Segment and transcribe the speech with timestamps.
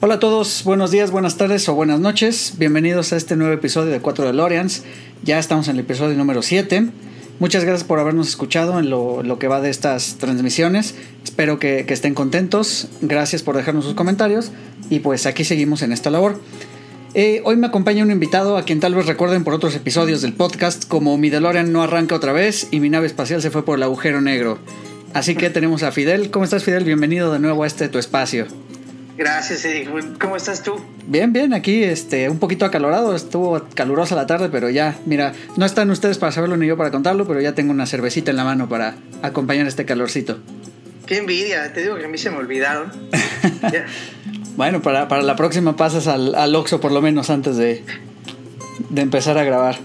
[0.00, 2.54] Hola a todos, buenos días, buenas tardes o buenas noches.
[2.58, 4.82] Bienvenidos a este nuevo episodio de 4 DeLoreans.
[5.22, 6.88] Ya estamos en el episodio número 7.
[7.38, 10.96] Muchas gracias por habernos escuchado en lo, que va de estas transmisiones.
[11.22, 12.88] Espero que, estén contentos.
[13.02, 14.50] Gracias por dejarnos sus comentarios.
[14.90, 16.40] Y pues aquí seguimos en esta labor.
[17.14, 20.32] Eh, hoy me acompaña un invitado a quien tal vez recuerden por otros episodios del
[20.32, 23.78] podcast, como mi DeLorean no arranca otra vez y mi nave espacial se fue por
[23.78, 24.58] el agujero negro.
[25.14, 26.32] Así que tenemos a Fidel.
[26.32, 26.82] ¿Cómo estás, Fidel?
[26.82, 28.48] Bienvenido de nuevo a este tu espacio.
[29.16, 29.90] Gracias, Eric.
[30.20, 30.74] ¿Cómo estás tú?
[31.06, 35.64] Bien, bien, aquí este, un poquito acalorado, estuvo calurosa la tarde, pero ya, mira, no
[35.64, 38.44] están ustedes para saberlo ni yo para contarlo, pero ya tengo una cervecita en la
[38.44, 40.38] mano para acompañar este calorcito.
[41.06, 42.92] Qué envidia, te digo que a mí se me olvidaron.
[44.56, 47.82] Bueno, para, la próxima pasas al, al Oxxo por lo menos antes de,
[48.88, 49.78] de empezar a grabar.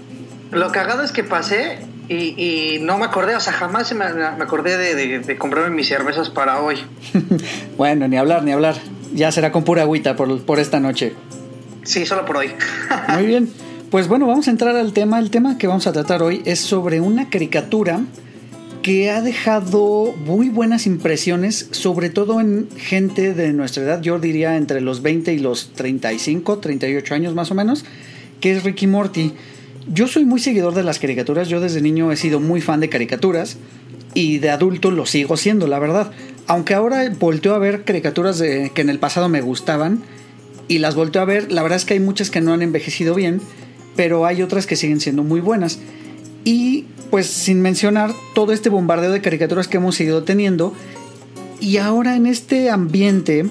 [0.52, 4.76] Lo cagado es que pasé y, no me acordé, o sea, jamás me, me acordé
[4.76, 6.76] de, de, comprarme mis cervezas para hoy.
[7.76, 8.76] bueno, ni hablar, ni hablar.
[9.14, 11.14] Ya será con pura agüita por, por esta noche.
[11.82, 12.50] Sí, solo por hoy.
[13.14, 13.50] Muy bien.
[13.90, 15.18] Pues bueno, vamos a entrar al tema.
[15.18, 18.00] El tema que vamos a tratar hoy es sobre una caricatura
[18.82, 24.56] que ha dejado muy buenas impresiones, sobre todo en gente de nuestra edad, yo diría
[24.56, 27.84] entre los 20 y los 35, 38 años más o menos,
[28.40, 29.32] que es Ricky Morty.
[29.92, 32.88] Yo soy muy seguidor de las caricaturas, yo desde niño he sido muy fan de
[32.88, 33.58] caricaturas
[34.14, 36.10] y de adulto lo sigo siendo, la verdad.
[36.50, 40.02] Aunque ahora volteo a ver caricaturas de, que en el pasado me gustaban
[40.66, 43.14] y las volteo a ver, la verdad es que hay muchas que no han envejecido
[43.14, 43.40] bien,
[43.94, 45.78] pero hay otras que siguen siendo muy buenas.
[46.42, 50.74] Y pues sin mencionar todo este bombardeo de caricaturas que hemos seguido teniendo.
[51.60, 53.46] Y ahora en este ambiente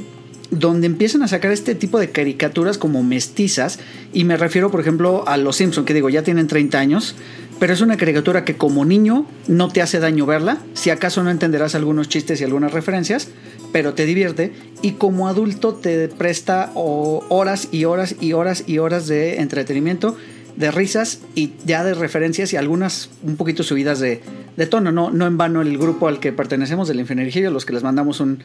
[0.52, 3.80] donde empiezan a sacar este tipo de caricaturas como mestizas,
[4.12, 7.16] y me refiero por ejemplo a Los Simpson, que digo, ya tienen 30 años,
[7.60, 11.30] pero es una caricatura que como niño no te hace daño verla, si acaso no
[11.30, 13.28] entenderás algunos chistes y algunas referencias,
[13.72, 19.08] pero te divierte, y como adulto te presta horas y horas y horas y horas
[19.08, 20.16] de entretenimiento
[20.56, 24.22] de risas y ya de referencias y algunas un poquito subidas de,
[24.70, 24.92] tono.
[24.92, 28.20] No, no en vano el grupo al que pertenecemos del Ingeniería, los que les mandamos
[28.20, 28.44] un,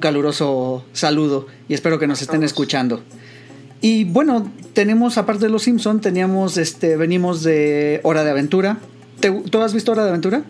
[0.00, 3.02] caluroso saludo y espero que nos estén escuchando.
[3.80, 8.78] Y bueno, tenemos, aparte de los Simpson, teníamos, este, venimos de Hora de Aventura.
[9.20, 10.42] ¿Tú has visto Hora de Aventura?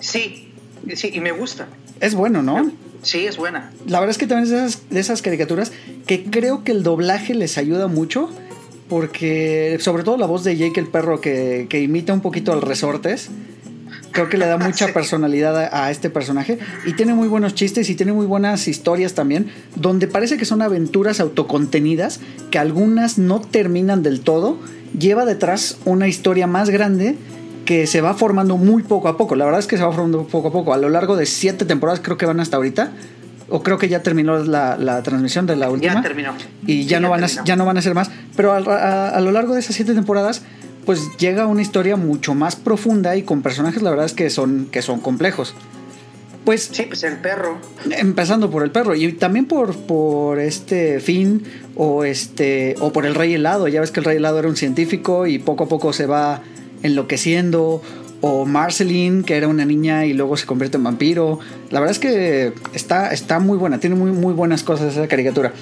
[0.00, 0.48] Sí,
[0.94, 1.68] sí, y me gusta.
[2.00, 2.70] Es bueno, ¿no?
[3.02, 3.72] Sí, es buena.
[3.86, 5.72] La verdad es que también es de esas, de esas caricaturas
[6.06, 8.30] que creo que el doblaje les ayuda mucho
[8.90, 13.30] porque sobre todo la voz de Jake el perro que, imita un poquito al resortes,
[14.12, 16.58] creo que le da mucha personalidad a, este personaje.
[16.86, 20.62] Y tiene muy buenos chistes y tiene muy buenas historias también, donde parece que son
[20.62, 22.20] aventuras autocontenidas,
[22.50, 24.58] que algunas no terminan del todo,
[24.98, 27.16] lleva detrás una historia más grande
[27.64, 30.26] que se va formando muy poco a poco, la verdad es que se va formando
[30.26, 32.92] poco a poco, a lo largo de siete temporadas creo que van hasta ahorita,
[33.50, 35.94] o creo que ya terminó la, transmisión de la última.
[35.94, 36.34] Ya terminó.
[36.66, 38.10] Y ya, no van a, ya no van a ser más.
[38.36, 40.42] Pero a, lo largo de esas siete temporadas,
[40.86, 44.68] pues llega una historia mucho más profunda y con personajes, la verdad es que son,
[44.70, 45.54] que son complejos.
[46.44, 47.58] Pues, sí, pues el perro.
[47.90, 51.44] Empezando por el perro y también por, por este Finn
[51.76, 53.68] o, este, o por el rey helado.
[53.68, 56.42] Ya ves que el rey helado era un científico y poco a poco se va
[56.82, 57.82] enloqueciendo
[58.22, 61.38] o Marceline, que era una niña y luego se convierte en vampiro.
[61.70, 65.52] La verdad es que está, está muy buena, tiene muy, muy buenas cosas esa caricatura.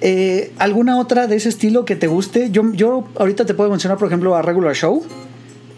[0.00, 2.50] Eh, ¿Alguna otra de ese estilo que te guste?
[2.50, 5.04] Yo, yo ahorita te puedo mencionar, por ejemplo, a Regular Show.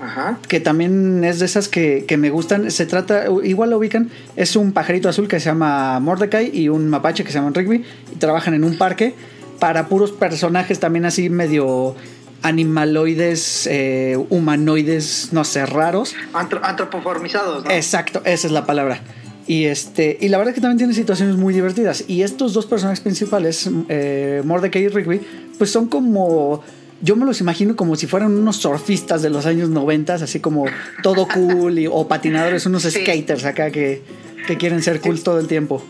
[0.01, 0.39] Ajá.
[0.49, 2.71] Que también es de esas que, que, me gustan.
[2.71, 6.89] Se trata, igual lo ubican, es un pajarito azul que se llama Mordecai y un
[6.89, 7.85] mapache que se llama Rigby.
[8.13, 9.15] Y trabajan en un parque
[9.59, 11.95] para puros personajes también así medio
[12.43, 16.15] animaloides, eh, humanoides, no sé, raros.
[16.33, 17.71] antropoformizados, ¿no?
[17.71, 19.01] Exacto, esa es la palabra.
[19.47, 22.05] Y, este, y la verdad es que también tiene situaciones muy divertidas.
[22.09, 25.21] Y estos dos personajes principales, eh, Mordecai y Rigby,
[25.59, 26.63] pues son como...
[27.03, 30.65] Yo me los imagino como si fueran unos surfistas de los años 90, así como
[31.03, 34.03] todo cool, o patinadores, unos skaters acá que,
[34.47, 35.83] que quieren ser cool todo el tiempo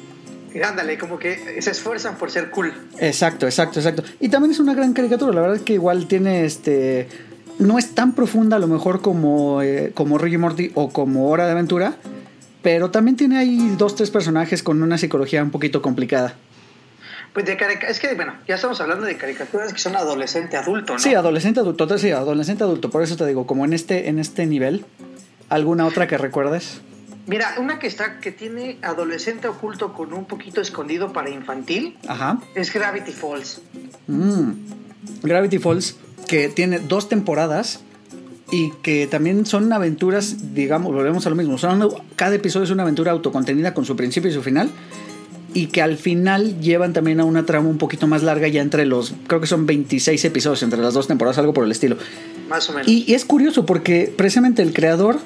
[0.62, 2.72] ándale, como que se esfuerzan por ser cool.
[2.98, 4.02] Exacto, exacto, exacto.
[4.20, 7.08] Y también es una gran caricatura, la verdad es que igual tiene este...
[7.58, 11.46] No es tan profunda a lo mejor como, eh, como Ricky Morty o como Hora
[11.46, 11.96] de Aventura,
[12.66, 16.34] pero también tiene ahí dos, tres personajes con una psicología un poquito complicada.
[17.32, 17.56] Pues de
[17.88, 20.98] es que, bueno, ya estamos hablando de caricaturas que son adolescente adulto, ¿no?
[20.98, 24.46] Sí, adolescente adulto, sí, adolescente adulto, por eso te digo, como en este, en este
[24.46, 24.84] nivel,
[25.48, 26.80] ¿alguna otra que recuerdes?
[27.28, 32.40] Mira, una que está, que tiene adolescente oculto con un poquito escondido para infantil, Ajá.
[32.56, 33.60] es Gravity Falls.
[34.08, 34.50] Mm.
[35.22, 37.84] Gravity Falls, que tiene dos temporadas
[38.50, 41.58] y que también son aventuras, digamos, volvemos a lo mismo.
[41.58, 44.70] Son, cada episodio es una aventura autocontenida con su principio y su final.
[45.54, 48.84] y que al final llevan también a una trama un poquito más larga ya entre
[48.84, 51.96] los, creo que son 26 episodios entre las dos temporadas, algo por el estilo.
[52.50, 52.86] Más o menos.
[52.88, 55.16] Y, y es curioso porque precisamente el creador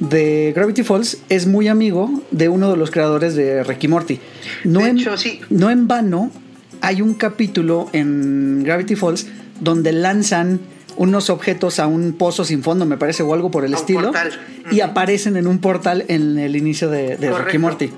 [0.00, 4.18] de Gravity Falls es muy amigo de uno de los creadores de Ricky Morty.
[4.64, 5.40] No, De en, hecho, sí.
[5.50, 6.32] no en vano
[6.80, 9.28] hay un capítulo en Gravity Falls
[9.60, 10.58] donde lanzan
[10.96, 14.04] unos objetos a un pozo sin fondo, me parece, o algo por el A estilo,
[14.12, 14.32] portal.
[14.70, 17.58] y aparecen en un portal en el inicio de, de Ricky.
[17.58, 17.92] Morty.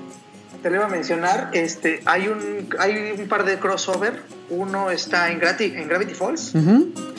[0.61, 4.21] Te lo iba a mencionar, este, hay un, hay un par de crossover.
[4.49, 6.51] Uno está en, Grati- en Gravity Falls,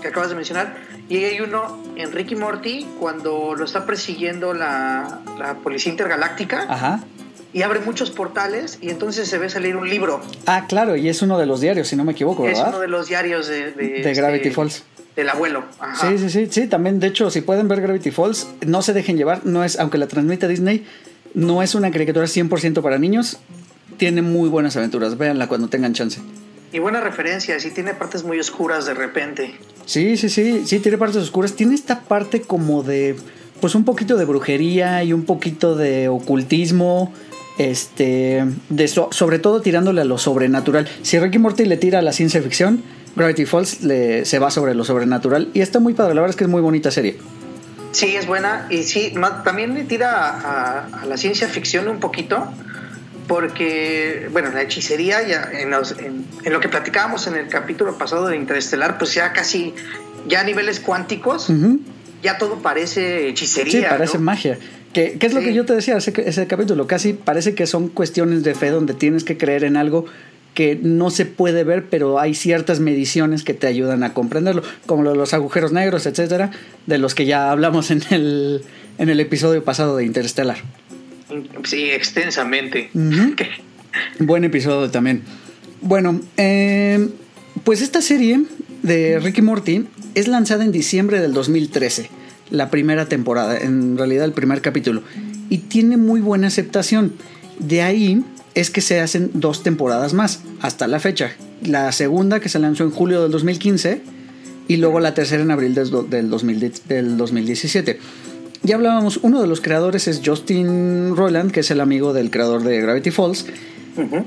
[0.03, 0.77] que acabas de mencionar,
[1.09, 7.01] y hay uno en Ricky Morty cuando lo está persiguiendo la, la policía intergaláctica Ajá.
[7.55, 10.21] y abre muchos portales y entonces se ve salir un libro.
[10.47, 12.69] Ah, claro, y es uno de los diarios, si no me equivoco, Es ¿verdad?
[12.75, 14.85] uno de los diarios de, de, De Gravity este, Falls.
[15.17, 15.65] Del abuelo.
[15.81, 16.09] Ajá.
[16.09, 19.17] Sí, sí, sí, sí, también, de hecho, si pueden ver Gravity Falls, no se dejen
[19.17, 20.85] llevar, no es, aunque la transmite Disney,
[21.35, 23.39] no es una caricatura 100% para niños,
[23.99, 26.21] tiene muy buenas aventuras, véanla cuando tengan chance.
[26.73, 29.55] Y buenas referencias, y tiene partes muy oscuras de repente.
[29.85, 33.17] Sí, sí, sí, sí, tiene partes oscuras, tiene esta parte como de,
[33.61, 37.13] pues un poquito de brujería y un poquito de ocultismo,
[37.59, 40.89] este, de so- sobre todo tirándole a lo sobrenatural.
[41.03, 42.83] Si Ricky Morty le tira a la ciencia ficción,
[43.17, 46.37] Gravity Falls le, se va sobre lo sobrenatural y está muy padre, la verdad es
[46.37, 47.19] que es muy bonita serie.
[47.93, 48.67] Sí, es buena.
[48.71, 49.13] Y sí,
[49.45, 52.53] también le tira a, a la ciencia ficción un poquito.
[53.27, 57.97] Porque, bueno, la hechicería, ya en, los- en- en lo que platicábamos en el capítulo
[57.97, 59.73] pasado de Interestelar, pues ya casi,
[60.27, 61.49] ya a niveles cuánticos,
[62.25, 63.73] ya todo parece hechicería.
[63.83, 64.25] Sí, parece ¿no?
[64.25, 64.59] magia.
[64.93, 66.89] ¿Qué, qué es lo que yo te decía ese, ese capítulo?
[66.89, 70.07] Casi parece que son cuestiones de fe donde tienes que creer en algo
[70.55, 75.03] que no se puede ver, pero hay ciertas mediciones que te ayudan a comprenderlo, como
[75.03, 76.51] los agujeros negros, etcétera,
[76.87, 78.63] de los que ya hablamos en el,
[78.99, 80.59] en el episodio pasado de Interstellar.
[81.65, 82.91] Sí, extensamente.
[84.19, 85.23] Buen episodio también.
[85.81, 87.09] Bueno, eh,
[87.65, 88.43] pues esta serie
[88.83, 92.11] de Ricky Morty es lanzada en diciembre del 2013,
[92.51, 95.03] la primera temporada, en realidad el primer capítulo,
[95.49, 97.13] y tiene muy buena aceptación.
[97.59, 98.23] De ahí
[98.55, 101.33] es que se hacen dos temporadas más, hasta la fecha.
[101.65, 104.01] La segunda que se lanzó en julio del 2015
[104.69, 107.99] y luego la tercera en abril del, do- del 2000 del 2017.
[108.63, 112.63] Ya hablábamos, uno de los creadores es Justin Roiland, que es el amigo del creador
[112.63, 113.47] de Gravity Falls.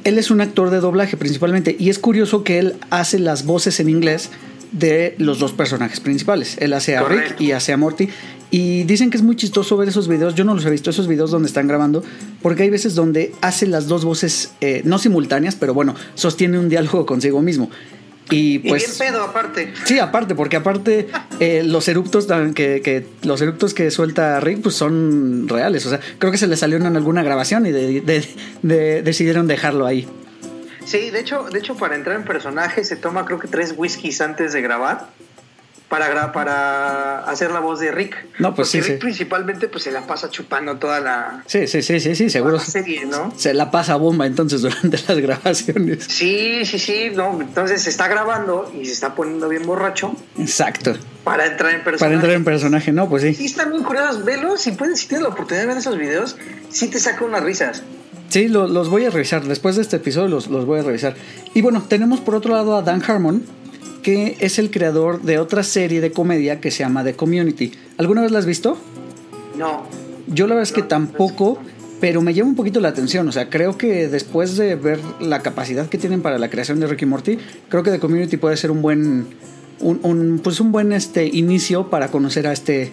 [0.04, 3.80] Él es un actor de doblaje principalmente y es curioso que él hace las voces
[3.80, 4.30] en inglés
[4.74, 6.58] de los dos personajes principales.
[6.60, 8.10] Él hace a Rick y hace a Morty.
[8.52, 10.36] Y dicen que es muy chistoso ver esos videos.
[10.36, 12.04] Yo no los he visto, esos videos donde están grabando,
[12.42, 16.70] porque hay veces donde hace las dos voces, eh, no simultáneas, pero bueno, sostiene un
[16.70, 17.72] diálogo consigo mismo.
[18.30, 18.98] Y Y pues.
[19.00, 19.74] bien pedo, aparte.
[19.86, 21.08] Sí, aparte, porque aparte
[21.40, 25.86] eh, los eructos también que, que- los eructos que suelta Rick pues son reales.
[25.86, 28.28] O sea, creo que se le salió en alguna grabación y de- de-
[28.62, 30.08] de- decidieron dejarlo ahí.
[30.85, 34.21] Sí, de hecho, de hecho, para entrar en personaje se toma creo que tres whiskies
[34.21, 35.07] antes de grabar
[35.89, 38.15] para, gra- para hacer la voz de Rick.
[38.39, 39.00] No, pues Porque sí, Rick sí.
[39.00, 42.53] principalmente pues se la pasa chupando toda la, Sí, sí, sí, sí, sí, seguro.
[42.57, 43.31] la serie, ¿no?
[43.38, 46.06] Se la pasa bomba entonces durante las grabaciones.
[46.06, 50.95] Sí, sí, sí, no, entonces se está grabando y se está poniendo bien borracho Exacto.
[51.24, 52.00] para entrar en personaje.
[52.00, 53.45] Para entrar en personaje, no, pues Sí, sí.
[53.45, 56.36] están bien curiosos, velos, si puedes, si tienes la oportunidad de ver esos videos,
[56.69, 57.83] sí te saca unas risas.
[58.30, 59.44] Sí, lo- los voy a revisar.
[59.46, 61.16] Después de este episodio los, los voy a revisar.
[61.54, 63.44] Y bueno, tenemos por otro lado a Dan Harmon,
[64.02, 67.72] que es el creador de otra serie de comedia que se llama The Community.
[67.98, 68.77] ¿Alguna vez la has visto?
[69.58, 69.84] No,
[70.27, 71.60] Yo la verdad es que tampoco,
[72.01, 73.27] pero me llama un poquito la atención.
[73.27, 76.88] O sea, creo que después de ver la capacidad que tienen para la creación de
[76.88, 77.38] Ricky Morty,
[77.70, 79.27] creo que The Community puede ser un buen,
[79.80, 82.92] un, un, pues un buen este, inicio para conocer a este,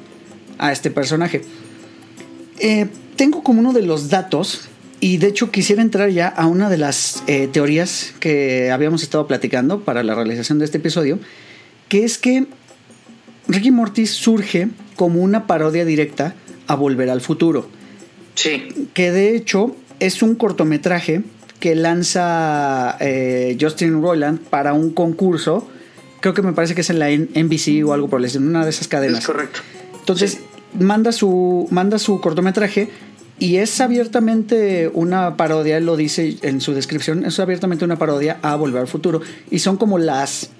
[0.58, 1.40] a este personaje.
[2.58, 4.68] Eh, tengo como uno de los datos,
[5.00, 9.26] y de hecho quisiera entrar ya a una de las eh, teorías que habíamos estado
[9.26, 11.18] platicando para la realización de este episodio,
[11.88, 12.46] que es que
[13.48, 16.34] Ricky Morty surge como una parodia directa
[16.66, 17.68] a Volver al Futuro,
[18.34, 21.22] sí, que de hecho es un cortometraje
[21.58, 25.68] que lanza eh, Justin Roiland para un concurso,
[26.20, 28.50] creo que me parece que es en la NBC o algo por el estilo, en
[28.50, 29.20] una de esas cadenas.
[29.20, 29.60] es correcto.
[29.98, 30.40] Entonces
[30.78, 32.88] manda su manda su cortometraje
[33.40, 38.38] y es abiertamente una parodia, él lo dice en su descripción, es abiertamente una parodia
[38.42, 40.50] a Volver al Futuro y son como las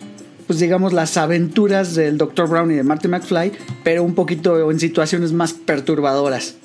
[0.47, 2.49] pues digamos las aventuras del Dr.
[2.49, 3.53] Brown y de Marty McFly,
[3.85, 6.57] pero un poquito en situaciones más perturbadoras.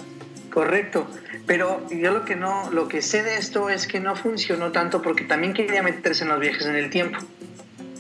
[0.51, 1.05] Correcto.
[1.45, 5.03] Pero yo lo que no, lo que sé de esto es que no funcionó tanto
[5.03, 7.19] porque también quería meterse en los viajes en el tiempo.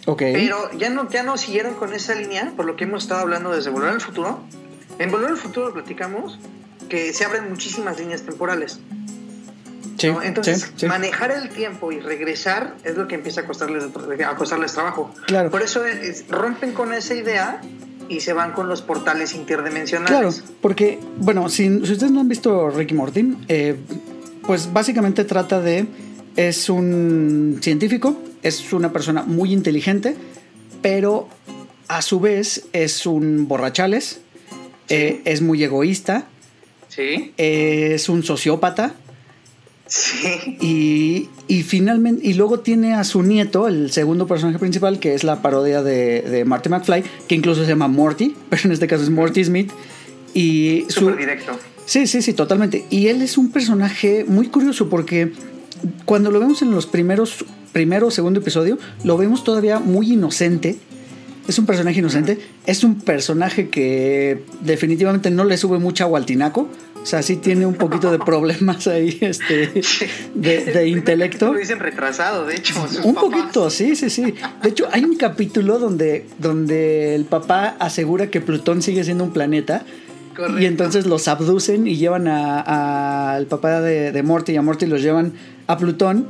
[0.07, 0.23] Ok.
[0.33, 3.51] Pero ya no, ya no siguieron con esa línea, por lo que hemos estado hablando
[3.55, 4.39] desde Volver al Futuro.
[4.97, 6.39] En Volver al Futuro platicamos
[6.89, 8.79] que se abren muchísimas líneas temporales.
[10.23, 13.85] Entonces, manejar el tiempo y regresar es lo que empieza a costarles,
[14.25, 15.11] a costarles trabajo.
[15.25, 15.49] Claro.
[15.49, 15.81] Por eso
[16.29, 17.61] rompen con esa idea
[18.09, 20.41] y se van con los portales interdimensionales.
[20.41, 23.75] Claro, porque, bueno, si, si ustedes no han visto Ricky Morty, eh,
[24.45, 25.87] pues básicamente trata de.
[26.35, 30.17] Es un científico, es una persona muy inteligente,
[30.81, 31.29] pero
[31.87, 34.19] a su vez es un borrachales,
[34.89, 36.27] eh, es muy egoísta,
[36.95, 37.33] ¿Sí?
[37.37, 38.95] es un sociópata.
[39.87, 41.27] Sí.
[41.47, 45.41] Y, finalmente, y luego tiene a su nieto, el segundo personaje principal, que es la
[45.41, 49.09] parodia de, de Marty McFly, que incluso se llama Morty, pero en este caso es
[49.09, 49.71] Morty Smith.
[50.33, 51.53] Y Súper directo.
[51.85, 52.85] Sí, sí, sí, totalmente.
[52.89, 55.31] Y él es un personaje muy curioso porque
[56.05, 60.77] cuando lo vemos en los primeros, primero o segundo episodio, lo vemos todavía muy inocente.
[61.47, 62.39] Es un personaje inocente.
[62.65, 66.69] Es un personaje que definitivamente no le sube mucho agua al tinaco.
[67.01, 69.83] O sea, sí tiene un poquito de problemas ahí este,
[70.33, 71.53] de, intelecto.
[71.53, 72.73] Lo dicen retrasado, de hecho.
[73.03, 74.33] Un poquito, sí, sí, sí.
[74.63, 79.33] De hecho, hay un capítulo donde, donde el papá asegura que Plutón sigue siendo un
[79.33, 79.85] planeta
[80.59, 85.01] y entonces los abducen y llevan al papá de, de Morty y a Morty los
[85.01, 85.33] llevan
[85.67, 86.27] a Plutón.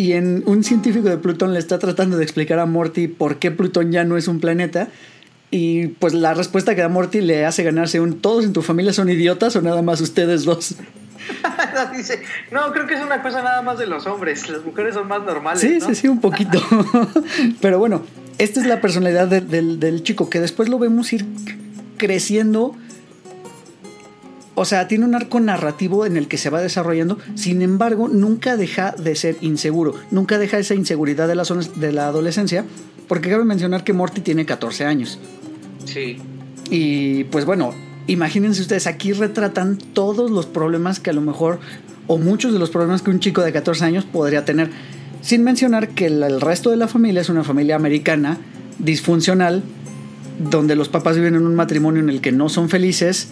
[0.00, 3.50] Y en un científico de Plutón le está tratando de explicar a Morty por qué
[3.50, 4.88] Plutón ya no es un planeta.
[5.50, 8.94] Y pues la respuesta que da Morty le hace ganarse un ¿todos en tu familia
[8.94, 10.76] son idiotas o nada más ustedes dos?
[11.94, 15.06] Dice, no, creo que es una cosa nada más de los hombres, las mujeres son
[15.06, 15.60] más normales.
[15.60, 16.62] Sí, sí, sí, un poquito.
[17.60, 18.02] Pero bueno,
[18.38, 21.26] esta es la personalidad del chico que después lo vemos ir
[21.98, 22.74] creciendo
[24.60, 28.58] o sea, tiene un arco narrativo en el que se va desarrollando, sin embargo, nunca
[28.58, 31.44] deja de ser inseguro, nunca deja esa inseguridad de la,
[31.76, 32.66] de la adolescencia,
[33.08, 35.18] porque cabe mencionar que Morty tiene 14 años.
[35.86, 36.18] Sí.
[36.68, 37.72] Y pues bueno,
[38.06, 41.58] imagínense ustedes, aquí retratan todos los problemas que a lo mejor,
[42.06, 44.68] o muchos de los problemas que un chico de 14 años podría tener,
[45.22, 48.36] sin mencionar que el resto de la familia es una familia americana,
[48.78, 49.62] disfuncional,
[50.38, 53.28] donde los papás viven en un matrimonio en el que no son felices,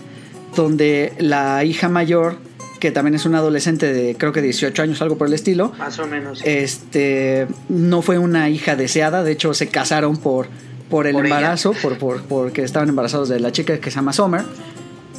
[0.54, 2.36] donde la hija mayor,
[2.80, 5.72] que también es una adolescente de creo que 18 años, algo por el estilo.
[5.78, 6.42] Más o menos.
[6.44, 10.48] Este, no fue una hija deseada, de hecho se casaron por,
[10.90, 14.42] por el embarazo, por, por, porque estaban embarazados de la chica que se llama Summer.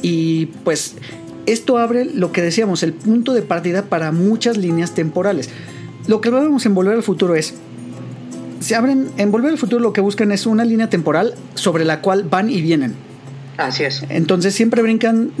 [0.02, 0.96] Y pues
[1.46, 5.50] esto abre lo que decíamos, el punto de partida para muchas líneas temporales.
[6.06, 7.54] Lo que vamos en Volver al Futuro es,
[8.60, 12.00] se abren, en Volver al Futuro lo que buscan es una línea temporal sobre la
[12.00, 13.09] cual van y vienen
[13.60, 14.02] Así es.
[14.08, 15.32] Entonces siempre brincan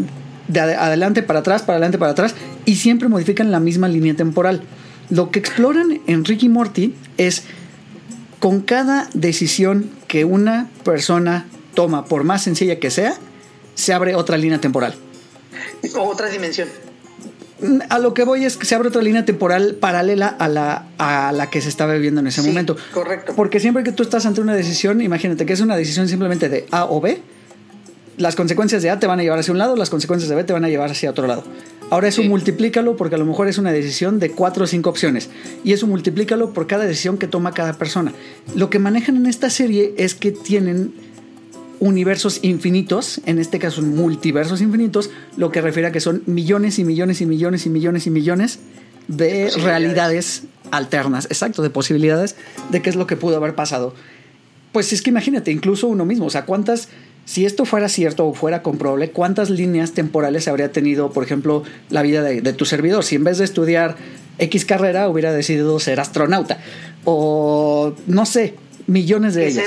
[0.48, 2.34] de adelante para atrás, para adelante para atrás
[2.64, 4.62] y siempre modifican la misma línea temporal.
[5.08, 7.44] Lo que exploran en Ricky Morty es
[8.38, 13.14] con cada decisión que una persona toma, por más sencilla que sea,
[13.74, 14.94] se abre otra línea temporal.
[15.96, 16.68] Otra dimensión.
[17.90, 21.32] A lo que voy es que se abre otra línea temporal paralela a la, a
[21.32, 22.76] la que se estaba viviendo en ese momento.
[22.92, 23.34] Correcto.
[23.36, 26.66] Porque siempre que tú estás ante una decisión, imagínate que es una decisión simplemente de
[26.70, 27.20] A o B,
[28.20, 30.44] las consecuencias de A te van a llevar hacia un lado, las consecuencias de B
[30.44, 31.42] te van a llevar hacia otro lado.
[31.88, 35.30] Ahora eso multiplícalo porque a lo mejor es una decisión de cuatro o cinco opciones.
[35.64, 38.12] Y eso multiplícalo por cada decisión que toma cada persona.
[38.54, 40.92] Lo que manejan en esta serie es que tienen
[41.80, 46.84] universos infinitos, en este caso multiversos infinitos, lo que refiere a que son millones y
[46.84, 48.58] millones y millones y millones y millones
[49.08, 52.36] de realidades alternas, exacto, de posibilidades
[52.70, 53.94] de qué es lo que pudo haber pasado.
[54.72, 56.88] Pues es que imagínate, incluso uno mismo, o sea, cuántas
[57.24, 62.02] si esto fuera cierto o fuera comprobable, ¿cuántas líneas temporales habría tenido, por ejemplo, la
[62.02, 63.04] vida de, tu servidor?
[63.04, 63.96] Si en vez de estudiar
[64.38, 66.58] X carrera hubiera decidido ser astronauta
[67.04, 68.54] o no sé,
[68.86, 69.66] millones de ellas.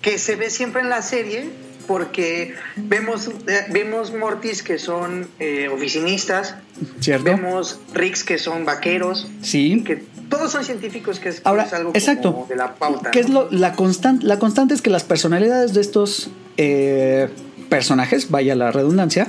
[0.00, 1.46] que se ve siempre en la serie
[1.86, 6.56] porque vemos, eh, vemos Mortis que son eh, oficinistas,
[7.00, 7.24] ¿Cierto?
[7.24, 9.82] vemos Ricks que son vaqueros, sí.
[9.84, 12.46] que todos son científicos, que es, Ahora, algo exacto.
[12.48, 13.10] de la pauta.
[13.10, 17.28] ¿Qué es lo, la, constante, la constante es que las personalidades de estos eh,
[17.68, 19.26] personajes, vaya la redundancia,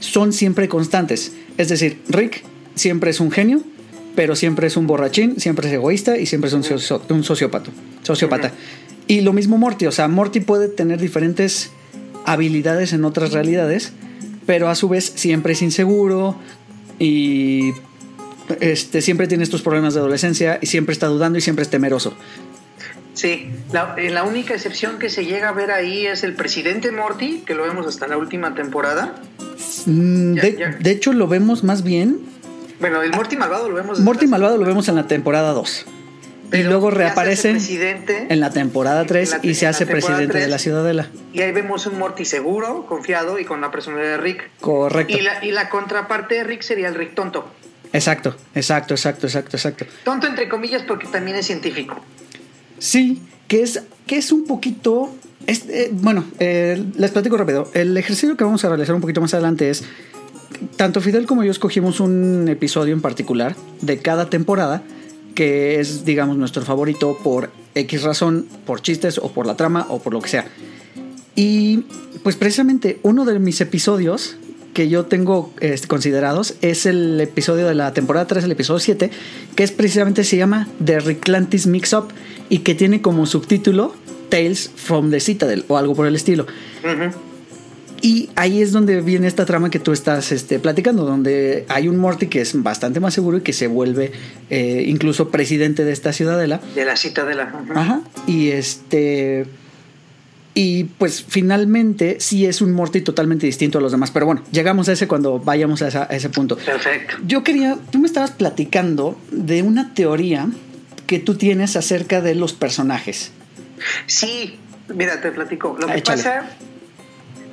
[0.00, 1.32] son siempre constantes.
[1.56, 3.62] Es decir, Rick siempre es un genio,
[4.14, 6.64] pero siempre es un borrachín, siempre es egoísta y siempre es un,
[7.10, 7.70] un sociópata.
[8.02, 8.52] sociópata.
[9.06, 11.70] Y lo mismo Morty, o sea, Morty puede tener diferentes
[12.28, 13.92] habilidades en otras realidades,
[14.46, 16.36] pero a su vez siempre es inseguro
[16.98, 17.72] y
[18.60, 22.14] este, siempre tiene estos problemas de adolescencia y siempre está dudando y siempre es temeroso.
[23.14, 26.92] Sí, la, eh, la, única excepción que se llega a ver ahí es el presidente
[26.92, 29.16] Morty, que lo vemos hasta la última temporada.
[29.86, 32.20] Mm, de, hecho, lo vemos más bien.
[32.78, 33.98] Bueno, el Morty malvado lo vemos.
[34.00, 35.86] Morty malvado lo vemos en la temporada 2.
[36.52, 37.56] Y luego reaparece
[38.28, 41.08] en la temporada 3 y se hace presidente de la Ciudadela.
[41.32, 44.50] Y ahí vemos un Morty seguro, confiado y con la personalidad de Rick.
[44.60, 45.16] Correcto.
[45.16, 47.48] Y la, y la contraparte de Rick sería el Rick tonto.
[47.92, 49.86] Exacto, exacto, exacto, exacto, exacto.
[50.04, 51.96] Tonto entre comillas porque también es científico.
[52.78, 55.14] Sí, que es, que es un poquito...
[55.46, 57.70] Eh, bueno, eh, les platico rápido.
[57.72, 59.84] El ejercicio que vamos a realizar un poquito más adelante es,
[60.76, 64.82] tanto Fidel como yo escogimos un episodio en particular de cada temporada,
[65.38, 70.00] que es, digamos, nuestro favorito por X razón, por chistes o por la trama o
[70.00, 70.48] por lo que sea.
[71.36, 71.84] Y
[72.24, 74.36] pues precisamente uno de mis episodios
[74.74, 79.12] que yo tengo este, considerados es el episodio de la temporada 3, el episodio 7,
[79.54, 82.08] que es precisamente se llama The Reclantis Mix Up
[82.48, 83.94] y que tiene como subtítulo
[84.30, 86.46] Tales from the Citadel o algo por el estilo.
[88.00, 91.96] Y ahí es donde viene esta trama que tú estás este, platicando, donde hay un
[91.96, 94.12] Morty que es bastante más seguro y que se vuelve
[94.50, 96.60] eh, incluso presidente de esta ciudadela.
[96.74, 97.52] De la Citadela.
[97.74, 98.00] Ajá.
[98.26, 99.46] Y este
[100.60, 104.10] y pues finalmente sí es un Morty totalmente distinto a los demás.
[104.10, 106.56] Pero bueno, llegamos a ese cuando vayamos a, ese punto.
[106.56, 107.14] Perfecto.
[107.24, 110.48] Yo quería, tú me estabas platicando de una teoría
[111.06, 113.30] que tú tienes acerca de los personajes.
[114.06, 114.58] Sí,
[114.92, 115.76] mira, te platico.
[115.78, 116.48] Lo que pasa,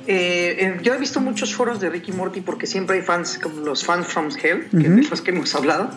[0.06, 3.84] eh, yo he visto muchos foros de Ricky Morty porque siempre hay fans, como los
[3.84, 5.90] fans from Hell, que de los que hemos hablado.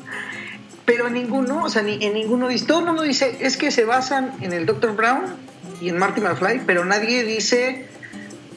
[0.85, 3.85] Pero ninguno, o sea, ni, en ninguno dice, todo el mundo dice, es que se
[3.85, 4.95] basan en el Dr.
[4.95, 5.25] Brown
[5.81, 7.85] y en Marty McFly, pero nadie dice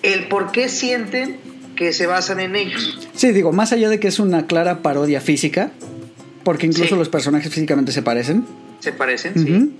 [0.03, 1.37] el por qué sienten
[1.77, 3.09] que se basan en ellos.
[3.15, 5.73] Sí, digo, más allá de que es una clara parodia física,
[6.45, 8.45] porque incluso los personajes físicamente se parecen.
[8.81, 9.73] Se parecen, sí.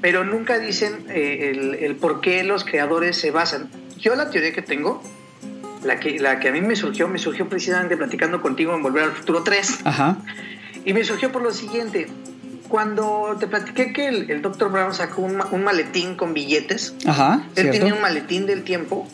[0.00, 3.68] Pero nunca dicen eh, el, por qué los creadores se basan.
[3.98, 5.02] Yo la teoría que tengo,
[5.82, 9.04] la que, la que a mí me surgió, me surgió precisamente platicando contigo en Volver
[9.04, 9.80] al Futuro 3.
[9.84, 10.18] Ajá.
[10.84, 12.08] Y me surgió por lo siguiente
[12.68, 14.70] cuando te platiqué que el, el Dr.
[14.70, 19.08] Brown sacó un, maletín con billetes, Ajá, él tenía un maletín del tiempo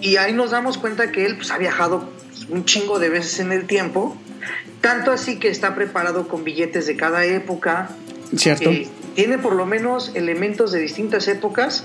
[0.00, 2.08] y ahí nos damos cuenta que él pues, ha viajado
[2.48, 4.16] un chingo de veces en el tiempo,
[4.80, 7.90] tanto así que está preparado con billetes de cada época.
[8.36, 8.70] Cierto.
[8.70, 11.84] Eh, tiene por lo menos elementos de distintas épocas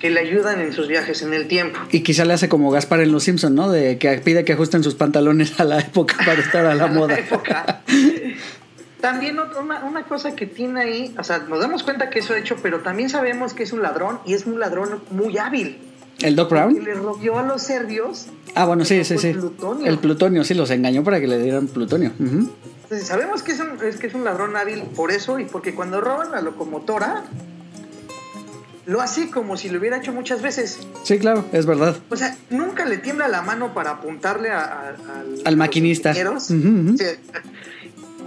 [0.00, 1.78] que le ayudan en sus viajes en el tiempo.
[1.90, 3.70] Y quizá le hace como Gaspar en Los Simpson, ¿no?
[3.70, 7.18] De que pide que ajusten sus pantalones a la época para estar a la moda.
[9.00, 12.38] También una, una, cosa que tiene ahí, o sea, nos damos cuenta que eso ha
[12.38, 15.76] hecho, pero también sabemos que es un ladrón y es un ladrón muy hábil.
[16.20, 16.74] ¿El Doc Brown?
[16.76, 18.26] Que le robió a los serbios.
[18.54, 19.28] Ah, bueno, sí, sí, sí.
[19.28, 19.86] El plutonio.
[19.86, 20.44] el plutonio.
[20.44, 22.12] sí, los engañó para que le dieran plutonio.
[22.92, 25.74] Entonces, sabemos que es, un, es que es un ladrón hábil por eso y porque
[25.74, 27.24] cuando roban la locomotora,
[28.84, 30.78] lo hace como si lo hubiera hecho muchas veces.
[31.02, 31.96] Sí, claro, es verdad.
[32.10, 34.94] O sea, nunca le tiembla la mano para apuntarle a,
[35.42, 36.12] al maquinista.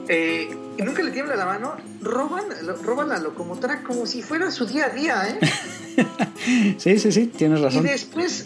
[0.07, 2.45] Eh, y nunca le tiembla la mano, roban,
[2.83, 5.39] roban la locomotora como si fuera su día a día, ¿eh?
[6.79, 7.85] sí, sí, sí, tienes razón.
[7.85, 8.45] Y después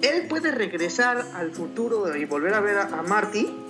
[0.00, 3.63] él puede regresar al futuro y volver a ver a, Marty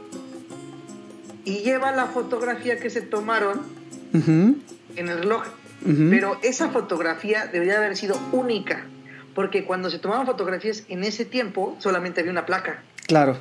[1.45, 3.61] y lleva la fotografía que se tomaron
[4.13, 5.45] en el reloj.
[6.11, 8.87] Pero esa fotografía debería haber sido única,
[9.35, 12.83] porque cuando se tomaban fotografías en ese tiempo solamente había una placa.
[13.07, 13.37] Claro.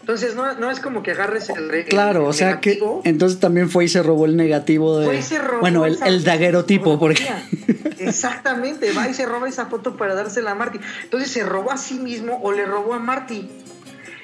[0.00, 3.84] Entonces no, no, es como que agarres el, Claro, o sea que entonces también fue
[3.84, 5.06] y se robó el negativo de...
[5.06, 7.26] Fue y se robó bueno, el, el daguerotipo, porque...
[7.98, 10.80] Exactamente, va y se roba esa foto para dársela a Marty.
[11.04, 13.48] Entonces se robó a sí mismo o le robó a Marty.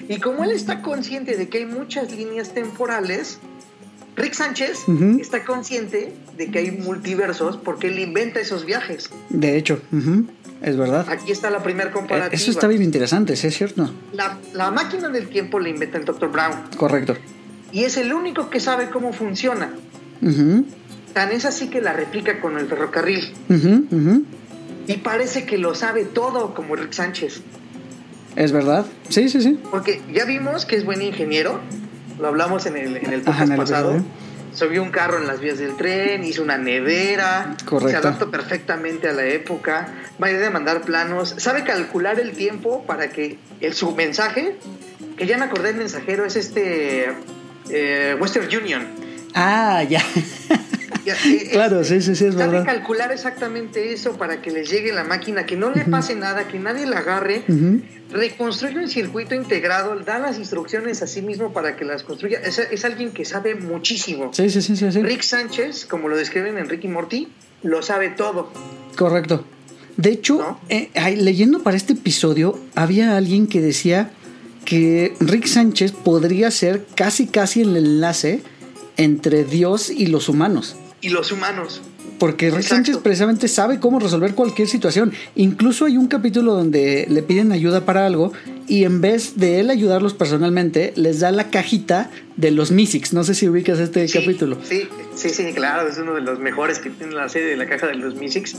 [0.09, 3.39] Y como él está consciente de que hay muchas líneas temporales,
[4.17, 4.85] Rick Sánchez
[5.21, 9.11] está consciente de que hay multiversos porque él inventa esos viajes.
[9.29, 9.81] De hecho,
[10.63, 11.07] es verdad.
[11.09, 12.35] Aquí está la primera comparativa.
[12.35, 13.93] Eso está bien interesante, ¿sí es cierto?
[14.13, 16.31] La, máquina del tiempo la inventa el Dr.
[16.31, 16.55] Brown.
[16.77, 17.17] Correcto.
[17.73, 19.71] Y es el único que sabe cómo funciona.
[21.13, 23.35] Tan es así que la replica con el ferrocarril.
[24.87, 27.43] Y parece que lo sabe todo como Rick Sánchez.
[28.37, 28.87] Es verdad.
[29.09, 29.59] Sí, sí, sí.
[29.71, 31.61] Porque ya vimos que es buen ingeniero.
[32.21, 34.03] Lo hablamos en el, en el podcast pasado
[34.57, 37.57] subió un carro en las vías del tren, hizo una nevera,
[37.89, 39.89] se adaptó perfectamente a la época,
[40.23, 44.57] va a mandar planos, sabe calcular el tiempo para que el, su mensaje,
[45.17, 47.13] que ya me acordé el mensajero, es este
[47.69, 48.87] eh, Western Union.
[49.35, 50.03] Ah, ya.
[51.05, 52.65] Eh, claro, sí, sí, sí, es verdad.
[52.65, 56.59] Calcular exactamente eso para que les llegue la máquina, que no le pase nada, que
[56.59, 57.43] nadie la agarre
[58.11, 62.41] reconstruye un circuito integrado, da las instrucciones a sí mismo para que las construya.
[62.41, 64.31] Es, alguien que sabe muchísimo.
[64.33, 67.29] Sí, sí, sí, sí, Rick Sánchez, como lo describen en Ricky Morty,
[67.63, 68.53] lo sabe todo.
[68.97, 69.45] Correcto.
[69.97, 74.11] De hecho, eh, leyendo para este episodio, había alguien que decía
[74.65, 78.43] que Rick Sánchez podría ser casi, casi el enlace
[78.97, 80.77] entre Dios y los humanos.
[81.01, 81.83] Y los humanos.
[82.19, 82.75] Porque Rick Exacto.
[82.75, 85.13] Sánchez precisamente sabe cómo resolver cualquier situación.
[85.35, 88.33] Incluso hay un capítulo donde le piden ayuda para algo
[88.67, 93.13] y en vez de él ayudarlos personalmente, les da la cajita de los Mysics.
[93.13, 94.57] No sé si ubicas este Sí, capítulo.
[94.65, 97.67] Sí, sí, sí, claro, es uno de los mejores que tiene la serie de la
[97.67, 98.57] caja de los Mystics.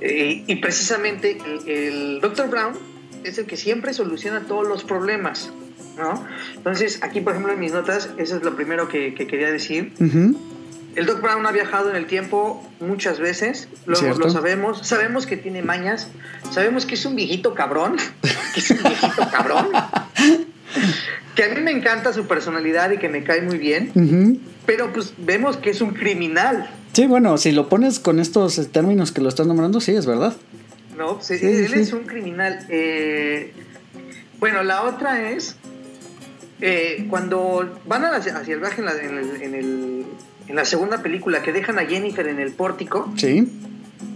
[0.00, 2.48] Eh, y precisamente el, el Dr.
[2.48, 2.74] Brown
[3.24, 5.50] es el que siempre soluciona todos los problemas,
[5.96, 6.24] ¿no?
[6.54, 9.92] Entonces, aquí, por ejemplo, en mis notas, eso es lo primero que, que quería decir.
[10.96, 15.36] El Doc Brown ha viajado en el tiempo muchas veces, lo, lo sabemos, sabemos que
[15.36, 16.08] tiene mañas,
[16.52, 17.96] sabemos que es un viejito cabrón,
[18.54, 19.66] que es un viejito cabrón,
[21.34, 25.14] que a mí me encanta su personalidad y que me cae muy bien, pero pues
[25.18, 29.28] vemos que es un criminal, Sí, bueno, si lo pones con estos términos que lo
[29.28, 30.32] estás nombrando, sí, es verdad.
[30.96, 31.20] ¿no?
[31.20, 31.80] Sí, Sí, él sí.
[31.80, 32.64] es un criminal.
[32.68, 33.52] Eh,
[34.38, 35.56] bueno, la otra es
[36.66, 40.04] eh, cuando van a la- hacia el viaje en la, en el- en el-
[40.48, 43.12] en la segunda película, que dejan a Jennifer en el pórtico.
[43.16, 43.46] Sí.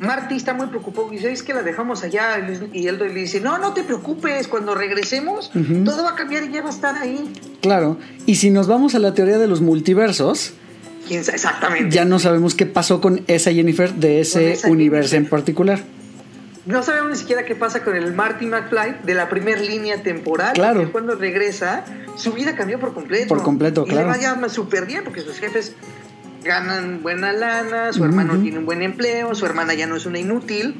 [0.00, 2.38] Marty está muy preocupado y dice, es que la dejamos allá.
[2.72, 5.50] Y él le dice, no, no te preocupes, cuando regresemos,
[5.84, 7.32] todo va a cambiar y ya va a estar ahí.
[7.60, 7.98] Claro.
[8.26, 10.52] Y si nos vamos a la teoría de los multiversos,
[11.08, 11.36] ¿Quién sabe?
[11.36, 11.94] Exactamente.
[11.94, 15.14] ya no sabemos qué pasó con esa Jennifer de ese universo Jennifer.
[15.16, 15.80] en particular.
[16.68, 20.52] No sabemos ni siquiera qué pasa con el Marty McFly de la primera línea temporal.
[20.52, 20.92] Claro.
[20.92, 23.28] cuando regresa, su vida cambió por completo.
[23.28, 24.12] Por completo, y claro.
[24.12, 25.74] le va ya súper bien porque sus jefes
[26.44, 30.18] ganan buena lana, su hermano tiene un buen empleo, su hermana ya no es una
[30.18, 30.78] inútil.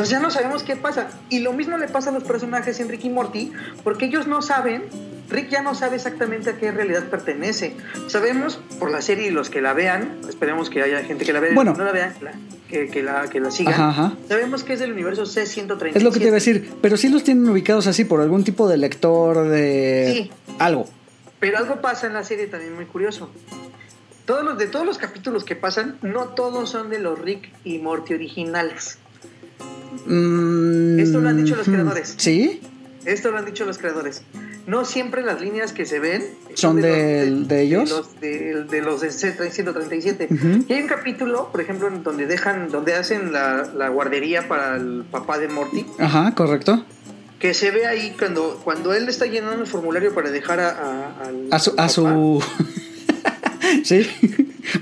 [0.00, 1.08] Entonces ya no sabemos qué pasa.
[1.28, 3.52] Y lo mismo le pasa a los personajes en Rick y Morty,
[3.84, 4.84] porque ellos no saben,
[5.28, 7.76] Rick ya no sabe exactamente a qué realidad pertenece.
[8.06, 11.40] Sabemos por la serie y los que la vean, esperemos que haya gente que la
[11.40, 11.74] vea, Bueno.
[11.76, 12.32] no la vean, que la-
[12.70, 13.74] que, que la, que la sigan.
[13.74, 14.12] Ajá, ajá.
[14.28, 15.92] Sabemos que es del universo C-137.
[15.96, 18.42] Es lo que te iba a decir, pero sí los tienen ubicados así por algún
[18.44, 20.30] tipo de lector de Sí.
[20.58, 20.86] algo.
[21.40, 23.28] Pero algo pasa en la serie también muy curioso.
[24.24, 27.78] Todos los, de todos los capítulos que pasan, no todos son de los Rick y
[27.80, 28.98] Morty originales.
[30.06, 32.14] Mm, Esto lo han dicho los creadores.
[32.16, 32.60] Sí,
[33.04, 34.22] Esto lo han dicho los creadores.
[34.66, 36.22] No siempre las líneas que se ven
[36.54, 37.88] ¿Son de ellos?
[37.90, 40.30] los de, de los de C-137.
[40.30, 40.64] Ujú.
[40.68, 44.76] Y hay un capítulo, por ejemplo, en donde dejan, donde hacen la, la guardería para
[44.76, 46.84] el papá de Morty, ajá, correcto.
[47.38, 51.24] que se ve ahí cuando, cuando él está llenando el formulario para dejar a, a-
[51.26, 52.42] al- A su, a su,
[53.82, 54.06] sí,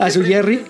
[0.00, 0.62] a su Jerry.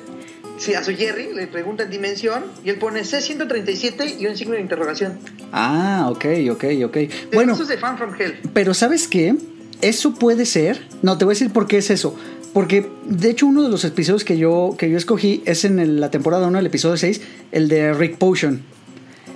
[0.59, 4.61] Sí, a su Jerry le preguntan dimensión y él pone C-137 y un signo de
[4.61, 5.19] interrogación.
[5.53, 6.97] Ah, ok, ok, ok.
[7.33, 8.35] Bueno, Eso es de Fan From Hell.
[8.53, 9.37] pero ¿sabes qué?
[9.81, 10.83] Eso puede ser.
[11.03, 12.17] No, te voy a decir por qué es eso.
[12.53, 16.01] Porque, de hecho, uno de los episodios que yo, que yo escogí es en el-
[16.01, 17.21] la temporada 1, el episodio 6,
[17.53, 18.63] el de Rick Potion.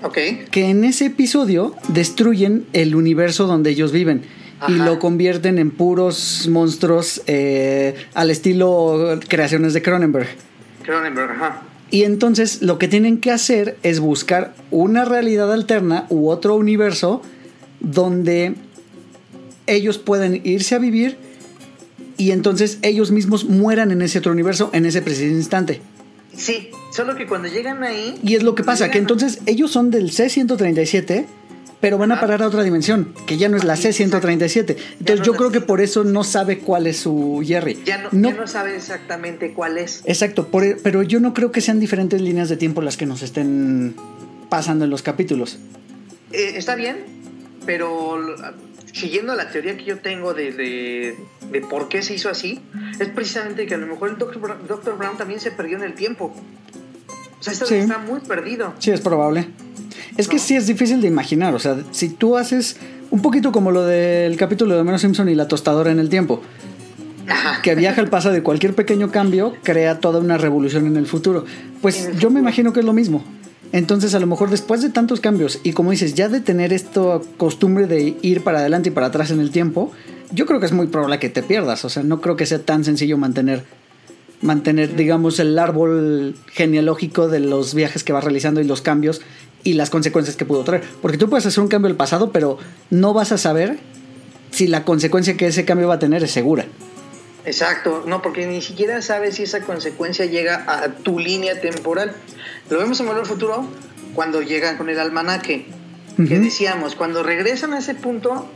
[0.03, 0.19] Ok.
[0.51, 4.23] Que en ese episodio destruyen el universo donde ellos viven.
[4.69, 10.29] Y lo convierten en puros monstruos eh, al estilo creaciones de Cronenberg.
[10.83, 11.63] Cronenberg, ajá.
[11.91, 17.21] Y entonces lo que tienen que hacer es buscar una realidad alterna u otro universo
[17.81, 18.55] donde
[19.67, 21.19] ellos pueden irse a vivir
[22.17, 25.81] y entonces ellos mismos mueran en ese otro universo en ese preciso instante.
[26.35, 28.19] Sí, solo que cuando llegan ahí.
[28.23, 31.27] Y es lo que pasa, que entonces ellos son del C-137,
[31.83, 34.77] pero van a parar a otra dimensión, que ya no es la C-137.
[35.01, 37.83] Entonces no yo creo que por eso no sabe cuál es su Jerry.
[37.85, 40.01] Ya no, No- ya no sabe exactamente cuál es.
[40.07, 43.05] Exacto, por- e, pero yo no creo que sean diferentes líneas de tiempo las que
[43.05, 43.95] nos estén
[44.49, 45.59] pasando en los capítulos.
[46.33, 46.99] Eh, está bien,
[47.67, 48.37] pero lo-
[48.93, 51.17] siguiendo la teoría que yo tengo de, de,
[51.51, 52.61] de por qué se hizo así,
[53.01, 54.39] es precisamente que a lo mejor el Dr.
[54.41, 54.97] Brown, Dr.
[54.97, 56.33] Brown también se perdió en el tiempo.
[57.41, 57.75] O sea, esto Sí.
[57.75, 58.73] está muy perdido.
[58.79, 59.49] Sí, es probable.
[60.17, 61.55] Es que sí es difícil de imaginar.
[61.55, 62.77] O sea, si tú haces
[63.11, 66.43] un poquito como lo del capítulo de Homero Simpson y la tostadora en el tiempo,
[67.63, 71.45] que viaja al pasado y cualquier pequeño cambio crea toda una revolución en el futuro.
[71.81, 73.25] Pues el yo me imagino que es lo mismo.
[73.73, 77.21] Entonces, a lo mejor después de tantos cambios y como dices, ya de tener esta
[77.39, 79.93] costumbre de ir para adelante y para atrás en el tiempo,
[80.31, 81.85] yo creo que es muy probable que te pierdas.
[81.85, 83.65] O sea, no creo que sea tan sencillo mantener,
[84.43, 89.23] mantener, digamos, el árbol genealógico de los viajes que vas realizando y los cambios
[89.65, 90.83] y las consecuencias que pudo traer.
[91.01, 92.59] Porque tú puedes hacer un cambio al pasado, pero
[92.91, 93.79] no vas a saber
[94.51, 96.65] si la consecuencia que ese cambio va a tener es segura.
[97.45, 102.13] Exacto, no, porque ni siquiera sabes si esa consecuencia llega a tu línea temporal.
[102.71, 103.67] Lo vemos en al Futuro
[104.15, 105.67] cuando llegan con el almanaque,
[106.17, 106.45] que Ujú.
[106.45, 108.47] decíamos, cuando regresan a ese punto,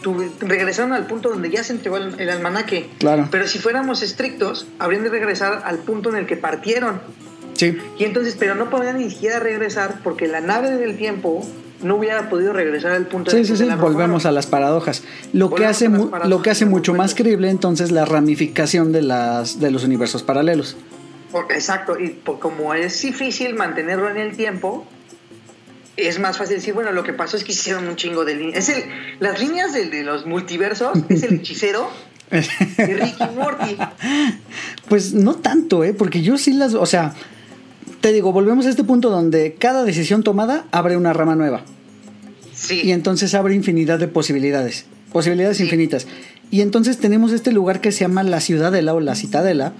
[0.00, 2.88] tu- regresaron al punto donde ya se entregó el, el almanaque.
[3.00, 3.28] Claro.
[3.30, 7.00] Pero si fuéramos estrictos, habrían de regresar al punto en el que partieron.
[7.62, 7.78] Sí.
[7.96, 11.46] Y entonces, pero no podían ni siquiera regresar porque la nave del tiempo
[11.80, 15.04] no hubiera podido regresar al punto Sí, el sí, sí, la volvemos a las paradojas.
[15.32, 19.60] Lo que hace paradojas lo que hace mucho más creíble entonces la ramificación de las
[19.60, 20.76] de los universos paralelos.
[21.50, 24.84] exacto, y como es difícil mantenerlo en el tiempo,
[25.96, 28.68] es más fácil decir, bueno, lo que pasó es que hicieron un chingo de líneas.
[28.68, 28.84] Es el,
[29.20, 31.88] las líneas de, de los multiversos, es el hechicero
[32.30, 33.76] de Ricky Morty.
[34.88, 35.92] Pues no tanto, ¿eh?
[35.92, 37.14] Porque yo sí las, o sea,
[38.02, 41.62] te digo, volvemos a este punto donde cada decisión tomada abre una rama nueva.
[42.54, 42.82] Sí.
[42.84, 45.62] Y entonces abre infinidad de posibilidades, posibilidades Sí.
[45.64, 46.06] infinitas.
[46.50, 49.72] Y entonces tenemos este lugar que se llama la Ciudadela o la Citadela,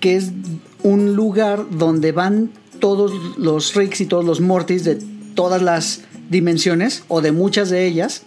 [0.00, 0.32] que es
[0.82, 2.50] un lugar donde van
[2.80, 4.98] todos los Ricks y todos los Mortys de
[5.34, 6.00] todas las
[6.30, 8.22] dimensiones o de muchas de ellas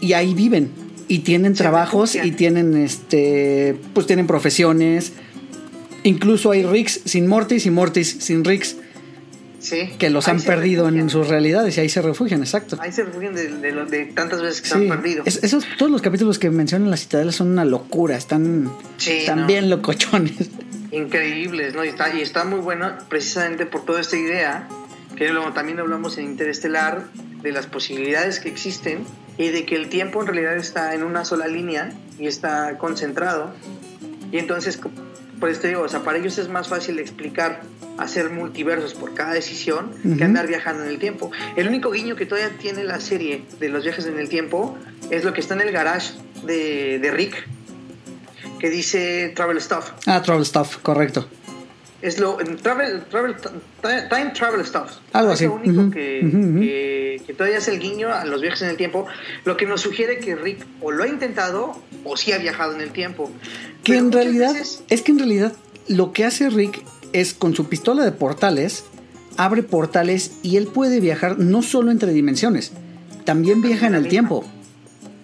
[0.00, 0.70] y ahí viven
[1.08, 2.26] y tienen Se trabajos refugian.
[2.34, 5.12] y tienen este pues tienen profesiones
[6.04, 8.76] incluso hay Ricks sin Mortys y Mortys sin Ricks
[9.58, 9.90] sí.
[9.98, 13.02] que los han se perdido en sus realidades y ahí se refugian exacto Ahí se
[13.04, 15.22] refugian de, de lo- de tantas veces que se Sí, han perdido.
[15.26, 19.40] es- esos, todos los capítulos que mencionan la Citadela son una locura, están, Sí, están
[19.42, 19.46] no.
[19.46, 20.50] bien locochones.
[20.92, 21.84] increíbles, ¿no?
[21.84, 24.68] Y está, y está muy bueno precisamente por toda esta idea,
[25.16, 27.04] que luego también hablamos en Interestelar,
[27.42, 29.04] de las posibilidades que existen
[29.36, 33.52] y de que el tiempo en realidad está en una sola línea y está concentrado.
[34.32, 34.78] Y entonces,
[35.40, 37.62] por esto digo, o sea, para ellos es más fácil explicar,
[37.98, 41.30] hacer multiversos por cada decisión que andar viajando en el tiempo.
[41.56, 44.76] El único guiño que todavía tiene la serie de los viajes en el tiempo
[45.10, 47.46] es lo que está en el garage de, de Rick,
[48.58, 49.90] que dice Travel Stuff.
[50.06, 51.28] Ah, Travel Stuff, correcto.
[52.04, 53.48] Es lo travel, travel, ti-
[54.10, 54.90] time travel stuff.
[55.14, 55.46] Algo es así.
[55.46, 59.06] lo único que, todavía es el guiño a los viajes en el tiempo,
[59.46, 62.82] lo que nos sugiere que Rick o lo ha intentado o sí ha viajado en
[62.82, 63.30] el tiempo.
[63.82, 65.52] Que Pero en realidad, veces- es que en realidad
[65.88, 66.82] lo que hace Rick
[67.14, 68.84] es con su pistola de portales,
[69.38, 72.72] abre portales y él puede viajar no solo entre dimensiones,
[73.24, 74.44] también viaja en el tiempo.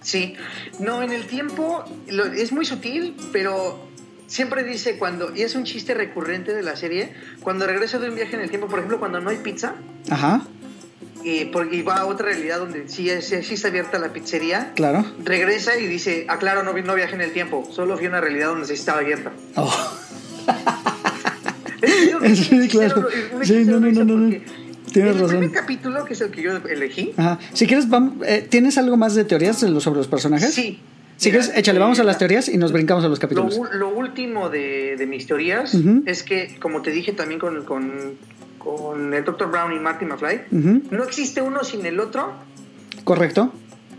[0.01, 0.33] Sí,
[0.79, 3.90] no, en el tiempo lo- es muy sutil, pero
[4.31, 8.15] siempre dice cuando, y es un chiste recurrente de la serie, cuando regresa de un
[8.15, 9.75] viaje en el tiempo, por ejemplo, cuando no hay pizza,
[10.09, 10.41] Ajá,
[11.23, 14.71] y, por- y va a otra realidad donde sí, es- sí está abierta la pizzería,
[14.75, 15.05] claro.
[15.23, 18.21] regresa y dice, ah, claro, no, no viajé en el tiempo, solo fui a una
[18.21, 19.31] realidad donde sí estaba abierta.
[19.55, 19.71] Oh,
[22.21, 23.07] Es, Sí, claro.
[23.43, 24.29] Sí, no, no, no, no, no.
[24.29, 25.49] Tienes en el primer razón.
[25.49, 27.39] capítulo, que es el que yo elegí, Ajá.
[27.53, 30.53] Si quieres, vamos, eh, ¿tienes algo más de teorías sobre los personajes?
[30.53, 30.79] sí.
[31.21, 33.59] Si quieres, échale, vamos a las eh, teorías y nos brincamos a los Lo, capítulos.
[33.73, 37.91] lo último de, de mis teorías es que, como te dije también con, con,
[38.57, 39.51] con el Dr.
[39.51, 40.41] Brown y Marty McFly,
[40.89, 42.33] no existe uno sin el otro
[43.03, 43.53] Correcto.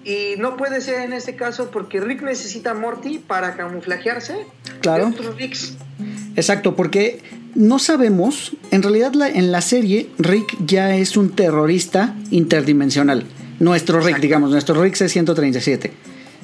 [0.04, 4.34] y no puede ser en este caso porque Rick necesita a Morty para camuflajearse
[4.80, 5.06] Claro.
[5.06, 5.76] de otros Ricks.
[6.34, 7.20] Exacto, porque
[7.54, 13.26] no sabemos, en realidad la- en la serie Rick ya es un terrorista interdimensional.
[13.60, 14.22] Nuestro Rick, Exacto.
[14.22, 15.90] digamos, nuestro Rick C-137.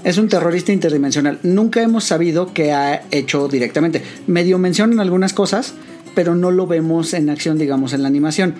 [0.04, 1.38] Es un terrorista interdimensional.
[1.42, 4.02] Nunca hemos sabido qué ha hecho directamente.
[4.26, 5.74] Medio mencionan algunas cosas,
[6.14, 8.54] pero no lo vemos en acción, digamos, en la animación.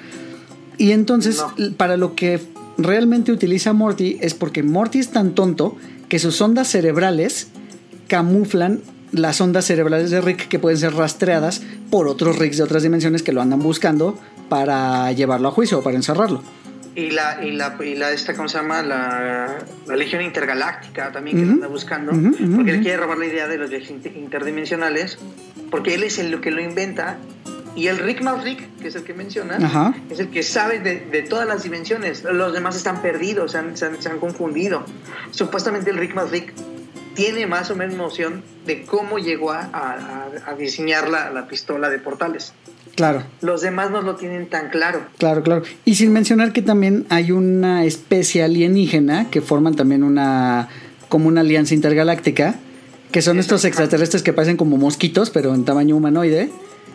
[0.76, 1.76] Y entonces, No.
[1.76, 2.40] para lo que
[2.76, 5.76] realmente utiliza Morty es porque Morty es tan tonto
[6.08, 7.48] que sus ondas cerebrales
[8.08, 8.80] camuflan
[9.12, 13.22] las ondas cerebrales de Rick que pueden ser rastreadas por otros Ricks de otras dimensiones
[13.22, 16.42] que lo andan buscando para llevarlo a juicio o para encerrarlo.
[16.98, 18.82] Y la, y la, y la esta, ¿cómo se llama?
[18.82, 21.50] La, la Legión Intergaláctica también que Ujú.
[21.50, 22.10] lo anda buscando.
[22.10, 22.82] Ujú, ujú, porque ujú.
[22.82, 25.16] quiere robar la idea de los viajes inter- interdimensionales.
[25.70, 27.18] Porque él es el que lo inventa.
[27.76, 31.22] Y el Rick Maverick, que es el que menciona, es el que sabe de, de
[31.22, 32.24] todas las dimensiones.
[32.24, 34.84] Los demás están perdidos, se han, se han- se han confundido.
[35.30, 36.52] Supuestamente el Rick Maverick
[37.14, 41.88] tiene más o menos noción de cómo llegó a, a- a diseñar la, la pistola
[41.90, 42.52] de portales.
[42.98, 45.06] Claro, Los demás no lo tienen tan claro.
[45.18, 45.62] claro, claro.
[45.84, 50.68] Y sin mencionar que también hay una especie alienígena que forman también una
[51.08, 52.56] como una alianza intergaláctica,
[53.12, 56.50] que son estos extraterrestres que parecen como mosquitos, pero en tamaño humanoide.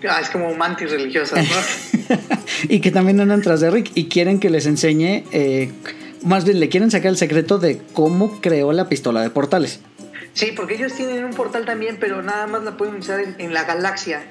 [0.10, 2.18] Ah, es como mantis religiosas, ¿no?
[2.68, 5.72] y que también andan tras de Rick y quieren que les enseñe, eh,
[6.26, 9.80] más bien le quieren sacar el secreto de cómo creó la pistola de portales.
[10.34, 13.54] Sí, porque ellos tienen un portal también, pero nada más la pueden usar en, en
[13.54, 14.22] la galaxia.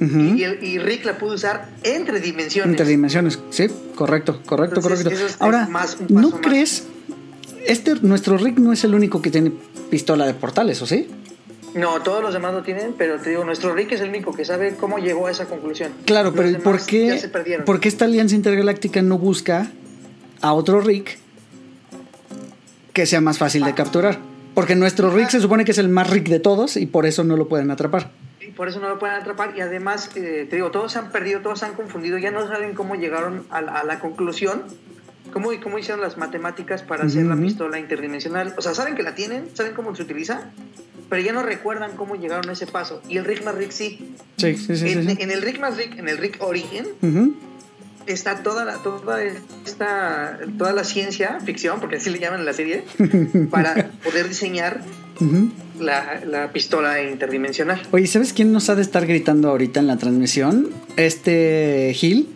[0.00, 2.70] Y, el- y Rick la puede usar entre dimensiones.
[2.72, 5.26] Interdimensiones, sí, correcto, correcto, Entonces, correcto.
[5.26, 6.40] es- Ahora, más- ¿no más.
[6.40, 6.84] crees?
[7.66, 9.52] Este, nuestro Rick no es el único que tiene
[9.90, 11.06] pistola de portales, ¿o sí?
[11.74, 14.44] No, todos los demás lo tienen, pero te digo, nuestro Rick es el único que
[14.46, 15.92] sabe cómo llegó a esa conclusión.
[16.06, 17.64] Claro, Los pero ¿por qué, se perdieron.
[17.66, 19.70] ¿por qué esta alianza intergaláctica no busca
[20.40, 21.18] a otro Rick
[22.92, 24.18] que sea más fácil de capturar?
[24.54, 27.22] Porque nuestro Rick se supone que es el más Rick de todos y por eso
[27.22, 28.10] no lo pueden atrapar.
[28.60, 29.54] Por eso no lo pueden atrapar.
[29.56, 32.46] Y además, eh, te digo, todos se han perdido, todos se han confundido, ya no
[32.46, 34.64] saben cómo llegaron a la, a la conclusión.
[35.32, 38.52] ¿Cómo, ¿Cómo hicieron las matemáticas para hacer la pistola interdimensional?
[38.58, 40.50] O sea, saben que la tienen, saben cómo se utiliza,
[41.08, 43.00] pero ya no recuerdan cómo llegaron a ese paso.
[43.08, 44.14] Y el Rick más Rick sí.
[44.36, 44.90] Sí, sí, sí.
[44.90, 45.22] En, sí, sí.
[45.22, 46.86] en el Rick más Rick, en el Rick Origen.
[48.12, 49.22] Está toda la, toda
[49.66, 52.84] esta, toda la ciencia ficción, porque así le llaman en la serie,
[53.50, 54.82] para poder diseñar
[55.78, 57.80] la, la pistola interdimensional.
[57.90, 60.70] Oye, ¿sabes quién nos ha de estar gritando ahorita en la transmisión?
[60.96, 62.28] Este Gil.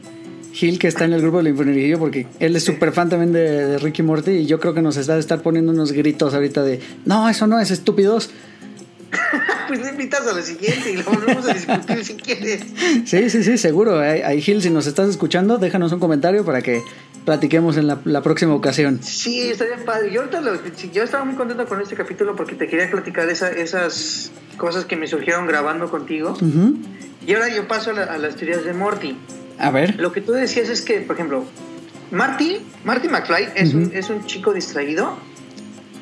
[0.52, 3.66] Gil que está en el grupo del Infernierillo porque él es súper fan también de,
[3.66, 6.62] de Ricky Morty y yo creo que nos está de estar poniendo unos gritos ahorita
[6.62, 8.30] de no, eso no es estúpidos.
[9.68, 12.60] Pues le invitas a la siguiente y lo volvemos a discutir si quieres.
[13.06, 13.98] Sí, sí, sí, seguro.
[13.98, 16.82] Ahí, Gil, si nos estás escuchando, déjanos un comentario para que
[17.24, 19.00] platiquemos en la, la próxima ocasión.
[19.02, 20.12] Sí, estaría padre.
[20.12, 20.58] Yo, ahorita lo-
[20.92, 24.96] yo estaba muy contento con este capítulo porque te quería platicar esa- esas cosas que
[24.96, 26.32] me surgieron grabando contigo.
[26.32, 26.76] Ujú.
[27.26, 29.16] Y ahora yo paso a, la- a las teorías de Morty.
[29.58, 29.98] A ver.
[29.98, 31.44] Lo que tú decías es que, por ejemplo,
[32.10, 35.16] Marty, Marty McFly es, un, es un chico distraído,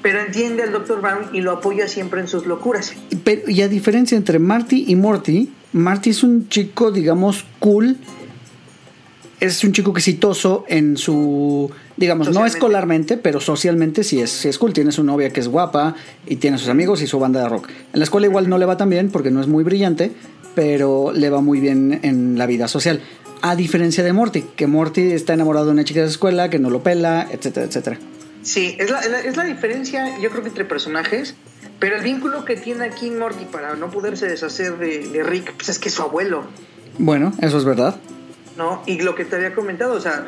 [0.02, 1.00] pero entiende al Dr.
[1.00, 2.92] Brown y lo apoya siempre en sus locuras.
[3.24, 7.96] Pero, y a diferencia entre Marty y Morty, Marty es un chico, digamos, cool.
[9.40, 14.56] Es un chico exitoso en su, digamos, no escolarmente, pero socialmente sí es, sí es
[14.56, 14.72] cool.
[14.72, 15.96] Tiene su novia que es guapa
[16.28, 17.68] y tiene sus amigos y su banda de rock.
[17.92, 20.12] En la escuela igual no le va tan bien porque no es muy brillante,
[20.54, 23.00] pero le va muy bien en la vida social.
[23.40, 26.60] A diferencia de Morty, que Morty está enamorado de una chica de su escuela que
[26.60, 27.98] no lo pela, etcétera, etcétera.
[28.42, 31.34] Sí, es la, es la- es la diferencia, yo creo que entre personajes,
[31.78, 35.68] pero el vínculo que tiene aquí Morty para no poderse deshacer de, de Rick, pues
[35.68, 36.44] es que es su abuelo,
[36.98, 37.96] Bueno, eso es verdad.
[38.56, 38.82] ¿no?
[38.86, 40.24] Y lo que te había comentado, o sea,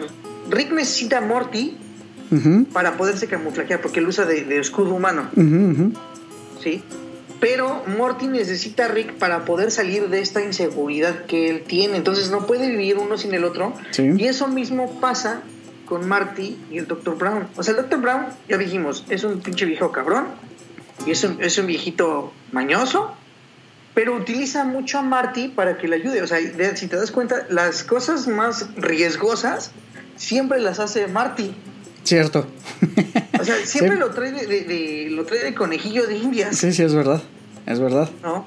[0.50, 1.76] Rick necesita a Morty
[2.72, 5.28] para poderse camuflajear, porque él usa de, de escudo humano.
[6.62, 6.82] ¿sí?
[7.40, 12.30] Pero Morty necesita a Rick para poder salir de esta inseguridad que él tiene, entonces
[12.30, 13.74] no puede vivir uno sin el otro.
[13.90, 14.10] Sí.
[14.16, 15.42] Y eso mismo pasa
[15.86, 17.16] con Marty y el Dr.
[17.16, 17.46] Brown.
[17.56, 18.00] O sea, el Dr.
[18.00, 20.26] Brown, ya dijimos, es un pinche viejo cabrón,
[21.06, 23.14] y es un, es un viejito mañoso,
[23.94, 26.22] pero utiliza mucho a Marty para que le ayude.
[26.22, 26.38] O sea,
[26.76, 29.70] si te das cuenta, las cosas más riesgosas
[30.16, 31.54] siempre las hace Marty.
[32.02, 32.46] Cierto.
[33.40, 34.00] O sea, siempre Sí.
[34.00, 37.22] lo, trae de, de- de- lo trae de conejillo de indias, Sí, sí, es verdad.
[37.66, 38.10] Es verdad.
[38.22, 38.46] ¿no?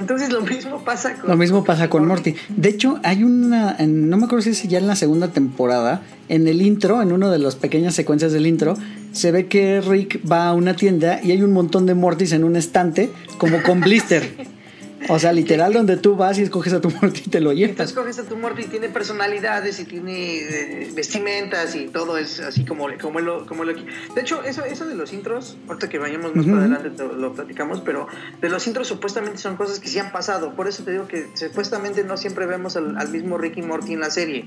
[0.00, 1.30] Entonces lo mismo pasa con...
[1.30, 2.34] Lo mismo pasa con Morty.
[2.48, 6.02] De hecho, hay una, en- no me acuerdo si es ya en la segunda temporada,
[6.28, 8.76] en el intro, en una de las pequeñas secuencias del intro,
[9.12, 12.44] se ve que Rick va a una tienda y hay un montón de Mortys en
[12.44, 14.48] un estante, como con blister.
[15.08, 17.92] O sea, literal, donde tú vas y escoges a tu Morty y te lo llevas.
[17.94, 22.64] coges a tu Morty y tiene personalidades y tiene eh, vestimentas y todo es así
[22.64, 23.72] como, como, lo, como lo...
[23.72, 27.32] De hecho, eso, eso de los intros, ahorita que vayamos más para adelante te- lo
[27.32, 28.06] platicamos, pero
[28.40, 30.54] de los intros supuestamente son cosas que sí han pasado.
[30.54, 34.00] Por eso te digo que supuestamente no siempre vemos al, al mismo Ricky Morty en
[34.00, 34.44] la serie.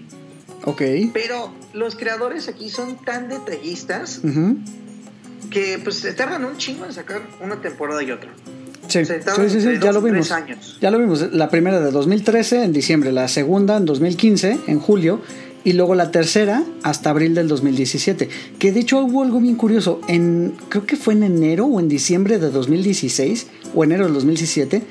[0.65, 0.81] Ok.
[1.13, 4.21] Pero los creadores aquí son tan detallistas
[5.49, 8.29] que pues se tardan un chingo en sacar una temporada y otra.
[8.87, 10.31] Sí, sí, sí, ya lo vimos.
[10.31, 10.77] años.
[10.81, 11.31] Ya lo vimos.
[11.31, 15.21] La primera de 2013 en diciembre, la segunda en 2015 en julio
[15.63, 18.29] y luego la tercera hasta abril del 2017.
[18.59, 20.01] Que de hecho hubo algo bien curioso.
[20.07, 24.83] En creo que fue en enero o en diciembre de 2016 o enero del 2017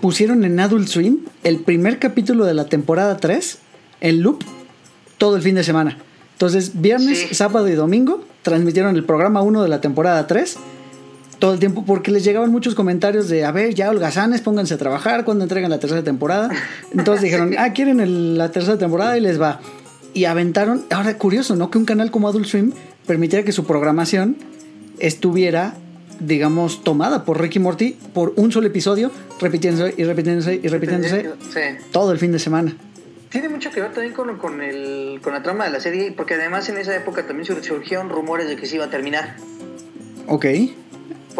[0.00, 3.58] pusieron en Adult Swim el primer capítulo de la temporada 3
[4.00, 4.42] en loop
[5.18, 5.98] todo el fin de semana.
[6.32, 7.34] Entonces, viernes, Sí.
[7.34, 10.56] sábado y domingo transmitieron el programa 1 de la temporada 3
[11.40, 14.78] todo el tiempo porque les llegaban muchos comentarios de, a ver, ya holgazanes, pónganse a
[14.78, 16.50] trabajar cuando entregan la tercera temporada.
[16.92, 19.60] Entonces dijeron, ah, quieren el- la tercera temporada y les va.
[20.14, 21.70] Y aventaron, ahora curioso, ¿no?
[21.70, 22.72] Que un canal como Adult Swim
[23.06, 24.36] permitiera que su programación
[24.98, 25.74] estuviera,
[26.20, 31.60] digamos, tomada por Ricky Morty por un solo episodio, repitiéndose y repitiéndose y repitiéndose Sí.
[31.92, 32.76] todo el fin de semana.
[33.30, 36.34] Tiene mucho que ver también con, con, el, con la trama de la serie, porque
[36.34, 39.36] además en esa época también sur- surgieron rumores de que se iba a terminar,
[40.26, 40.46] Ok.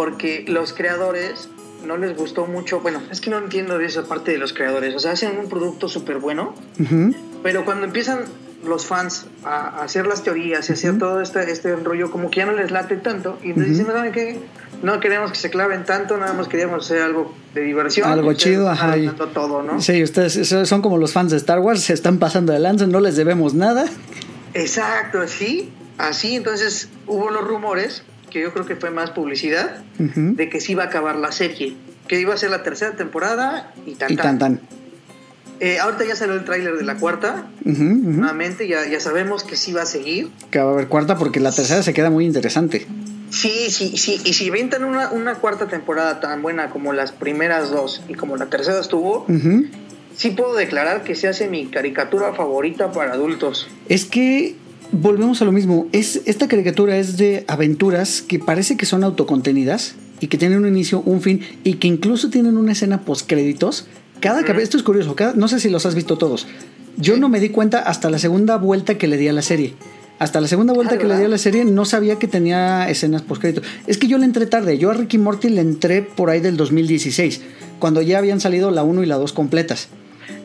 [0.01, 1.51] Porque los creadores
[1.87, 4.95] no les gustó mucho, bueno, es que no entiendo de esa parte de los creadores,
[4.95, 7.15] o sea, hacen un producto súper bueno, Ujú.
[7.43, 8.21] pero cuando empiezan
[8.65, 12.47] los fans a, hacer las teorías y hacer todo este, este rollo, como que ya
[12.47, 14.39] no les late tanto, y me dicen, ¿saben qué?
[14.83, 18.09] No queremos que se claven tanto, nada más queríamos hacer algo de diversión.
[18.09, 18.97] Algo chido, ajá.
[19.35, 19.83] todo, ¿no?
[19.83, 23.01] Sí, ustedes son como los fans de Star Wars, se están pasando de lanza, no
[23.01, 23.85] les debemos nada.
[24.55, 30.49] Exacto, así, así, entonces hubo los rumores, que yo creo que fue más publicidad, de
[30.49, 31.77] que se iba a acabar la serie,
[32.09, 34.61] que iba a ser la tercera temporada y tan Y tan tan.
[35.61, 39.73] Eh, ahorita ya salió el tráiler de la cuarta, nuevamente, ya, ya sabemos que sí
[39.73, 40.31] va a seguir.
[40.51, 42.87] Que va a haber cuarta porque la tercera se queda muy interesante.
[43.29, 47.71] Sí, sí, sí, y si inventan una, una cuarta temporada tan buena como las primeras
[47.71, 49.27] dos y como la tercera estuvo,
[50.17, 53.69] sí puedo declarar que se hace mi caricatura favorita para adultos.
[53.89, 54.57] Es que
[54.93, 55.87] volvemos a lo mismo.
[55.93, 60.69] Es, esta caricatura es de aventuras que parece que son autocontenidas, y que tienen un
[60.69, 63.87] inicio, un fin y que incluso tienen una escena post créditos.
[64.21, 66.47] Cada capítulo, esto es curioso, no sé si los has visto todos.
[66.99, 69.75] Yo no me di cuenta hasta la segunda vuelta que le di a la serie.
[70.19, 72.91] Hasta la segunda vuelta ah, que le di a la serie no sabía que tenía
[72.91, 73.65] escenas post créditos.
[73.87, 74.77] Es que yo le entré tarde.
[74.77, 77.41] Yo a Ricky Morty le entré por ahí del 2016,
[77.79, 79.89] cuando ya habían salido la 1 y la 2 completas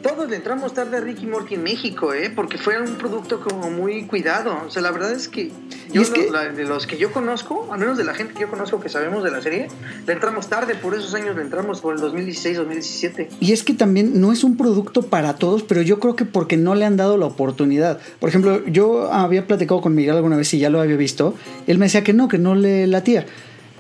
[0.02, 2.32] todos le entramos tarde a Ricky Morty en México, ¿eh?
[2.34, 4.58] porque fue un producto como muy cuidado.
[4.66, 5.52] O sea, la verdad es que,
[5.92, 8.90] yo, de los que yo conozco, al menos de la gente que yo conozco que
[8.90, 9.68] sabemos de la serie,
[10.06, 13.30] le entramos tarde, por esos años le entramos por el 2016, 2017.
[13.40, 16.58] Y es que también no es un producto para todos, pero yo creo que porque
[16.58, 18.00] no le han dado la oportunidad.
[18.20, 21.36] Por ejemplo, yo había platicado con Miguel alguna vez y ya lo había visto.
[21.68, 23.26] Él me decía que no, que no le latía.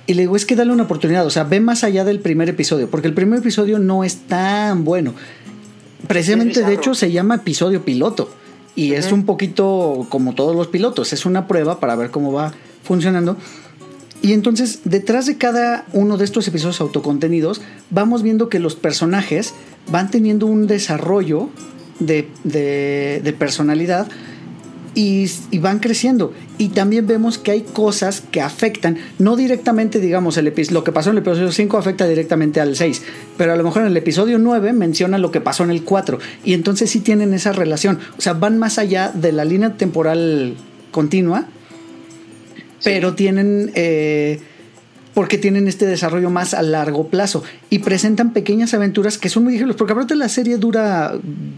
[0.07, 2.47] Y le digo, es que dale una oportunidad, o sea, ve más allá del primer
[2.47, 5.15] episodio, porque el primer episodio no es tan bueno.
[6.07, 8.29] Precisamente, de hecho, se llama episodio piloto.
[8.75, 12.53] Y es un poquito como todos los pilotos, es una prueba para ver cómo va
[12.83, 13.37] funcionando.
[14.21, 19.53] Y entonces, detrás de cada uno de estos episodios autocontenidos, vamos viendo que los personajes
[19.89, 21.49] van teniendo un desarrollo
[21.99, 24.07] de, de personalidad
[24.95, 25.29] y,
[25.59, 26.33] van creciendo.
[26.57, 31.09] Y también vemos que hay cosas que afectan, no directamente, digamos, el lo que pasó
[31.09, 33.03] en el episodio 5 afecta directamente al 6,
[33.37, 36.17] pero a lo mejor en el episodio 9 menciona lo que pasó en el 4.
[36.45, 37.99] Y entonces sí tienen esa relación.
[38.17, 40.55] O sea, van más allá de la línea temporal
[40.91, 41.47] continua,
[42.83, 43.71] pero tienen...
[43.75, 44.39] Eh,
[45.15, 49.53] porque tienen este desarrollo más a largo plazo y presentan pequeñas aventuras que son muy
[49.53, 51.13] difíciles, porque aparte la serie dura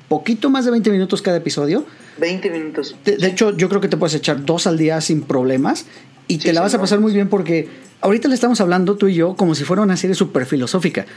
[0.07, 1.83] poquito más de 20 minutos cada episodio.
[2.19, 2.95] 20 minutos.
[3.03, 5.87] De, hecho, yo creo que te puedes echar dos al día sin problemas
[6.27, 7.67] y te la vas a pasar muy bien porque
[8.01, 11.07] ahorita le estamos hablando tú y yo como si fuera una serie súper filosófica.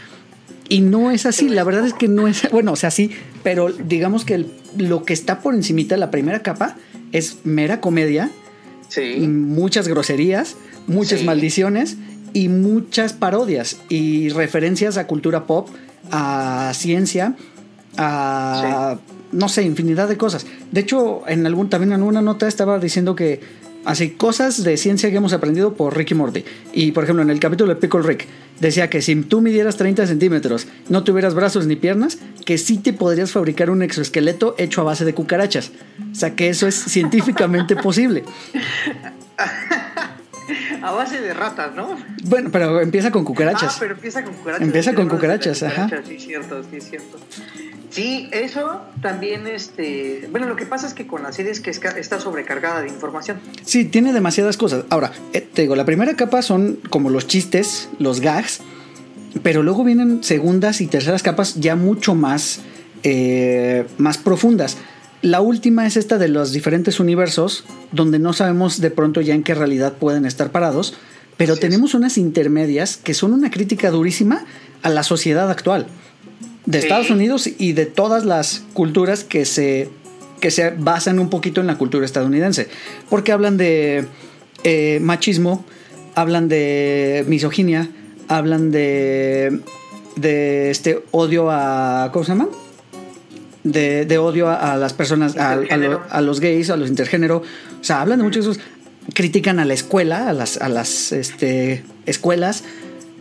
[0.67, 3.11] Y no es así, la verdad es que no es, bueno, o sea, sí,
[3.43, 4.47] pero digamos que
[4.79, 6.77] lo que está por encimita de la primera capa
[7.13, 8.31] es mera comedia,
[8.89, 9.19] sí.
[9.27, 11.99] muchas groserías, muchas maldiciones
[12.33, 15.69] y muchas parodias y referencias a cultura pop,
[16.11, 17.35] a ciencia,
[17.97, 18.99] a
[19.33, 20.47] no sé, infinidad de cosas.
[20.71, 23.41] De hecho, en algún también en una nota estaba diciendo que
[23.85, 26.45] así cosas de ciencia que hemos aprendido por Ricky Morty.
[26.73, 28.27] Y por ejemplo, en el capítulo de Pickle Rick
[28.61, 32.93] decía que si tú midieras 30 centímetros, no tuvieras brazos ni piernas, que sí te
[32.93, 35.71] podrías fabricar un exoesqueleto hecho a base de cucarachas.
[36.13, 38.25] O sea que eso es científicamente posible.
[40.83, 41.97] a base de ratas, ¿no?
[42.25, 43.75] Bueno, pero empieza con cucarachas.
[43.75, 44.67] Ah, pero empieza con cucarachas.
[44.67, 45.89] Empieza con cucarachas, ajá.
[46.07, 47.19] Sí, cierto, sí, cierto.
[47.91, 51.71] Sí, eso también, este, bueno, lo que pasa es que con la serie es que
[51.71, 53.41] está sobrecargada de información.
[53.65, 54.85] Sí, tiene demasiadas cosas.
[54.91, 58.61] Ahora, eh, te digo, la primera capa son como los chistes, los gags,
[59.43, 62.61] pero luego vienen segundas y terceras capas ya mucho más,
[63.03, 64.77] eh, más profundas.
[65.23, 69.43] La última es esta de los diferentes universos, donde no sabemos de pronto ya en
[69.43, 70.95] qué realidad pueden estar parados,
[71.37, 74.45] pero tenemos unas intermedias que son una crítica durísima
[74.83, 75.87] a la sociedad actual
[76.65, 79.91] de Estados Unidos y de todas las culturas que se,
[80.41, 82.69] que se basan un poquito en la cultura estadounidense,
[83.11, 84.07] porque hablan de
[84.65, 85.65] eh, machismo,
[86.15, 87.91] hablan de misoginia,
[88.29, 89.61] hablan de,
[90.17, 92.11] de este odio a...
[92.13, 92.49] ¿Cómo se llama?
[93.65, 97.39] De, odio a, las personas, a, los gays, a los intergénero.
[97.39, 98.63] O sea, hablan de muchas cosas.
[99.15, 102.65] Critican a la escuela, a las, a las este, escuelas.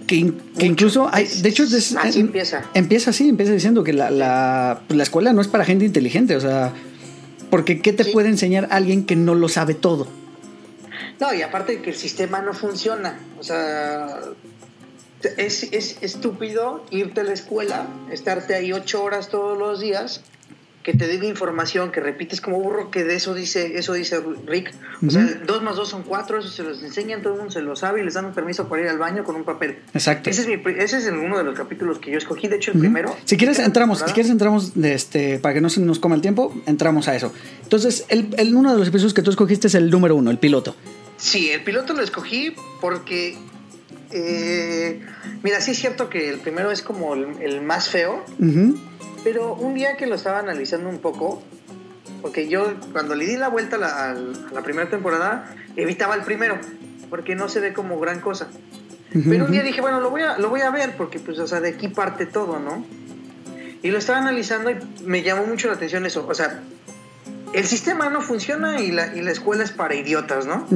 [0.07, 2.63] Que, incluso hay, de hecho, así empieza.
[2.73, 6.41] Empieza así, empieza diciendo que la, la, la, escuela no es para gente inteligente, o
[6.41, 6.73] sea,
[7.51, 10.07] porque ¿qué te puede enseñar alguien que no lo sabe todo?
[11.19, 14.19] No, y aparte que el sistema no funciona, o sea,
[15.37, 20.21] es, es, estúpido irte a la escuela, estarte ahí ocho horas todos los días,
[20.83, 24.73] que te diga información, que repites como burro, que de eso dice, eso dice Rick.
[25.05, 27.61] O sea, dos más dos son cuatro, eso se los enseñan, todo el mundo se
[27.61, 29.79] lo sabe y les dan un permiso para ir al baño con un papel.
[29.93, 30.29] Exacto.
[30.29, 32.79] Ese es, mi, ese es uno de los capítulos que yo escogí, de hecho el
[32.79, 33.15] primero.
[33.25, 36.21] Si quieres entramos, si quieres entramos de este, para que no se nos coma el
[36.21, 37.33] tiempo, entramos a eso.
[37.61, 40.37] Entonces, el, el, uno de los episodios que tú escogiste es el número uno, el
[40.37, 40.75] piloto.
[41.17, 43.37] Sí, el piloto lo escogí porque
[44.11, 45.01] eh,
[45.43, 48.23] mira, sí es cierto que el primero es como el, más feo,
[49.23, 51.41] pero un día que lo estaba analizando un poco,
[52.21, 56.57] porque yo cuando le di la vuelta a la, primera temporada, evitaba el primero,
[57.09, 58.49] porque no se ve como gran cosa.
[59.11, 61.47] Pero un día dije, bueno, lo voy a, lo voy a ver, porque pues, o
[61.47, 62.85] sea, de aquí parte todo, ¿no?
[63.81, 66.27] Y lo estaba analizando y me llamó mucho la atención eso.
[66.27, 66.61] O sea,
[67.53, 70.67] el sistema no funciona y la, y la escuela es para idiotas, ¿no?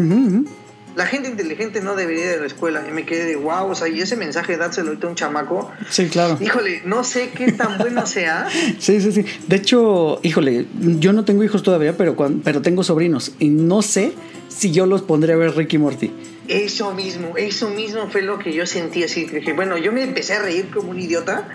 [0.95, 2.85] La gente inteligente no debería ir a la escuela.
[2.87, 5.71] Y me quedé de wow, o sea, y ese mensaje dárselo ahorita a un chamaco.
[5.89, 6.37] Sí, claro.
[6.39, 8.47] Híjole, no sé qué tan bueno sea.
[8.79, 9.25] sí, sí, sí.
[9.47, 13.33] De hecho, híjole, yo no tengo hijos todavía, pero, pero tengo sobrinos.
[13.39, 14.13] Y no sé
[14.49, 16.11] si yo los pondré a ver Ricky Morty.
[16.47, 19.25] Eso mismo, eso mismo fue lo que yo sentí así.
[19.25, 21.47] Dije, bueno, yo me empecé a reír como un idiota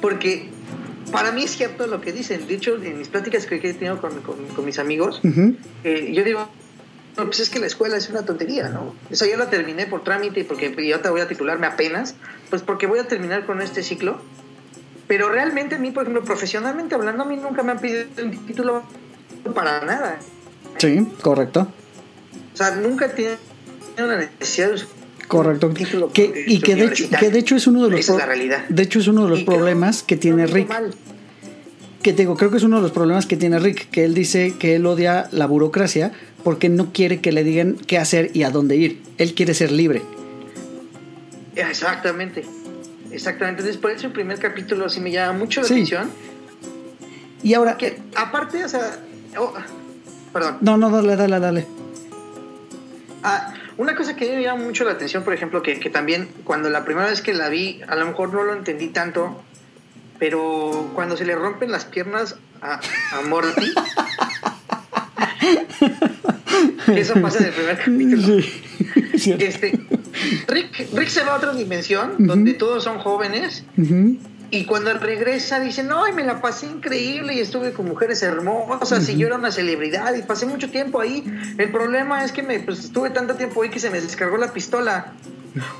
[0.00, 0.48] porque
[1.12, 2.46] para mí es cierto lo que dicen.
[2.48, 5.20] De hecho, en mis pláticas que he tenido con, con, mis amigos,
[5.84, 6.48] eh, yo digo,
[7.16, 8.94] no, pues es que la escuela es una tontería, ¿no?
[9.10, 12.14] Eso yo la terminé por trámite y porque yo te voy a titularme apenas,
[12.48, 14.18] pues porque voy a terminar con este ciclo.
[15.08, 18.46] Pero realmente a mí, por ejemplo, profesionalmente hablando, a mí nunca me han pedido un
[18.46, 18.82] título
[19.54, 20.18] para nada.
[20.78, 21.68] Sí, correcto.
[22.54, 23.36] O sea, nunca tiene
[23.98, 24.82] una necesidad de
[25.28, 25.72] Correcto.
[26.12, 28.26] Que, y que de, hecho, que de hecho es uno de los Esa es la
[28.26, 28.64] realidad.
[28.68, 30.70] De hecho es uno de los problemas que tiene Rick.
[32.02, 34.14] Que te digo, creo que es uno de los problemas que tiene Rick, que él
[34.14, 38.42] dice que él odia la burocracia porque no quiere que le digan qué hacer y
[38.42, 39.02] a dónde ir.
[39.18, 40.02] Él quiere ser libre.
[41.54, 42.44] Exactamente.
[43.12, 43.62] Exactamente.
[43.62, 46.10] Después de su primer capítulo sí me llama mucho la atención.
[47.42, 47.76] Y ahora.
[47.76, 48.98] Que aparte, o sea.
[49.38, 49.52] Oh,
[50.32, 50.58] perdón.
[50.60, 51.66] No, no, dale, dale, dale.
[53.22, 56.70] Ah, una cosa que me llama mucho la atención, por ejemplo, que, que, también cuando
[56.70, 59.42] la primera vez que la vi, a lo mejor no lo entendí tanto,
[60.22, 62.78] pero cuando se le rompen las piernas a,
[63.10, 63.74] a Morty.
[66.96, 68.38] Eso pasa en el primer capítulo.
[69.40, 69.80] este,
[70.46, 73.64] Rick, Rick, se va a otra dimensión donde todos son jóvenes.
[74.52, 79.08] Y cuando regresa dice, no, y me la pasé increíble y estuve con mujeres hermosas
[79.08, 81.24] y yo era una celebridad y pasé mucho tiempo ahí.
[81.58, 84.52] El problema es que me pues, estuve tanto tiempo ahí que se me descargó la
[84.52, 85.14] pistola.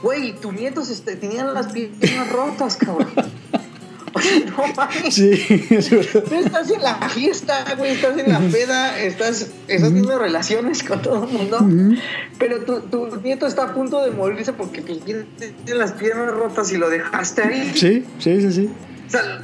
[0.02, 3.06] Güey, tus nietos este, tenían las piernas rotas, cabrón.
[4.46, 5.14] no mames.
[5.14, 5.30] Sí,
[5.70, 11.24] estás en la fiesta, güey, estás en la peda, estás, estás teniendo relaciones con todo
[11.24, 11.98] el mundo,
[12.38, 15.26] pero tu, tu, nieto está a punto de morirse porque tiene,
[15.74, 17.72] las piernas rotas y lo dejaste ahí.
[17.74, 18.70] Sí, sí, sí, sí.
[19.06, 19.42] O sea,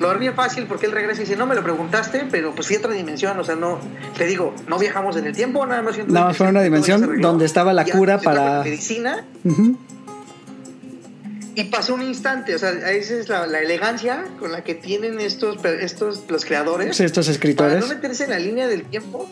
[0.00, 2.76] lo haría fácil porque él regresa y dice, no me lo preguntaste, pero pues sí
[2.76, 3.78] otra dimensión, o sea, no,
[4.16, 5.96] te digo, no viajamos en el tiempo, nada más.
[6.08, 8.62] Nada más fue una dimensión donde estaba la cura para...
[8.62, 9.24] Medicina.
[11.54, 15.64] Y pasó un instante, o sea, esa es la, elegancia con la que tienen estos,
[15.64, 16.98] estos los creadores.
[16.98, 17.74] estos escritores.
[17.74, 19.28] Para no meterse en la línea del tiempo.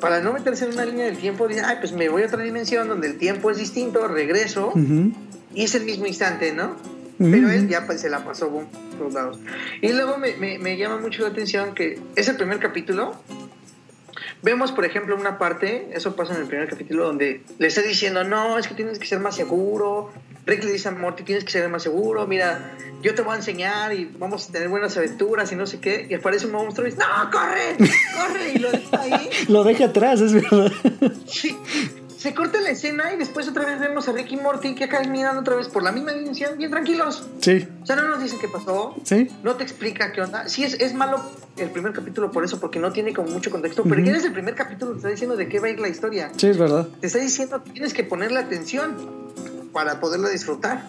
[0.00, 2.42] Para no meterse en una línea del tiempo, dicen, ay, pues me voy a otra
[2.42, 4.72] dimensión donde el tiempo es distinto, regreso.
[5.54, 6.76] Y es el mismo instante, ¿no?
[7.18, 8.64] Pero él ya pues, se la pasó por
[8.98, 9.38] todos lados.
[9.80, 13.16] Y luego me, me, me llama mucho la atención que es el primer capítulo
[14.42, 18.24] Vemos, por ejemplo, una parte, eso pasa en el primer capítulo, donde le está diciendo,
[18.24, 20.10] no, es que tienes que ser más seguro.
[20.44, 22.72] Rick le dice a Morty, tienes que ser más seguro, mira,
[23.02, 26.08] yo te voy a enseñar y vamos a tener buenas aventuras y no sé qué.
[26.10, 29.30] Y aparece un monstruo y dice, no, corre, corre, y lo deja ahí.
[29.48, 30.72] lo deja atrás, es verdad.
[31.26, 31.56] Sí
[32.22, 35.40] se corta la escena y después otra vez vemos a Ricky Morty que acá mirando
[35.40, 37.26] otra vez por la misma dimensión, bien tranquilos.
[37.40, 37.66] Sí.
[37.82, 38.94] O sea, no nos dicen qué pasó.
[39.02, 39.28] Sí.
[39.42, 40.48] No te explica qué onda.
[40.48, 41.20] Sí, es, es malo
[41.56, 44.34] el primer capítulo por eso, porque no tiene como mucho contexto, pero ya desde el
[44.34, 46.30] primer capítulo te está diciendo de qué va a ir la historia.
[46.36, 46.86] Sí, es verdad.
[47.00, 48.94] Te está diciendo que tienes que ponerle atención
[49.72, 50.86] para poderla disfrutar.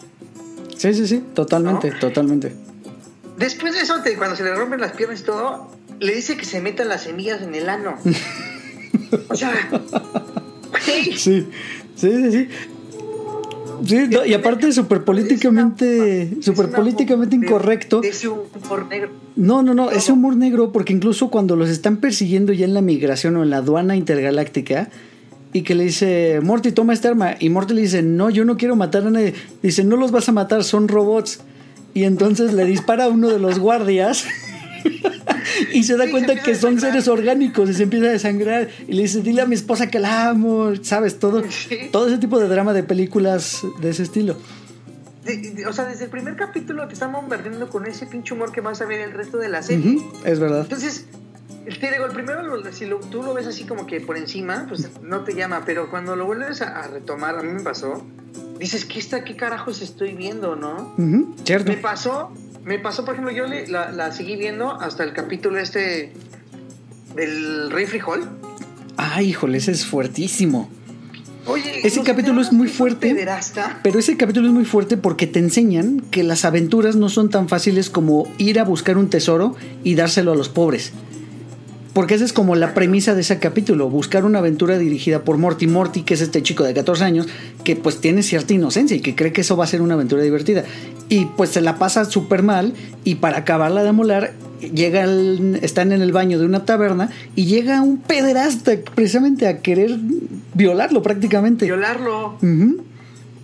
[0.77, 2.55] Sí, sí, sí, totalmente, totalmente.
[3.37, 6.61] Después de eso, cuando se le rompen las piernas y todo, le dice que se
[6.61, 7.97] metan las semillas en el ano.
[9.29, 9.51] o sea,
[10.85, 11.47] Sí, sí,
[11.95, 12.47] sí, sí.
[13.85, 18.01] Sí, y aparte súper políticamente, super políticamente incorrecto.
[18.01, 19.09] Ese humor negro.
[19.35, 22.81] No, no, no, ese humor negro porque incluso cuando los están persiguiendo ya en la
[22.81, 24.89] migración o en la aduana intergaláctica
[25.51, 27.35] y que le dice, Morty, toma esta arma.
[27.39, 29.33] Y Morty le dice, no, yo no quiero matar a nadie.
[29.61, 31.41] Dice, no los vas a matar, son robots.
[31.93, 34.25] Y entonces le dispara a uno de los guardias.
[35.73, 39.03] Y se da cuenta que son seres orgánicos y se empieza a desangrar y le
[39.03, 41.19] dice, dile a mi esposa que la amo, ¿sabes?
[41.19, 41.43] Todo,
[41.91, 44.37] todo ese tipo de drama de películas de ese estilo.
[45.67, 48.81] o sea, desde el primer capítulo te están bombardeando con ese pinche humor que vas
[48.81, 50.01] a ver el resto de la serie.
[50.25, 50.61] es verdad.
[50.61, 51.05] Entonces,
[51.65, 55.23] te digo, el primero, si tú lo ves así como que por encima, pues no
[55.23, 58.05] te llama, pero cuando lo vuelves a, retomar, a mí me pasó,
[58.59, 60.93] dices, ¿qué, está, qué carajos estoy viendo, no?
[61.43, 61.71] cierto.
[61.71, 62.31] Me pasó
[62.65, 66.13] me pasó, por ejemplo, yo la, la, seguí viendo hasta el capítulo este
[67.15, 68.27] del Rey Frijol.
[68.97, 70.69] Ah, híjole, ese es fuertísimo.
[71.45, 73.27] Oye, ese capítulo es muy fuerte.
[73.83, 77.49] Pero ese capítulo es muy fuerte porque te enseñan que las aventuras no son tan
[77.49, 80.93] fáciles como ir a buscar un tesoro y dárselo a los pobres.
[81.93, 85.67] Porque esa es como la premisa de ese capítulo, buscar una aventura dirigida por Morty.
[85.67, 87.27] Morty, que es este chico de 14 años,
[87.63, 90.23] que pues tiene cierta inocencia y que cree que eso va a ser una aventura
[90.23, 90.63] divertida.
[91.07, 92.73] Y pues se la pasa súper mal
[93.03, 95.05] y para acabarla de molar, llega
[95.61, 99.91] están en el baño de una taberna y llega un pederasta precisamente a querer
[100.55, 101.65] violarlo prácticamente.
[101.65, 102.39] Violarlo.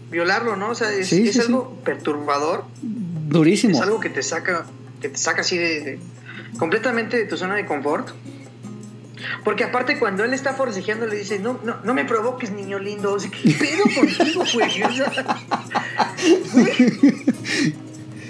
[0.10, 0.72] Violarlo, ¿no?
[0.72, 2.66] O sea, es, algo perturbador.
[2.82, 3.76] Durísimo.
[3.76, 4.66] Es algo que te saca,
[5.02, 6.00] que te saca así de,
[6.58, 8.10] completamente de tu zona de confort.
[9.44, 13.14] Porque aparte cuando él está forcejeando le dice, no, no, no me provoques, niño lindo.
[13.14, 14.84] O sea, ¿qué pedo contigo, güey?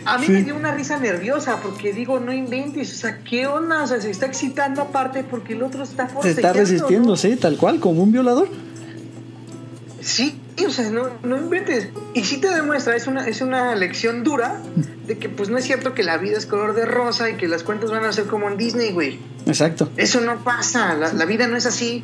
[0.05, 3.83] a mí me dio una risa nerviosa porque digo, no inventes, o sea, ¿qué onda?
[3.83, 6.41] O sea, se está excitando aparte porque el otro está forcejeando.
[6.41, 8.49] Se está resistiendo, sí, tal cual, como un violador.
[10.01, 11.89] Sí, o sea, no, no inventes.
[12.13, 14.61] Y sí te demuestra, es una, es una lección dura
[15.09, 17.47] de que pues no es cierto que la vida es color de rosa y que
[17.47, 19.17] las cuentas van a ser como en Disney, güey.
[19.47, 19.89] Exacto.
[19.97, 22.03] Eso no pasa, la, vida no es así.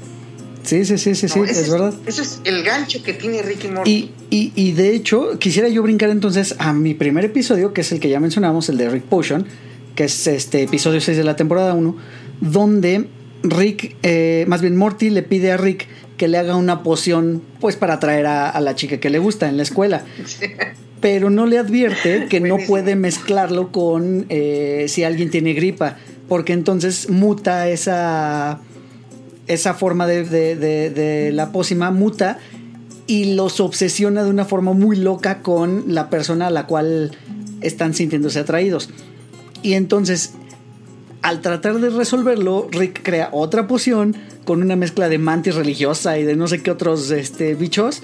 [0.63, 1.93] Sí, sí, sí, sí, sí, es, verdad.
[2.07, 3.91] Eso es el gancho que tiene Ricky Morty.
[3.91, 7.91] Y, y, y, de hecho, quisiera yo brincar entonces a mi primer episodio, que es
[7.91, 9.45] el que ya mencionamos, el de Rick Potion,
[9.93, 11.95] que es este episodio 6 de la temporada 1,
[12.41, 13.07] donde
[13.43, 15.87] Rick, eh, más bien Morty le pide a Rick
[16.17, 19.57] que le haga una poción, pues para atraer a, la chica que le gusta en
[19.57, 20.03] la escuela.
[21.01, 26.53] Pero no le advierte que no puede mezclarlo con eh, si alguien tiene gripa, porque
[26.53, 28.59] entonces muta esa,
[29.47, 32.39] esa forma de, de la pócima, muta
[33.07, 37.11] y los obsesiona de una forma muy loca con la persona a la cual
[37.61, 38.89] están sintiéndose atraídos.
[39.61, 40.33] Y entonces,
[41.21, 44.15] al tratar de resolverlo, Rick crea otra poción
[44.45, 48.03] con una mezcla de mantis religiosa y de no sé qué otros este, bichos,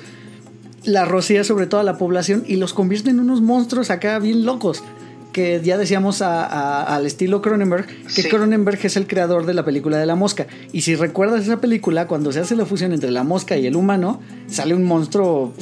[0.84, 4.84] la rocía sobre toda la población y los convierte en unos monstruos acá bien locos.
[5.32, 10.06] Que ya decíamos al estilo Cronenberg, que Cronenberg es el creador de la película de
[10.06, 10.48] la mosca.
[10.74, 13.78] Y si recuerdas esa película, cuando se hace la fusión entre la mosca y el
[13.78, 15.54] humano, sale un monstruo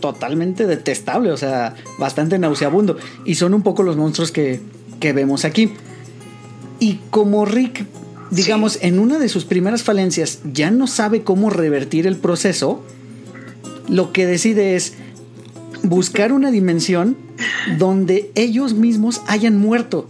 [0.00, 2.96] totalmente detestable, o sea, bastante nauseabundo.
[3.26, 4.60] Y son un poco los monstruos que,
[4.98, 5.74] que vemos aquí.
[6.80, 7.84] Y como Rick
[8.30, 12.82] digamos, en una de sus primeras falencias ya no sabe cómo revertir el proceso,
[13.88, 14.94] lo que decide es
[15.82, 17.16] buscar una dimensión
[17.78, 20.08] donde ellos mismos hayan muerto,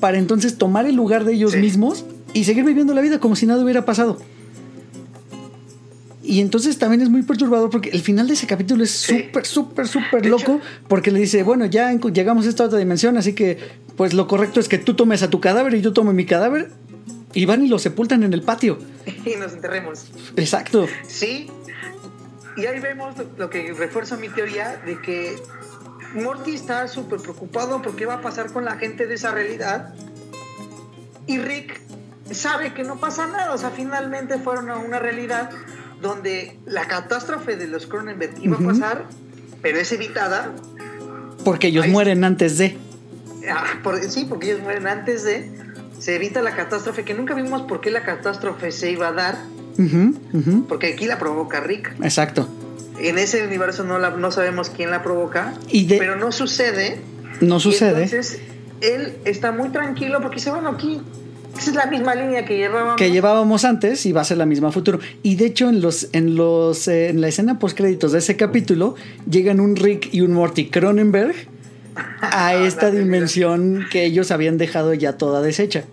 [0.00, 3.46] para entonces tomar el lugar de ellos mismos y seguir viviendo la vida como si
[3.46, 4.18] nada hubiera pasado.
[6.24, 9.86] Y entonces también es muy perturbador porque el final de ese capítulo es súper, súper,
[9.88, 13.58] súper loco porque le dice, bueno, ya llegamos a esta otra dimensión, así que
[13.96, 16.70] pues lo correcto es que tú tomes a tu cadáver y yo tome mi cadáver
[17.34, 18.78] y van y lo sepultan en el patio.
[19.26, 20.06] y nos enterremos.
[20.36, 20.86] Exacto.
[21.06, 21.48] Sí.
[22.56, 25.36] Y ahí vemos lo, que refuerza mi teoría de que
[26.14, 29.94] Morty está súper preocupado por qué va a pasar con la gente de esa realidad.
[31.26, 31.80] Y Rick
[32.30, 33.54] sabe que no pasa nada.
[33.54, 35.50] O sea, finalmente fueron a una realidad
[36.00, 39.04] donde la catástrofe de los Cronenberg iba a pasar,
[39.62, 40.52] pero es evitada.
[41.44, 42.76] Porque ellos mueren antes de.
[43.48, 43.64] Ah,
[44.08, 45.50] sí, porque ellos mueren antes de
[46.02, 49.38] se evita la catástrofe, que nunca vimos por qué la catástrofe se iba a dar,
[50.68, 51.94] porque aquí la provoca Rick.
[52.02, 52.48] Exacto.
[52.98, 55.54] En ese universo no, la, no sabemos quién la provoca,
[55.88, 57.00] pero no sucede.
[57.40, 58.04] No sucede.
[58.04, 58.40] entonces
[58.80, 61.00] él está muy tranquilo porque dice, bueno, aquí
[61.56, 62.96] esa es la misma línea que llevábamos.
[62.96, 64.98] Que llevábamos antes y va a ser la misma futuro.
[65.22, 68.36] Y de hecho, en los, en los, eh, en la escena post créditos de ese
[68.36, 68.94] capítulo,
[69.28, 71.34] llegan un Rick y un Morty Cronenberg
[72.20, 75.84] a esta dimensión que ellos habían dejado ya toda deshecha.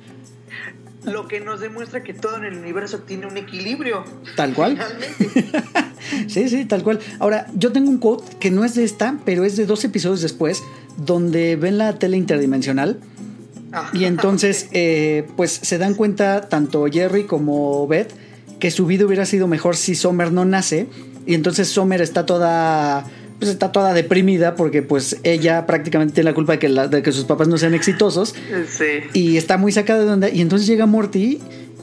[1.04, 4.04] Lo que nos demuestra que todo en el universo tiene un equilibrio.
[4.36, 4.78] Tal cual.
[6.28, 7.00] sí, sí, tal cual.
[7.20, 10.22] Ahora, yo tengo un quote que no es de esta, pero es de dos episodios
[10.22, 10.62] después,
[10.97, 13.00] donde ven la tele interdimensional.
[13.72, 13.91] Ah.
[13.93, 18.12] y entonces, eh, pues se dan cuenta tanto Jerry como Beth
[18.60, 20.88] que su vida hubiera sido mejor si Sommer no nace.
[21.26, 23.06] Y entonces Sommer está toda
[23.40, 27.12] pues está toda deprimida porque pues ella prácticamente tiene la culpa de que, de que
[27.12, 28.36] sus papás no sean exitosos.
[28.68, 28.86] Sí.
[29.14, 30.30] Y está muy sacada de onda.
[30.30, 31.40] Y entonces llega Morty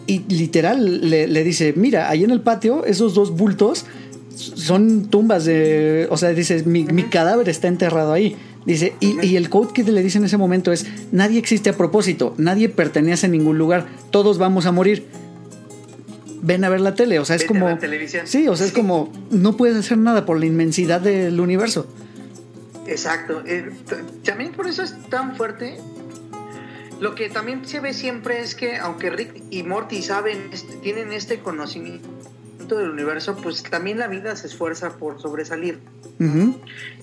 [0.07, 3.87] y literal le, dice, mira, ahí en el patio esos dos bultos
[4.35, 6.07] son tumbas de...
[6.11, 8.37] O sea, dice, mi, cadáver está enterrado ahí.
[8.67, 11.77] Dice, y, y, el code que le dice en ese momento es, nadie existe a
[11.77, 15.07] propósito, nadie pertenece a ningún lugar, todos vamos a morir
[16.43, 17.19] ven a ver la tele.
[17.19, 17.79] O sea, es como.
[18.25, 19.13] Sí, o sea, es como.
[19.31, 21.87] No puedes hacer nada por la inmensidad del universo.
[22.87, 23.43] Exacto.
[23.47, 23.71] Eh,
[24.25, 25.79] también por eso es tan fuerte.
[27.01, 31.13] Lo que también se ve siempre es que, aunque Rick y Morty saben, este, tienen
[31.13, 32.09] este conocimiento
[32.71, 35.81] del universo, pues también la vida se esfuerza por sobresalir.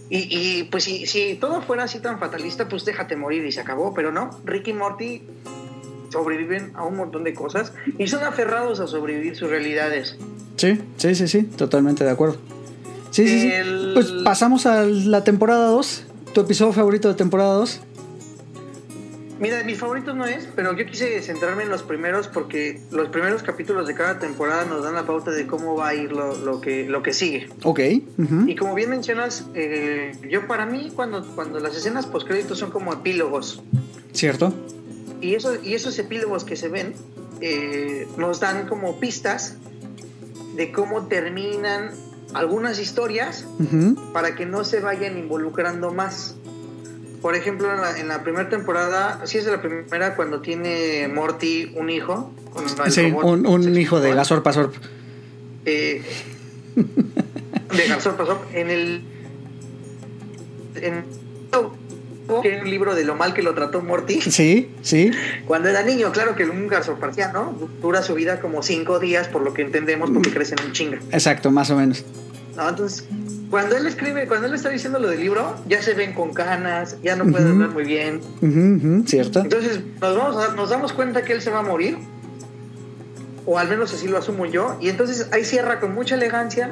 [0.09, 3.61] y, y, pues si, si todo fuera así tan fatalista, pues déjate morir y se
[3.61, 3.93] acabó.
[3.93, 5.21] Pero no, Rick y Morty
[6.13, 10.15] sobreviven a un montón de cosas y son aferrados a sobrevivir sus realidades.
[10.55, 12.37] Sí, sí, sí, sí, totalmente de acuerdo.
[13.11, 13.51] Sí, sí, sí.
[13.93, 16.05] Pues pasamos a la temporada 2.
[16.33, 17.81] ¿Tu episodio favorito de temporada 2?
[19.39, 23.43] Mira, mis favoritos no es, pero yo quise centrarme en los primeros porque los primeros
[23.43, 26.61] capítulos de cada temporada nos dan la pauta de cómo va a ir lo, lo
[26.61, 27.49] que, lo que sigue.
[27.63, 27.79] Ok.
[28.47, 32.93] Y como bien mencionas, eh, yo para mí cuando, cuando las escenas postcréditos son como
[32.93, 33.61] epílogos
[34.13, 34.53] ¿Cierto?
[35.23, 36.93] Y, eso, y esos epílogos que se ven
[37.41, 39.55] eh, nos dan como pistas
[40.55, 41.91] de cómo terminan
[42.33, 43.45] algunas historias
[44.13, 46.35] para que no se vayan involucrando más.
[47.21, 51.07] Por ejemplo, en la, en la primera temporada, sí es de la primera cuando tiene
[51.07, 52.33] Morty un hijo.
[52.51, 54.71] con Sí, robot un, un hijo de sexual, Gazor Pasor.
[55.65, 56.01] eh,
[56.75, 59.01] de Garzón pasó en el
[60.75, 61.05] en
[62.41, 65.11] que es un libro de lo mal que lo trató Morty Sí, sí.
[65.45, 69.53] cuando era niño claro que un garzoparciano dura su vida como cinco días por lo
[69.53, 72.03] que entendemos porque crecen un chinga Exacto, más o menos.
[72.55, 72.69] ¿no?
[72.69, 73.05] entonces
[73.49, 76.97] cuando él escribe cuando él está diciendo lo del libro ya se ven con canas
[77.03, 77.59] ya no pueden Ujú.
[77.59, 79.41] ver muy bien ujú, ¿Cierto?
[79.41, 81.97] entonces nos, vamos a- nos damos cuenta que él se va a morir
[83.45, 86.71] o al menos así lo asumo yo y entonces ahí cierra con mucha elegancia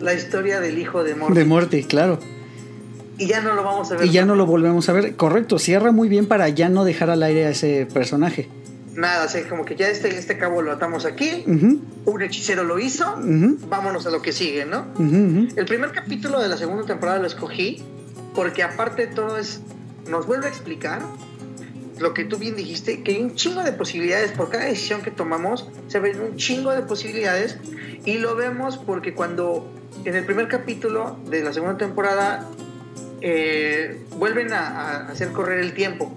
[0.00, 2.18] la historia del hijo de Morty De Morty, claro.
[3.18, 5.14] Y ya no lo vamos a ver Y ya no lo volvemos a ver.
[5.16, 8.48] Correcto, cierra muy bien para ya no dejar al aire a ese personaje.
[8.94, 12.62] nada, o sea, como que ya este, este cabo lo atamos aquí, Ujú, un hechicero
[12.64, 14.86] lo hizo, ujú, vámonos a lo que sigue, ¿no?
[14.94, 15.48] ujú, ujú.
[15.56, 17.82] El primer capítulo de la segunda temporada lo escogí
[18.34, 19.60] porque aparte de todo es,
[20.10, 21.02] nos vuelve a explicar
[21.98, 25.10] lo que tú bien dijiste, que hay un chingo de posibilidades por cada decisión que
[25.10, 27.58] tomamos, se ven un chingo de posibilidades
[28.04, 29.70] y lo vemos porque cuando
[30.04, 32.48] en el primer capítulo de la segunda temporada
[33.22, 36.12] eh, vuelven a, a hacer correr el tiempo,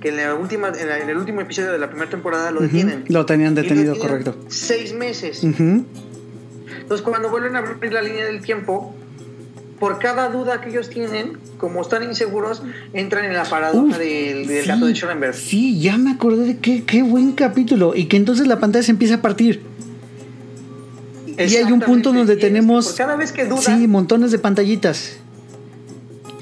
[0.00, 2.60] que en, la última, en, la- en el último episodio de la primera temporada lo
[2.60, 3.04] detienen.
[3.08, 4.36] Lo tenían lo detenido, correcto.
[4.48, 5.42] Seis meses.
[5.44, 8.94] Entonces, cuando vuelven a abrir la línea del tiempo,
[9.78, 14.46] por cada duda que ellos tienen, como están inseguros, entran en la paradoja Uf, del,
[14.46, 15.32] del sí, gato de Schrödinger.
[15.32, 17.94] Sí, ya me acordé de qué, qué buen capítulo.
[17.96, 19.62] Y que entonces la pantalla se empieza a partir.
[21.26, 22.86] Y hay un punto donde tenemos.
[22.88, 25.16] por cada vez que dudan, Sí, montones de pantallitas.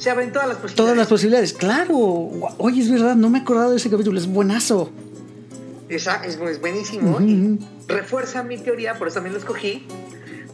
[0.01, 0.77] Se abren todas las posibilidades.
[0.77, 1.53] Todas las posibilidades.
[1.53, 1.97] Claro.
[2.59, 4.19] Oye, es verdad, no me he acordado de ese capítulo.
[4.19, 4.91] Es buenazo.
[5.89, 7.21] Esa es, es buenísimo.
[7.21, 9.87] Y refuerza mi teoría, por eso también lo escogí.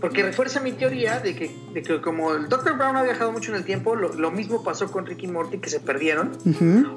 [0.01, 2.77] Porque refuerza mi teoría de que, de que como el Dr.
[2.77, 5.71] Brown ha viajado mucho en el tiempo, lo, lo mismo pasó con Ricky Morty, que
[5.71, 6.33] se perdieron.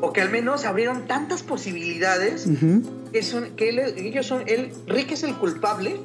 [0.02, 2.82] O que al menos abrieron tantas posibilidades ujú.
[3.14, 5.97] que son que él- ellos son él Rick es el culpable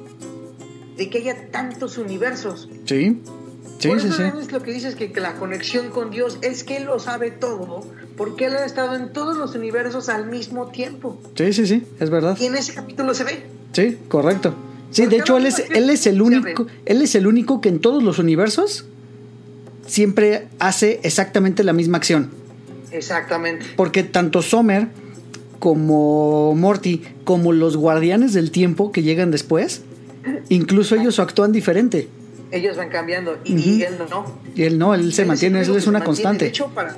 [0.97, 3.21] de que haya tantos universos Sí.
[3.79, 4.23] Sí, por sí, eso sí.
[4.41, 7.31] es lo que dices que, que la conexión con Dios es que él lo sabe
[7.31, 7.85] todo
[8.17, 11.83] porque él ha estado en todos los universos al mismo tiempo Sí, sí, sí.
[11.99, 12.37] Es verdad.
[12.39, 14.55] y en ese capítulo se ve Sí, correcto.
[14.91, 16.67] Sí, de hecho, él es, él es el único.
[16.85, 18.85] Él es el único que en todos los universos
[19.85, 22.29] siempre hace exactamente la misma acción.
[22.91, 24.87] exactamente Porque tanto Sommer
[25.59, 29.81] como Morty, como los guardianes del tiempo que llegan después,
[30.49, 32.07] incluso ellos actúan diferente.
[32.51, 34.25] Ellos van cambiando y, él no
[34.55, 36.45] Y él no, él se Él mantiene, él es una constante.
[36.45, 36.95] de hecho para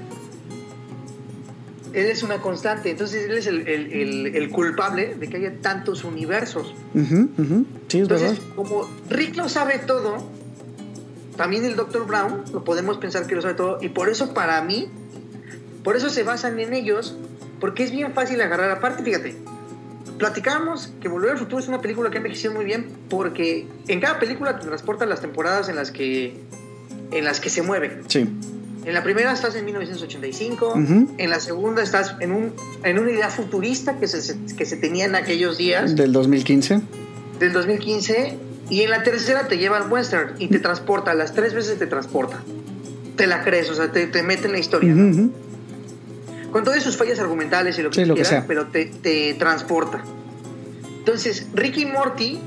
[1.94, 5.54] él es una constante entonces él es el, el- el- el culpable de que haya
[5.62, 6.74] tantos universos.
[6.94, 8.28] Sí, es verdad.
[8.28, 10.18] Entonces, como Rick lo sabe todo,
[11.38, 12.06] también el Dr.
[12.06, 14.90] Brown lo podemos pensar que lo sabe todo, y por eso para mí,
[15.84, 17.16] por eso se basan en ellos,
[17.60, 18.70] porque es bien fácil agarrar.
[18.72, 19.36] Aparte, fíjate,
[20.18, 24.00] platicábamos que Volver al Futuro es una película que ha envejecido muy bien, porque en
[24.00, 26.36] cada película te transporta las temporadas en las que,
[27.12, 28.02] en las que se mueve.
[28.08, 28.28] Sí.
[28.86, 31.12] En la primera estás en 1985, Ujú.
[31.18, 32.54] en la segunda estás en, un,
[32.84, 36.82] en una idea futurista que se, que se tenía en aquellos días Del 2015.
[37.40, 38.38] del 2015
[38.70, 41.88] y en la tercera te lleva al western y te transporta, las tres veces te
[41.88, 42.40] transporta.
[43.18, 44.94] Te la crees, o sea, te, te mete en la historia.
[44.94, 45.30] ¿no?
[46.58, 48.46] Con todas sus fallas argumentales y lo que, Sí, quieras, sea.
[48.48, 50.04] pero te, te transporta.
[50.98, 52.40] Entonces, Ricky y Morty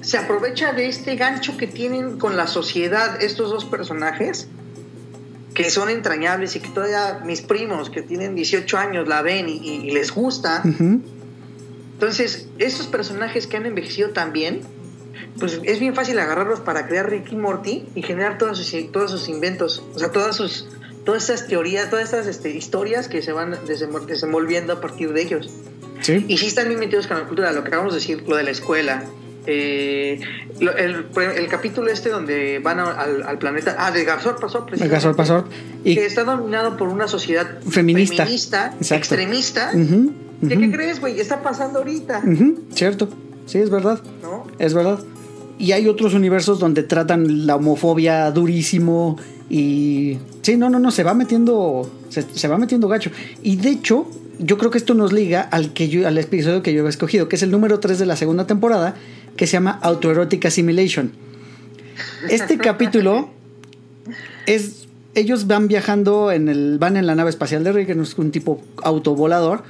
[0.00, 4.48] se aprovecha de este gancho que tienen con la sociedad estos dos personajes
[5.52, 9.58] que son entrañables y que todavía mis primos que tienen 18 años la ven y,
[9.58, 10.62] y- les gusta.
[11.92, 14.60] Entonces, estos personajes que han envejecido tan bien,
[15.38, 19.10] pues es bien fácil agarrarlos para crear Rick y Morty y generar todos sus, todos
[19.10, 20.66] sus inventos, o sea, todas sus
[21.08, 25.22] todas estas teorías, todas estas este, historias que se van desenvol- desenvolviendo a partir de
[25.22, 25.48] ellos.
[26.02, 26.22] Sí.
[26.28, 28.42] Y sí están bien metidos con la cultura, lo que acabamos de decir, lo de
[28.42, 29.04] la escuela.
[29.50, 30.20] eh,
[30.60, 34.66] lo- el, el capítulo este donde van a- al, al planeta, ah, de Gazor pasó
[34.70, 35.46] El Gasol Pasor.
[35.82, 38.24] Y que está dominado por una sociedad Feminista.
[38.24, 39.70] feminista extremista.
[39.72, 40.12] ¿Qué, ujú.
[40.46, 41.18] ¿Qué crees, güey?
[41.18, 42.22] Está pasando ahorita,
[42.74, 43.08] Cierto.
[43.46, 44.02] Sí, es verdad.
[44.22, 44.46] ¿no?
[44.58, 44.98] Es verdad.
[45.58, 49.16] Y hay otros universos donde tratan la homofobia durísimo
[49.50, 50.18] y...
[50.42, 51.90] Sí, no, no, no, se va metiendo...
[52.08, 53.10] Se, se va metiendo gacho.
[53.42, 54.06] Y de hecho,
[54.38, 57.28] yo creo que esto nos liga al, que yo, al episodio que yo había escogido,
[57.28, 58.94] que es el número 3 de la segunda temporada,
[59.36, 61.12] que se llama Autoerotic Assimilation.
[62.28, 63.30] Este capítulo
[64.46, 64.86] es.
[65.14, 66.78] Ellos van viajando en el.
[66.78, 69.64] van en la nave espacial de Rick, que es un tipo autovolador,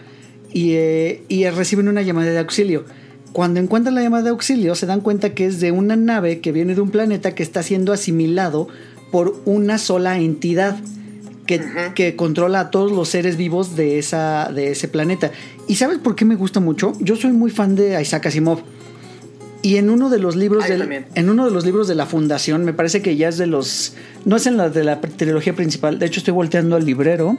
[0.53, 2.85] y, eh, y reciben una llamada de auxilio.
[3.33, 6.53] Cuando encuentran la llamada de auxilio, se dan cuenta que es de una nave que
[6.53, 8.69] viene de un planeta que está siendo asimilado
[9.11, 10.77] por una sola entidad
[11.47, 11.63] que,
[11.95, 15.31] que, controla a todos los seres vivos de, esa, de ese planeta.
[15.67, 16.93] ¿Y sabes por qué me gusta mucho?
[17.01, 18.61] Yo soy muy fan de Isaac Asimov.
[19.63, 22.73] Y en uno de los libros en uno de los libros de la fundación, me
[22.73, 26.07] parece que ya es de los no es en la de la trilogía principal, de
[26.07, 27.37] hecho estoy volteando al librero,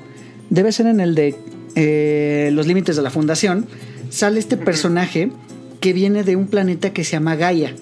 [0.50, 1.36] debe ser en el de
[1.76, 3.68] eh, los límites de la fundación,
[4.10, 5.32] sale este personaje
[5.80, 7.76] que viene de un planeta que se llama Gaia.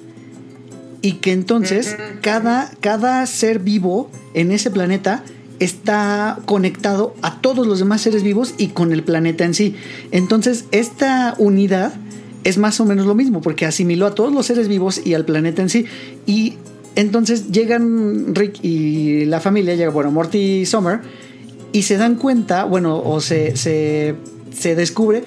[1.02, 5.24] Y que entonces cada, cada ser vivo en ese planeta
[5.60, 9.76] está conectado a todos los demás seres vivos y con el planeta en sí.
[10.12, 11.94] Entonces, esta unidad
[12.44, 15.26] es más o menos lo mismo, porque asimiló a todos los seres vivos y al
[15.26, 15.86] planeta en sí.
[16.26, 16.56] Y
[16.96, 21.02] entonces llegan Rick y la familia, llega, bueno, Morty y Summer,
[21.72, 24.16] y se dan cuenta, bueno, o se, se,
[24.56, 25.24] se descubre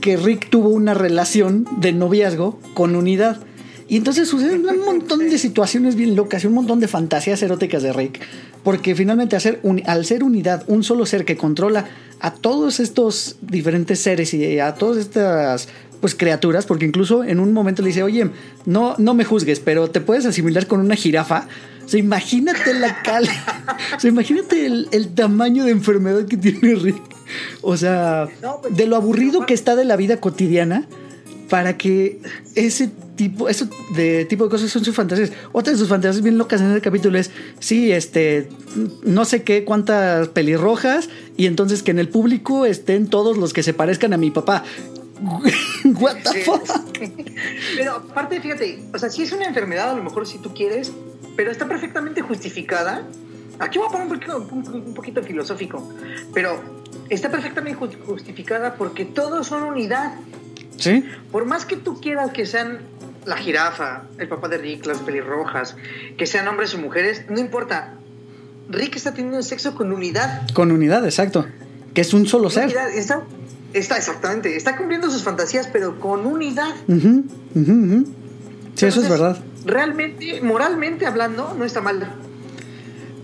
[0.00, 3.40] que Rick tuvo una relación de noviazgo con unidad.
[3.88, 7.82] Y entonces suceden un montón de situaciones bien locas y un montón de fantasías eróticas
[7.82, 8.20] de Rick.
[8.64, 11.86] Porque finalmente al ser unidad, un solo ser que controla
[12.18, 15.68] a todos estos diferentes seres y a todas estas
[16.00, 18.30] pues criaturas, porque incluso en un momento le dice, oye,
[18.64, 21.48] no, no me juzgues, pero te puedes asimilar con una jirafa.
[21.84, 23.28] O sea, imagínate la cal.
[24.02, 27.15] imagínate el, tamaño de enfermedad que tiene Rick.
[27.62, 28.28] O sea,
[28.62, 30.86] pues, de lo aburrido que está de la vida cotidiana
[31.48, 32.20] para que
[32.54, 35.32] ese tipo, eso de tipo de cosas son sus fantasías.
[35.52, 38.48] Otra de sus fantasías bien locas en el capítulo es, sí, este,
[39.02, 43.62] no sé qué, cuántas pelirrojas, y entonces que en el público estén todos los que
[43.62, 44.64] se parezcan a mi papá.
[45.84, 46.62] What the fuck?
[47.76, 50.92] Pero aparte, fíjate, o sea, si es una enfermedad, a lo mejor si tú quieres,
[51.36, 53.02] pero está perfectamente justificada.
[53.58, 55.88] Aquí voy a poner un poquito, un poquito filosófico,
[56.34, 56.60] pero
[57.08, 60.14] está perfectamente justificada porque todos son unidad.
[60.76, 61.04] Sí.
[61.32, 62.80] Por más que tú quieras que sean
[63.24, 65.76] la jirafa, el papá de Rick, las pelirrojas,
[66.16, 67.94] que sean hombres o mujeres, no importa.
[68.68, 70.42] Rick está teniendo sexo con unidad.
[70.52, 71.46] Con unidad, exacto.
[71.94, 72.74] Que es un solo ser.
[72.94, 73.22] Está,
[73.72, 74.56] está, exactamente.
[74.56, 76.74] Está cumpliendo sus fantasías, pero con unidad.
[76.86, 79.38] sí, eso es verdad.
[79.64, 82.12] Realmente, moralmente hablando, no está mal.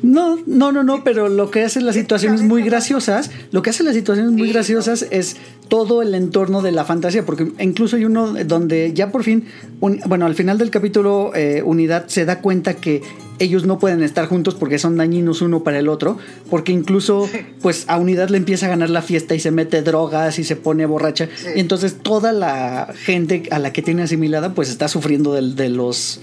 [0.03, 3.85] No, no, no, no, pero lo que hace las situaciones muy graciosas, lo que hace
[3.85, 5.37] las situaciones muy graciosas es
[5.69, 9.45] todo el entorno de la fantasía, porque incluso hay uno donde ya por fin,
[9.81, 13.03] bueno, al final del capítulo eh, Unidad se da cuenta que
[13.39, 16.19] ellos no pueden estar juntos porque son dañinos uno para el otro,
[16.51, 17.29] porque incluso
[17.61, 20.57] pues a Unidad le empieza a ganar la fiesta y se mete drogas y se
[20.57, 25.33] pone borracha, y entonces toda la gente a la que tiene asimilada pues está sufriendo
[25.33, 26.21] de los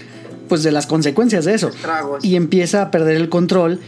[0.50, 1.70] pues de las consecuencias de eso.
[2.22, 3.78] Y empieza a perder el control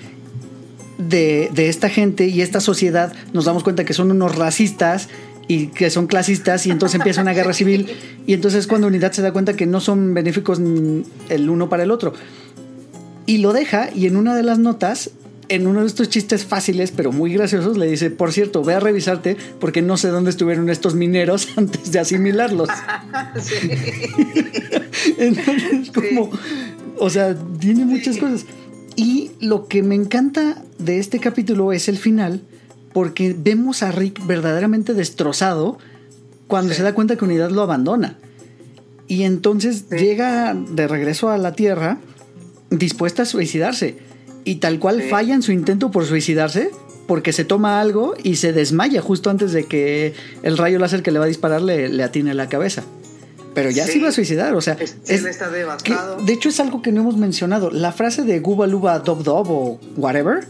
[0.96, 3.12] de, esta gente y esta sociedad.
[3.32, 5.08] Nos damos cuenta que son unos racistas
[5.48, 7.90] y que son clasistas y entonces empieza una guerra civil
[8.28, 10.60] y entonces cuando Unidad se da cuenta que no son benéficos
[11.28, 12.14] el uno para el otro.
[13.26, 15.10] Y lo deja y en una de las notas
[15.53, 18.80] en uno de estos chistes fáciles pero muy graciosos le dice, por cierto, ve a
[18.80, 22.70] revisarte porque no sé dónde estuvieron estos mineros antes de asimilarlos.
[25.18, 26.30] Entonces, como,
[26.98, 28.46] o sea, tiene muchas cosas.
[28.96, 32.40] Y lo que me encanta de este capítulo es el final,
[32.94, 35.78] porque vemos a Rick verdaderamente destrozado
[36.46, 38.16] cuando se da cuenta que Unidad lo abandona.
[39.07, 41.98] Y entonces llega de regreso a la Tierra
[42.70, 44.11] dispuesta a suicidarse
[44.45, 46.70] y tal cual falla en su intento por suicidarse
[47.07, 51.11] porque se toma algo y se desmaya justo antes de que el rayo láser que
[51.11, 52.84] le va a disparar le, le atine la cabeza.
[53.55, 54.76] Pero ya se iba a suicidar, o sea.
[55.07, 56.16] está devastado.
[56.22, 57.70] de hecho, es algo que no hemos mencionado.
[57.70, 60.47] La frase de Guba Luba Dob Dob o whatever.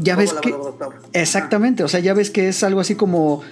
[0.00, 0.54] Ya ves que.
[1.12, 3.42] Exactamente, o sea, ya ves que es algo así como.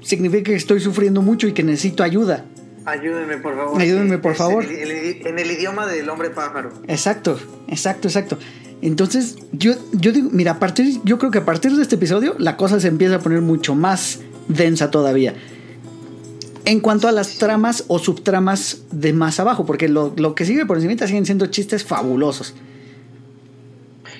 [0.00, 2.44] Significa que estoy sufriendo mucho y que necesito ayuda.
[2.86, 3.80] Ayúdenme, por favor.
[3.80, 4.64] Ayúdenme, por favor.
[4.64, 6.72] en el idioma del hombre pájaro.
[6.86, 7.38] Exacto,
[7.68, 8.38] exacto, exacto.
[8.80, 12.36] Entonces, yo, yo digo, mira, a partir, yo creo que a partir de este episodio
[12.38, 15.34] la cosa se empieza a poner mucho más densa todavía.
[16.64, 20.76] En cuanto a las tramas o subtramas de más abajo, porque lo, que sigue por
[20.76, 22.54] encima siguen siendo chistes fabulosos.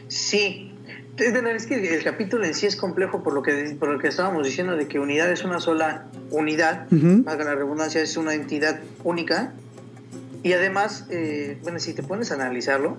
[0.09, 0.73] Sí,
[1.19, 4.45] es que el capítulo en sí es complejo por lo que, por lo que estábamos
[4.45, 9.53] diciendo de que unidad es una sola unidad, que la redundancia es una entidad única.
[10.43, 12.97] Y además, eh, bueno, si te pones a analizarlo,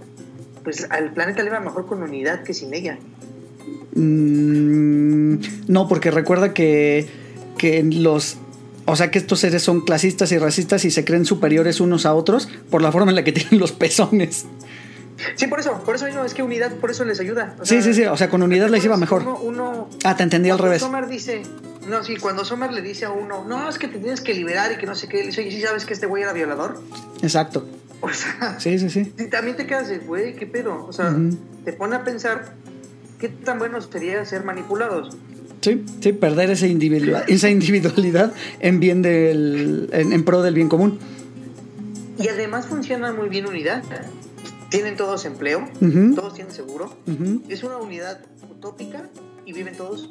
[0.64, 2.98] pues al planeta le va mejor con unidad que sin ella.
[3.96, 7.08] Mm, no, porque recuerda que
[7.60, 8.38] que los
[8.86, 12.16] o sea que estos seres son clasistas y racistas y se creen superiores unos a
[12.16, 14.48] otros por la forma en la que tienen los pezones.
[15.36, 17.56] Sí, por eso, por eso mismo es que unidad, por eso les ayuda.
[17.62, 19.28] sí, sí, sí, o sea, con unidad les iba mejor.
[19.44, 20.82] Uno, ah, te entendí al revés.
[20.82, 21.42] Sommer dice,
[21.88, 24.72] no, sí, cuando Sommer le dice a uno, no, es que te tienes que liberar
[24.72, 26.82] y que no sé qué, le dice, oye, ¿sí sabes que este güey era violador?
[27.22, 27.68] Exacto.
[28.02, 29.14] O sea, sí, sí, sí.
[29.18, 30.86] Y también te quedas de, güey, ¿qué pedo?
[30.86, 31.16] O sea,
[31.66, 32.54] te pone a pensar
[33.20, 35.18] qué tan bueno sería ser manipulados.
[35.62, 41.00] Sí, sí, perder esa, individual, esa individualidad en bien del, en, pro del bien común.
[42.18, 43.84] Y además funciona muy bien unidad.
[44.70, 45.68] Tienen todos empleo,
[46.16, 46.96] todos tienen seguro.
[47.50, 49.10] Es una unidad utópica
[49.50, 50.08] y viven todos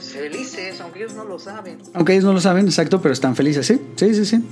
[0.00, 1.78] felices, aunque ellos no lo saben.
[1.92, 4.42] Aunque ellos no lo saben, exacto, pero están felices, sí, sí, sí, sí.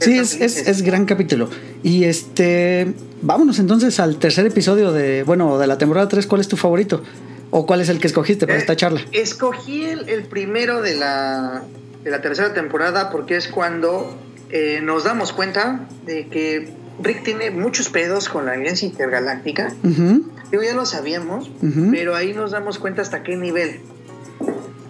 [0.00, 1.48] Sí, es, es, es, gran capítulo.
[1.82, 2.92] Y este,
[3.22, 6.26] vámonos entonces al tercer episodio de, bueno, de la temporada 3.
[6.26, 7.02] ¿Cuál es tu favorito?
[7.50, 9.00] ¿O cuál es el que escogiste para eh, esta charla?
[9.12, 11.62] Escogí el, primero de la,
[12.02, 14.18] de la, tercera temporada porque es cuando
[14.50, 19.72] eh, nos damos cuenta de que Rick tiene muchos pedos con la Alianza Intergaláctica.
[19.82, 21.50] Digo, ya lo sabíamos,
[21.90, 23.80] pero ahí nos damos cuenta hasta qué nivel.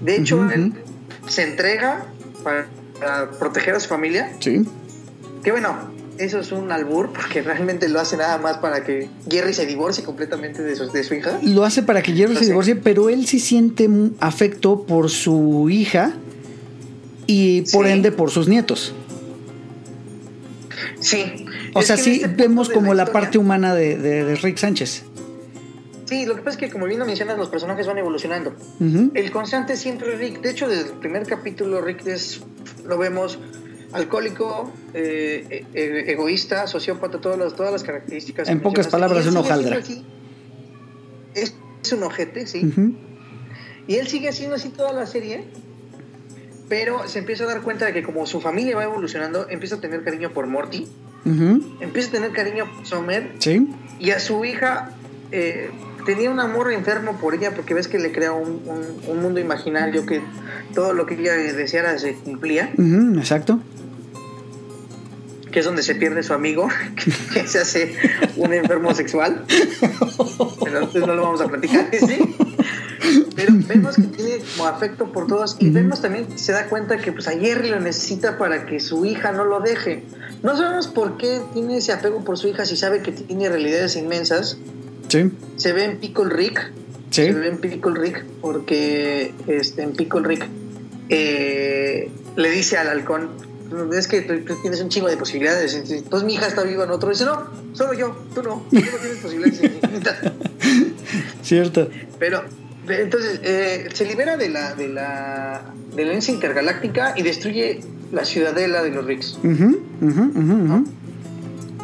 [0.01, 0.73] De hecho, él
[1.27, 2.07] se entrega
[2.45, 2.69] para,
[3.01, 4.33] para, proteger a su familia.
[4.41, 4.65] Sí.
[5.43, 5.77] Que bueno,
[6.19, 10.05] eso es un albur porque realmente lo hace nada más para que Jerry se divorcie
[10.05, 11.39] completamente de su, de su hija.
[11.43, 13.89] Lo hace para que Jerry se divorcie, pero él sí siente
[14.21, 16.13] afecto por su hija
[17.27, 18.95] y por ende por sus nietos.
[21.01, 21.46] Sí.
[21.77, 25.05] O sea, sí este vemos como la, parte humana de, Rick Sánchez.
[26.07, 28.55] Sí, lo que pasa es que como bien lo mencionas, los personajes van evolucionando.
[28.81, 30.41] El constante siempre Rick.
[30.41, 32.41] De hecho, desde el primer capítulo, Rick es,
[32.87, 33.39] lo vemos
[33.93, 38.49] alcohólico, eh, eh, egoísta, sociópata, todas las, todas las características.
[38.49, 39.81] En pocas palabras, es un hojaldra.
[41.35, 41.55] Es,
[41.93, 42.73] un ojete, sí.
[43.87, 45.45] Y él sigue haciendo así toda la serie,
[46.69, 49.81] pero se empieza a dar cuenta de que como su familia va evolucionando, empieza a
[49.81, 50.89] tener cariño por Morty,
[51.81, 53.69] empieza a tener cariño por Sommer, ¿Sí?
[53.99, 54.91] y a su hija
[55.33, 55.71] eh,
[56.05, 58.63] tenía un amor enfermo por ella porque ves que le crea un,
[59.21, 60.23] mundo imaginario que
[60.75, 62.73] todo lo que ella deseara se cumplía.
[63.19, 63.61] exacto
[65.57, 66.69] que es donde se pierde su amigo,
[67.33, 67.97] que se hace
[68.37, 69.47] un enfermo sexual.
[69.49, 72.19] Pero entonces no lo vamos a platicar, ¿sí?
[73.35, 76.99] Pero vemos que tiene como afecto por todos y vemos también que se da cuenta
[76.99, 80.05] que pues a Jerry lo necesita para que su hija no lo deje.
[80.47, 83.97] No sabemos por qué tiene ese apego por su hija si sabe que tiene realidades
[83.97, 84.57] inmensas.
[85.09, 85.33] Sí.
[85.57, 86.71] Se ve en Pickle Rick.
[87.11, 87.25] Sí.
[87.25, 90.47] Se ve en Pickle Rick porque este, en Pickle Rick
[91.09, 93.31] eh, le dice al halcón,
[93.93, 95.75] es que tú tienes un chingo de posibilidades.
[95.75, 97.11] Entonces mi hija está viva en otro.
[97.11, 98.65] Dice, no, solo yo, tú no.
[98.71, 99.73] Tú no tienes posibilidades
[101.43, 101.91] Cierto.
[102.21, 102.45] Pero,
[102.89, 107.81] entonces, eh, se libera de la, de la, de la herencia intergaláctica y destruye
[108.13, 109.39] la ciudadela de los Ricks.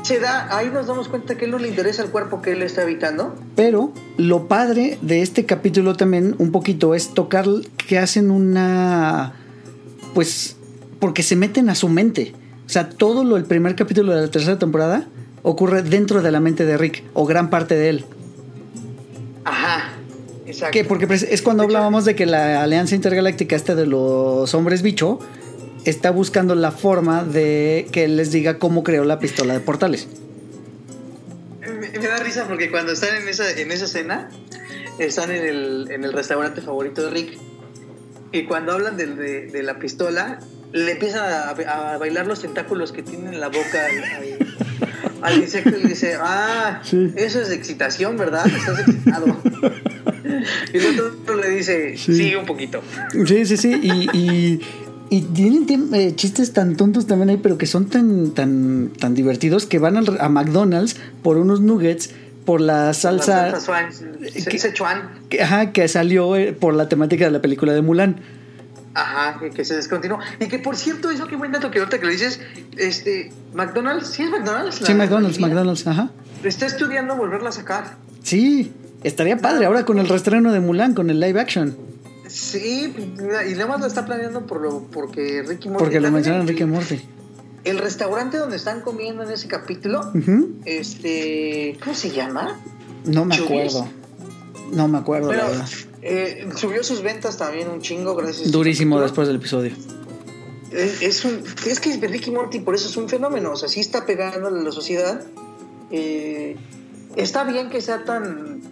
[0.02, 2.62] Se da, ahí nos damos cuenta que él no le interesa el cuerpo que él
[2.62, 3.36] está habitando.
[3.54, 7.46] Pero lo padre de este capítulo también, un poquito, es tocar
[7.86, 9.34] que hacen una.
[10.12, 10.56] Pues
[10.98, 12.32] porque se meten a su mente.
[12.66, 15.06] O sea, todo lo el primer capítulo de la tercera temporada
[15.42, 18.04] ocurre dentro de la mente de Rick, o gran parte de él.
[19.44, 19.91] Ajá,
[20.52, 20.72] exacto.
[20.72, 20.84] ¿Qué?
[20.84, 25.18] Porque es cuando hablábamos de que la Alianza Intergaláctica, esta de los hombres bicho,
[25.84, 30.08] está buscando la forma de que les diga cómo creó la pistola de portales.
[31.60, 34.30] Me, da risa porque cuando están en esa, en esa escena,
[34.98, 37.38] están en el, en el restaurante favorito de Rick.
[38.32, 39.06] Y cuando hablan de,
[39.46, 40.38] de la pistola,
[40.72, 44.02] le empieza a, bailar los tentáculos que tiene en la boca al,
[45.30, 46.82] insecto y le dice, ah,
[47.16, 48.46] eso es excitación, ¿verdad?
[48.46, 49.26] Estás excitado.
[50.72, 52.82] y el otro le dice, sí, un poquito.
[53.26, 53.80] Sí, sí, sí.
[53.82, 54.60] Y,
[55.10, 59.66] y, tienen eh, chistes tan tontos también ahí, pero que son tan, tan, tan divertidos
[59.66, 62.10] que van a, McDonald's por unos nuggets
[62.46, 63.90] por la salsa, la salsa
[65.28, 68.16] que, ajá, que salió eh, por la temática de la película de Mulan.
[68.94, 70.18] Ajá, que, se descontinuó.
[70.38, 72.40] Y que por cierto, eso qué buen dato que ahorita que lo dices,
[72.76, 74.76] este, McDonald's, ¿sí es McDonald's?
[74.84, 76.10] sí, McDonald's, McDonald's, ajá.
[76.44, 77.96] Está estudiando volverla a sacar.
[78.22, 78.72] Sí,
[79.02, 81.76] estaría padre ahora con el restreno de Mulan, con el live action.
[82.28, 85.84] Sí, y nada más lo está planeando por lo, porque Ricky Morty.
[85.84, 87.00] Porque lo mencionan Ricky Morty.
[87.64, 90.10] El restaurante donde están comiendo en ese capítulo,
[90.64, 92.58] este, ¿cómo se llama?
[93.04, 93.86] No me acuerdo.
[94.72, 95.68] No me acuerdo, la verdad.
[96.02, 98.50] Eh, subió sus ventas también un chingo, gracias.
[98.50, 99.72] Durísimo después del episodio.
[100.72, 104.04] Es, un, es que Ricky Morty por eso es un fenómeno, o sea, sí está
[104.04, 105.24] pegando a la sociedad.
[105.90, 106.56] Eh,
[107.14, 108.62] está bien que sea tan.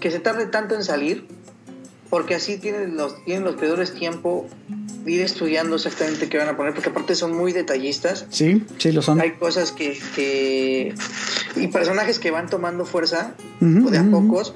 [0.00, 1.26] que se tarde tanto en salir,
[2.10, 4.48] porque así tienen los, tienen los creadores tiempo
[5.06, 8.26] ir estudiando exactamente qué van a poner, porque aparte son muy detallistas.
[8.30, 9.20] Sí, sí lo son.
[9.20, 10.94] Hay cosas que, que
[11.56, 14.54] y personajes que van tomando fuerza o de a pocos.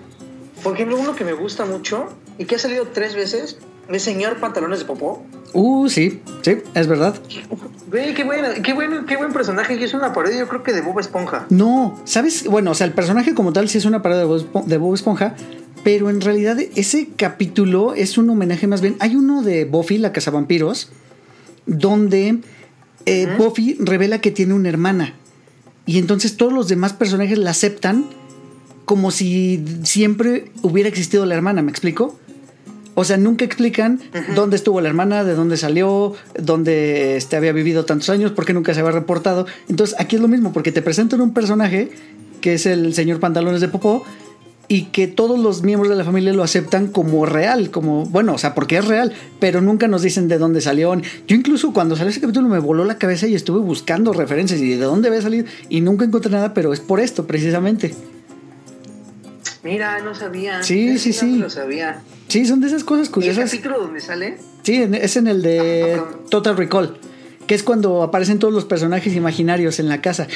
[0.62, 2.08] Por ejemplo, uno que me gusta mucho
[2.38, 3.58] y que ha salido tres veces,
[3.88, 5.24] el señor Pantalones de Popó.
[5.52, 7.14] Uh, sí, sí, es verdad.
[7.90, 9.74] Güey, qué, bueno, qué, bueno, qué buen personaje.
[9.74, 11.46] Y es una parodia, yo creo que de Bob Esponja.
[11.50, 12.46] No, ¿sabes?
[12.46, 14.22] Bueno, o sea, el personaje como tal sí es una parodia
[14.66, 15.34] de Bob Esponja,
[15.84, 18.96] pero en realidad ese capítulo es un homenaje más bien.
[19.00, 20.90] Hay uno de Buffy, la cazavampiros,
[21.66, 22.38] donde
[23.04, 25.14] eh, Buffy revela que tiene una hermana.
[25.84, 28.06] Y entonces todos los demás personajes la aceptan
[28.84, 32.18] como si siempre hubiera existido la hermana, ¿me explico?
[32.94, 34.00] O sea, nunca explican
[34.34, 38.52] dónde estuvo la hermana, de dónde salió, dónde este, había vivido tantos años, por qué
[38.52, 39.46] nunca se había reportado.
[39.68, 41.90] Entonces, aquí es lo mismo, porque te presentan un personaje
[42.42, 44.04] que es el señor Pantalones de Popó
[44.68, 48.38] y que todos los miembros de la familia lo aceptan como real, como, bueno, o
[48.38, 50.94] sea, porque es real, pero nunca nos dicen de dónde salió.
[51.26, 54.68] Yo incluso cuando salió ese capítulo me voló la cabeza y estuve buscando referencias y
[54.68, 57.94] de dónde había salido y nunca encontré nada, pero es por esto precisamente.
[59.62, 60.62] Mira, no sabía.
[60.62, 61.26] Sí, sí, sí.
[61.26, 62.02] No lo sabía.
[62.28, 63.38] Sí, son de esas cosas curiosas.
[63.38, 64.38] ¿Y el capítulo donde sale?
[64.62, 66.98] Sí, es en el de ah, Total Recall,
[67.46, 70.26] que es cuando aparecen todos los personajes imaginarios en la casa.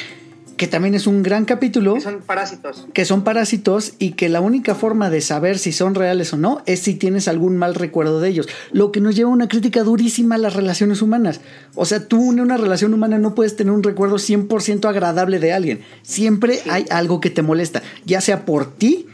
[0.55, 1.93] Que también es un gran capítulo.
[1.93, 2.87] Que son parásitos.
[2.91, 6.63] Que son parásitos y que la única forma de saber si son reales o no
[6.65, 8.47] es si tienes algún mal recuerdo de ellos.
[8.71, 11.41] Lo que nos lleva a una crítica durísima a las relaciones humanas.
[11.75, 15.53] O sea, tú en una relación humana no puedes tener un recuerdo 100% agradable de
[15.53, 15.81] alguien.
[16.01, 19.05] Siempre hay algo que te molesta, ya sea por ti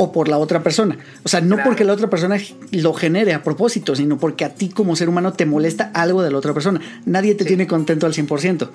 [0.00, 0.96] o por la otra persona.
[1.24, 2.38] O sea, no porque la otra persona
[2.70, 6.30] lo genere a propósito, sino porque a ti como ser humano te molesta algo de
[6.30, 6.80] la otra persona.
[7.04, 8.70] Nadie te tiene contento al 100%.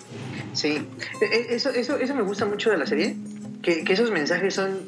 [0.52, 0.86] Sí,
[1.22, 3.16] e, e, eso, eso, eso me gusta mucho de la serie,
[3.62, 4.82] que, esos mensajes son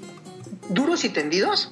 [0.68, 1.72] duros y tendidos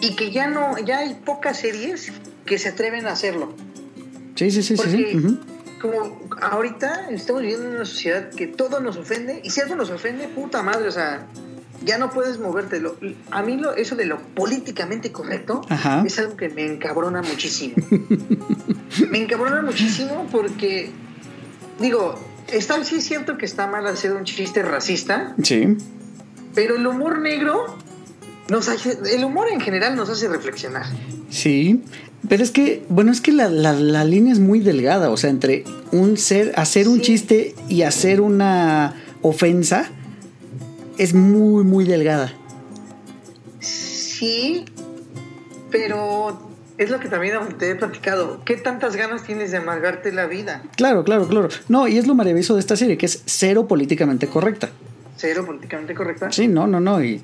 [0.00, 2.12] y que ya no, ya hay pocas series
[2.46, 3.52] que se atreven a hacerlo.
[4.36, 5.38] Sí, sí, sí, sí.
[5.82, 9.90] Como ahorita estamos viviendo en una sociedad que todo nos ofende y si algo nos
[9.90, 11.26] ofende, puta madre, o sea,
[11.84, 12.82] ya no puedes moverte.
[13.30, 15.62] a mí lo, eso de lo políticamente correcto
[16.04, 17.74] es algo que me encabrona muchísimo.
[19.10, 20.90] me encabrona muchísimo porque,
[21.78, 22.18] digo,
[22.52, 25.34] está, sí es cierto que está mal hacer un chiste racista.
[25.42, 25.76] Sí.
[26.54, 27.78] Pero el humor negro
[28.48, 30.84] nos hace, el humor en general nos hace reflexionar.
[31.30, 31.82] Sí,
[32.28, 35.64] pero es que, bueno, es que la, la, línea es muy delgada, o sea, entre
[35.92, 39.90] un ser, hacer un chiste y hacer una ofensa
[41.00, 42.30] es muy, muy delgada.
[43.58, 44.66] Sí,
[45.70, 48.42] pero es lo que también te he platicado.
[48.44, 50.62] ¿Qué tantas ganas tienes de amargarte la vida?
[50.76, 51.48] Claro, claro, claro.
[51.68, 54.68] No, y es lo maravilloso de esta serie, que es cero políticamente correcta.
[55.16, 56.30] Cero políticamente correcta.
[56.30, 57.02] Sí, no, no, no.
[57.02, 57.22] Y...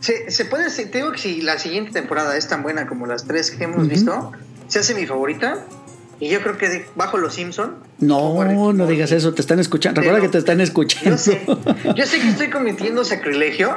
[0.00, 3.04] Se, se puede decir, te digo que si la siguiente temporada es tan buena como
[3.04, 4.32] las tres que hemos visto,
[4.68, 5.66] se hace mi favorita.
[6.18, 7.76] Y yo creo que bajo los Simpson.
[7.98, 10.00] No, no digas eso, te están escuchando.
[10.00, 11.10] Recuerda que te están escuchando.
[11.10, 11.42] Yo sé,
[11.94, 13.76] yo sé que estoy cometiendo sacrilegio,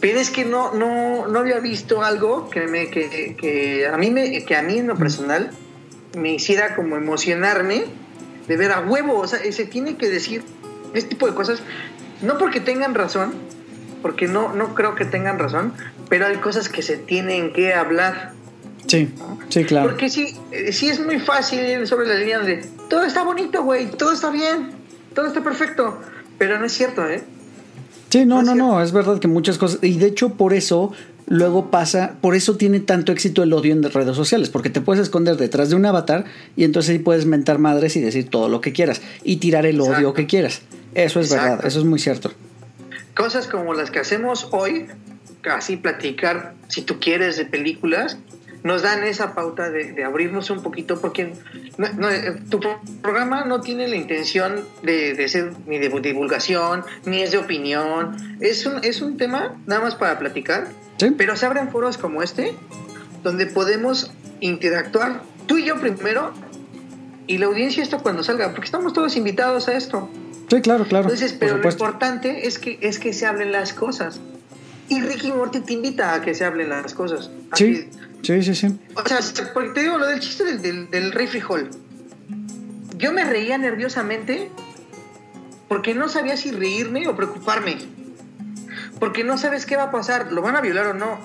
[0.00, 4.10] pero es que no, no, no había visto algo que, me, que, que, a mí
[4.10, 5.50] me, que a mí en lo personal
[6.16, 7.84] me hiciera como emocionarme
[8.46, 9.18] de ver a huevo.
[9.18, 10.44] O sea, se tiene que decir
[10.92, 11.60] este tipo de cosas,
[12.22, 13.34] no porque tengan razón,
[14.02, 15.72] porque no, no creo que tengan razón,
[16.08, 18.35] pero hay cosas que se tienen que hablar.
[18.86, 19.08] Sí,
[19.48, 19.90] sí, claro.
[19.90, 23.62] Porque sí, eh, sí es muy fácil ir sobre la línea de todo está bonito,
[23.62, 24.70] güey, todo está bien,
[25.14, 25.98] todo está perfecto,
[26.38, 27.22] pero no es cierto, ¿eh?
[28.10, 30.92] Sí, no, no, no, es verdad que muchas cosas, y de hecho por eso
[31.26, 35.02] luego pasa, por eso tiene tanto éxito el odio en redes sociales, porque te puedes
[35.02, 36.24] esconder detrás de un avatar
[36.54, 39.80] y entonces ahí puedes mentar madres y decir todo lo que quieras y tirar el
[39.80, 40.62] odio que quieras.
[40.94, 42.30] Eso es verdad, eso es muy cierto.
[43.14, 44.86] Cosas como las que hacemos hoy,
[45.50, 48.18] así platicar, si tú quieres, de películas,
[48.66, 51.32] nos dan esa pauta de, abrirnos un poquito, porque
[51.78, 52.58] eh, tu
[53.00, 58.66] programa no tiene la intención de, ser ni de divulgación, ni es de opinión, es
[58.66, 60.66] un, es un tema nada más para platicar,
[61.16, 62.54] pero se abren foros como este,
[63.22, 66.32] donde podemos interactuar tú y yo primero,
[67.28, 70.10] y la audiencia esto cuando salga, porque estamos todos invitados a esto.
[70.50, 71.04] Sí, claro, claro.
[71.04, 74.20] Entonces, pero lo importante es que, es que se hablen las cosas.
[74.88, 77.30] Y Ricky Morty te invita a que se hablen las cosas.
[77.54, 77.88] Sí,
[78.22, 78.78] sí, sí, sí.
[78.94, 79.18] O sea,
[79.52, 81.70] porque te digo lo del chiste del, del, del Rey Frijol.
[82.96, 84.50] Yo me reía nerviosamente
[85.68, 87.76] porque no sabía si reírme o preocuparme.
[88.98, 91.18] Porque no sabes qué va a pasar, lo van a violar o no.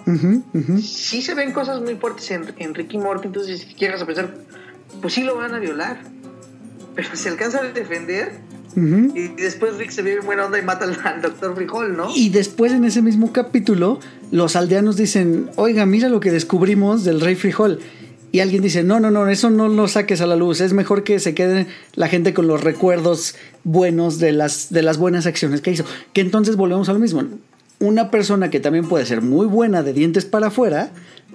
[0.81, 4.33] Sí se ven cosas muy fuertes en, Ricky Morty, entonces si llegas a pensar,
[5.01, 6.01] pues sí lo van a violar.
[6.95, 8.41] Pero se alcanza a defender
[8.75, 12.09] y después Rick se ve en buena onda y mata al, doctor Frijol, ¿no?
[12.15, 13.99] Y después en ese mismo capítulo,
[14.31, 17.79] los aldeanos dicen, oiga, mira lo que descubrimos del rey Frijol.
[18.31, 21.03] y alguien dice, no, no, no, eso no lo saques a la luz, es mejor
[21.03, 25.61] que se quede la gente con los recuerdos buenos de las, de las buenas acciones
[25.61, 25.83] que hizo.
[26.13, 27.23] Que entonces volvemos a lo mismo.
[27.79, 30.91] Una persona que también puede ser muy buena de dientes para afuera,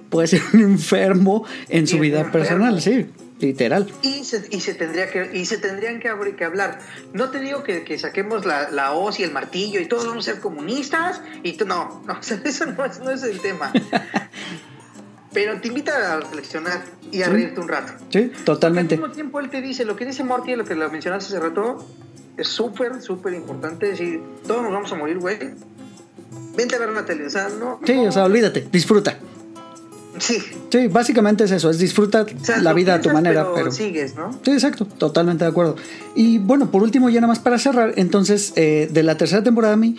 [0.09, 3.05] puede ser un enfermo en su vida personal, sí.
[3.39, 3.91] Literal.
[4.01, 6.79] Y se, y se, tendría que, y se tendrían que, que hablar.
[7.13, 10.27] No te digo que, que saquemos la, la, hoz y el martillo y todos vamos
[10.27, 11.21] a ser comunistas.
[11.43, 13.71] y tú, No, no, eso no es, no es el tema.
[15.33, 17.93] pero te invita a reflexionar y a reírte un rato.
[18.09, 18.95] Sí, totalmente.
[18.95, 21.39] al mismo tiempo él te dice, lo que dice Morty, lo que lo mencionaste hace
[21.39, 21.85] rato,
[22.37, 23.87] es súper, súper importante.
[23.87, 25.37] decir, todos nos vamos a morir, güey.
[26.55, 27.79] Vente a ver una tele, o sea, no.
[27.85, 29.19] Sí, o sea, olvídate, disfruta.
[30.19, 30.37] Sí.
[30.71, 32.25] Sí, básicamente es eso, es disfruta
[32.61, 33.47] la vida a tu manera.
[33.53, 34.37] Pero, sigues, ¿no?
[34.43, 35.75] Sí, exacto, totalmente de acuerdo.
[36.15, 39.73] Y bueno, por último, ya nada más para cerrar, entonces, eh, de la tercera temporada
[39.73, 39.95] a mí,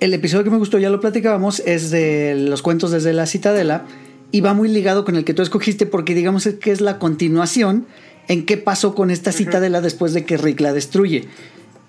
[0.00, 3.84] el episodio que me gustó, ya lo platicábamos, es de los cuentos desde la citadela
[4.32, 7.86] y va muy ligado con el que tú escogiste porque digamos que es la continuación
[8.26, 11.28] en qué pasó con esta citadela después de que Rick la destruye.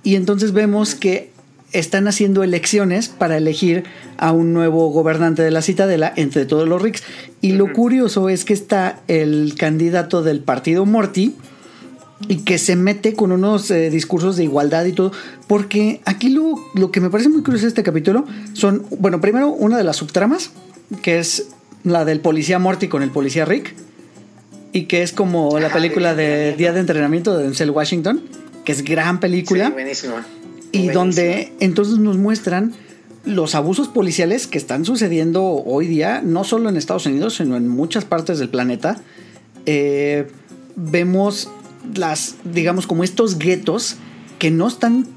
[0.03, 1.32] Y entonces vemos que
[1.73, 3.83] están haciendo elecciones para elegir
[4.17, 7.03] a un nuevo gobernante de la citadela entre todos los Ricks.
[7.41, 11.35] Y lo curioso es que está el candidato del partido Morty
[12.27, 15.11] y que se mete con unos eh, discursos de igualdad y todo.
[15.47, 19.49] Porque aquí lo, lo que me parece muy curioso de este capítulo son, bueno, primero
[19.49, 20.51] una de las subtramas,
[21.01, 21.47] que es
[21.83, 23.75] la del policía Morty con el policía Rick,
[24.71, 28.21] y que es como la película de Día de Entrenamiento de Denzel Washington,
[28.63, 29.67] que es gran película.
[29.67, 30.25] Sí, buenísima.
[30.73, 32.73] Y donde entonces nos muestran
[33.25, 37.67] los abusos policiales que están sucediendo hoy día, no solo en Estados Unidos, sino en
[37.67, 38.97] muchas partes del planeta.
[39.65, 40.27] Eh,
[40.75, 41.49] vemos
[41.95, 43.97] las, digamos, como estos guetos
[44.39, 45.07] que no están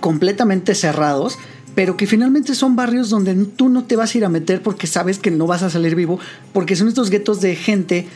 [0.00, 1.38] completamente cerrados,
[1.74, 4.86] pero que finalmente son barrios donde tú no te vas a ir a meter porque
[4.86, 6.20] sabes que no vas a salir vivo,
[6.52, 8.06] porque son estos guetos de gente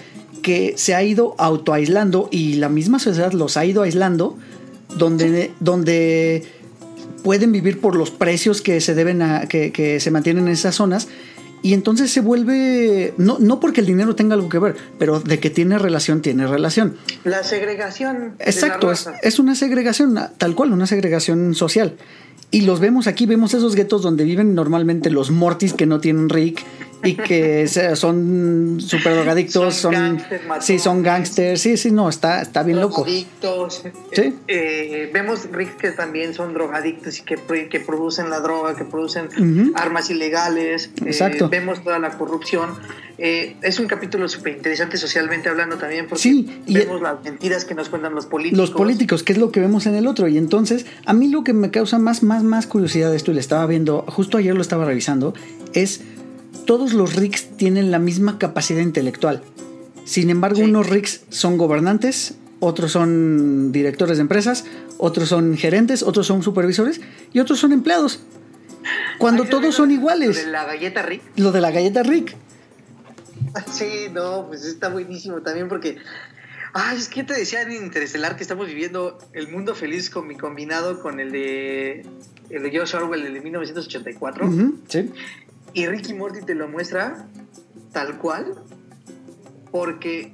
[0.42, 4.36] que se ha ido autoaislando y la misma sociedad los ha ido aislando,
[4.98, 6.44] donde, donde
[7.22, 10.74] pueden vivir por los precios que se deben a, que, que se mantienen en esas
[10.74, 11.08] zonas.
[11.64, 15.38] Y entonces se vuelve, no, no porque el dinero tenga algo que ver, pero de
[15.38, 16.96] que tiene relación, tiene relación.
[17.22, 18.34] La segregación.
[18.40, 21.94] Exacto, es, es, una segregación, tal cual, una segregación social.
[22.50, 26.28] Y los vemos aquí, vemos esos guetos donde viven normalmente los mortis que no tienen
[26.28, 26.64] Rick
[27.04, 30.22] y que son super drogadictos, son, son
[30.60, 33.02] sí, son gangsters, sí, sí, no, está, está bien loco.
[33.02, 33.82] Drogadictos.
[34.12, 34.34] ¿Sí?
[34.48, 37.36] Eh, vemos Rick que también son drogadictos y que,
[37.68, 39.72] que producen la droga, que producen uh -huh.
[39.74, 40.90] armas ilegales.
[41.04, 41.46] Exacto.
[41.46, 42.70] Eh, vemos toda la corrupción.
[43.18, 47.64] Eh, es un capítulo súper interesante socialmente hablando también porque sí, y vemos las mentiras
[47.64, 48.58] que nos cuentan los políticos.
[48.58, 50.28] Los políticos, que es lo que vemos en el otro.
[50.28, 53.34] Y entonces, a mí lo que me causa más, más, más curiosidad de esto, y
[53.34, 55.34] le estaba viendo, justo ayer lo estaba revisando,
[55.72, 56.00] es
[56.66, 59.42] todos los RICs tienen la misma capacidad intelectual.
[60.04, 60.62] Sin embargo, sí.
[60.64, 64.64] unos RICs son gobernantes, otros son directores de empresas,
[64.98, 67.00] otros son gerentes, otros son supervisores
[67.32, 68.20] y otros son empleados.
[69.18, 70.36] Cuando todos son iguales.
[70.36, 71.22] Lo de la galleta Rick.
[71.36, 72.36] Lo de la galleta Rick.
[73.70, 75.98] Sí, no, pues está buenísimo también porque.
[76.74, 80.36] Ay, es que te decía en Interestelar que estamos viviendo el mundo feliz con mi
[80.36, 82.06] combinado con el de
[82.48, 84.46] el de George Orwell, el de 1984.
[84.46, 85.10] Uh -huh, sí.
[85.74, 87.26] Y Ricky Morty te lo muestra
[87.92, 88.54] tal cual,
[89.70, 90.32] porque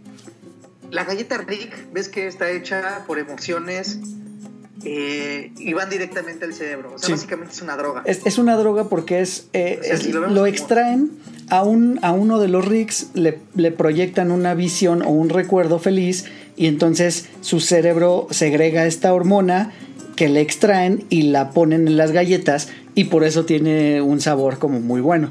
[0.90, 3.98] la galleta Rick, ves que está hecha por emociones
[4.84, 6.94] eh, y van directamente al cerebro.
[6.94, 7.12] O sea, sí.
[7.12, 8.02] básicamente es una droga.
[8.04, 11.10] Es, es una droga porque es, eh, o sea, es si lo, lo, extraen
[11.50, 15.78] a, un, a uno de los Ricks, le, le proyectan una visión o un recuerdo
[15.78, 19.72] feliz y entonces su cerebro segrega esta hormona
[20.16, 22.68] que le extraen y la ponen en las galletas
[22.98, 25.30] y por eso tiene un sabor como muy bueno.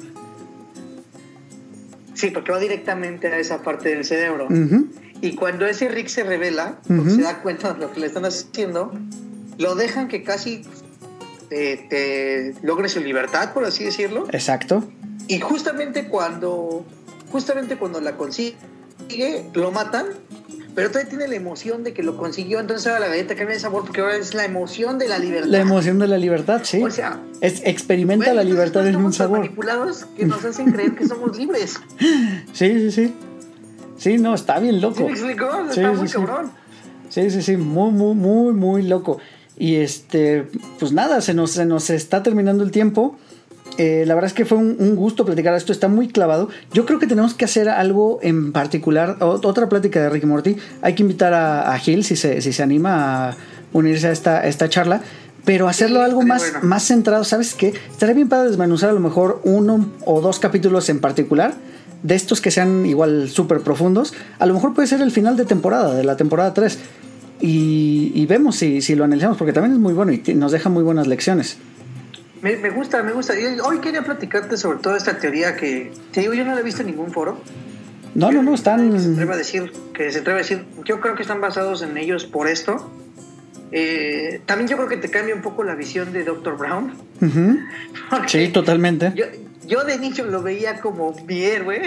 [2.13, 4.45] Sí, porque va directamente a esa parte del cerebro.
[4.45, 4.87] Uh -huh.
[5.19, 7.15] Y cuando ese Rick se revela, uh -huh.
[7.17, 8.93] se da cuenta de lo que le están haciendo,
[9.57, 10.61] lo dejan que casi
[11.49, 14.27] te, te logre su libertad, por así decirlo.
[14.31, 14.85] Exacto.
[15.27, 16.85] Y justamente cuando,
[17.33, 18.55] justamente cuando la consigue,
[19.53, 20.05] lo matan
[20.77, 23.59] pero todavía tiene la emoción de que lo consiguió, entonces ahora la galleta cambia de
[23.59, 25.49] sabor porque ahora es la emoción de la libertad.
[25.49, 26.83] La emoción de la libertad, sí.
[26.83, 29.39] O sea, es, experimenta bueno, la libertad en un sabor.
[29.39, 31.79] manipulados que nos hacen creer que somos libres.
[32.53, 33.13] Sí, sí, sí.
[33.97, 34.97] Sí, no, está bien loco.
[34.97, 35.49] ¿Sí me explicó?
[35.71, 36.13] Sí, está sí, muy sí.
[36.13, 36.51] cabrón.
[37.09, 39.17] Sí, sí, sí, muy, muy, muy, muy loco.
[39.57, 40.45] Y este,
[40.77, 43.17] pues nada, se nos, se nos está terminando el tiempo.
[43.77, 46.49] Eh, la verdad es que fue un, un, gusto platicar esto, está muy clavado.
[46.73, 50.57] Yo creo que tenemos que hacer algo en particular, otra plática de Ricky Morty.
[50.81, 53.37] Hay que invitar a, a Gil si se, si se anima a
[53.73, 55.01] unirse a esta, a esta charla,
[55.45, 56.67] pero hacerlo sí, algo más, bueno.
[56.67, 57.23] más centrado.
[57.23, 57.73] ¿Sabes qué?
[57.91, 61.53] Estaría bien para desmenuzar a lo mejor uno o dos capítulos en particular
[62.03, 65.45] de estos que sean igual súper profundos, a lo mejor puede ser el final de
[65.45, 66.77] temporada, de la temporada 3.
[67.39, 70.83] Y, vemos si, si, lo analizamos, porque también es muy bueno y nos deja muy
[70.83, 71.57] buenas lecciones.
[72.41, 73.33] Me, gusta, me gusta.
[73.63, 76.81] hoy quería platicarte sobre toda esta teoría que, te digo, yo no la he visto
[76.81, 77.41] en ningún foro.
[78.15, 78.99] No, no, no, están...
[78.99, 81.97] Se atreve a decir, que se atreve a decir, yo creo que están basados en
[81.97, 82.91] ellos por esto.
[83.71, 86.57] Eh, también yo creo que te cambia un poco la visión de Dr.
[86.57, 86.93] Brown.
[88.27, 89.13] Sí, totalmente.
[89.65, 91.81] Yo, de niño lo veía como bien, güey.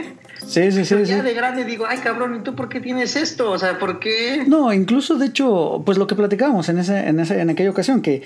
[0.46, 1.04] Sí, sí, sí.
[1.04, 3.50] ya de grande digo, ay cabrón, ¿y tú por qué tienes esto?
[3.50, 4.44] O sea, ¿por qué?
[4.46, 8.02] No, incluso de hecho, pues lo que platicábamos en, ese, en, ese, en aquella ocasión,
[8.02, 8.22] que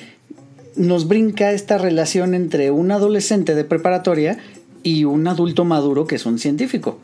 [0.76, 4.38] nos brinca esta relación entre un adolescente de preparatoria
[4.82, 7.00] y un adulto maduro que es un científico.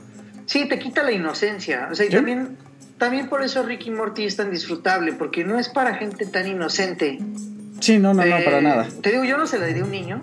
[0.47, 1.89] Sí, te quita la inocencia.
[1.91, 2.57] O sea, y también,
[2.99, 7.19] también por eso Ricky Morty es tan disfrutable, porque no es para gente tan inocente.
[7.81, 8.89] Sí, no, no, no, para eh, nada.
[9.01, 10.21] Te digo, yo no se la diría a un niño.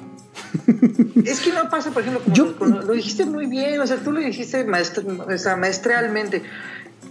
[1.26, 2.22] es que no pasa, por ejemplo,
[2.57, 6.44] como lo, dijiste muy bien, o sea, tú lo dijiste maestralmente.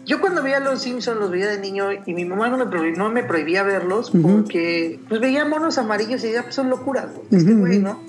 [0.07, 2.97] Yo cuando veía Los Simpsons los veía de niño y mi mamá no me, prohibía,
[2.97, 7.55] no me prohibía verlos porque pues veía monos amarillos y decía, pues son locuras, este
[7.55, 8.01] güey, ¿no?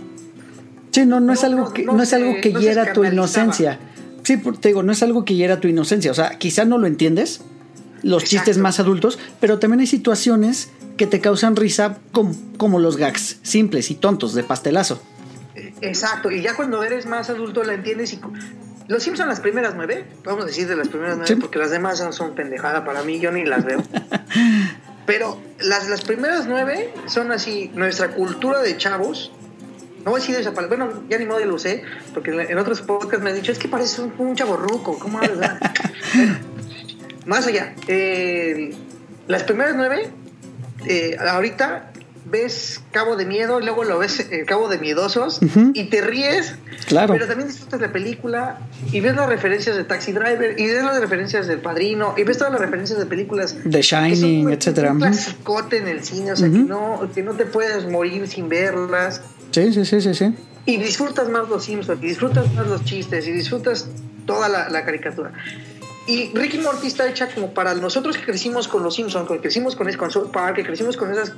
[0.92, 3.80] Sí, no, no, es algo que, no, es algo que hiera tu inocencia.
[4.22, 6.12] Sí, te digo, no es algo que hiera tu inocencia.
[6.12, 7.42] O sea, quizá no lo entiendes,
[8.04, 12.98] los chistes más adultos, pero también hay situaciones que te causan risa como, como los
[12.98, 15.02] gags simples y tontos de pastelazo.
[15.82, 18.20] Exacto, y ya cuando eres más adulto la entiendes y
[18.88, 22.04] los Simpsons las primeras nueve, vamos a decir de las primeras nueve, porque las demás
[22.12, 23.84] son pendejada para mí, yo ni las veo.
[25.06, 29.32] Pero las, las primeras nueve son así, nuestra cultura de chavos.
[30.04, 31.84] No voy a decir esa palabra, bueno, ya ni modo ya lo sé,
[32.14, 35.20] porque en otros podcasts me han dicho, es que parece un, un chavo ruco, ¿cómo
[35.20, 35.60] hablas?
[37.26, 38.74] más allá, eh,
[39.28, 40.10] las primeras nueve,
[40.86, 41.87] eh, ahorita
[42.30, 45.40] ves Cabo de Miedo y luego lo ves eh, Cabo de Miedosos
[45.74, 46.56] y te ríes,
[46.88, 47.14] claro.
[47.14, 48.60] pero también disfrutas la película
[48.92, 52.38] y ves las referencias de Taxi Driver y ves las referencias del Padrino y ves
[52.38, 54.92] todas las referencias de películas de Shining, etcétera.
[54.92, 58.50] Un clasicote en el cine, o sea, que, no, que no te puedes morir sin
[58.50, 59.22] verlas.
[59.52, 60.36] Sí, sí, sí, sí, sí.
[60.66, 63.88] Y disfrutas más los Simpsons, y disfrutas más los chistes, y disfrutas
[64.26, 65.32] toda la, la caricatura.
[66.08, 69.76] Y Ricky Morty está hecha como para nosotros que crecimos con los Simpsons, que crecimos
[69.76, 71.34] con, con South Park, que crecimos con, esas,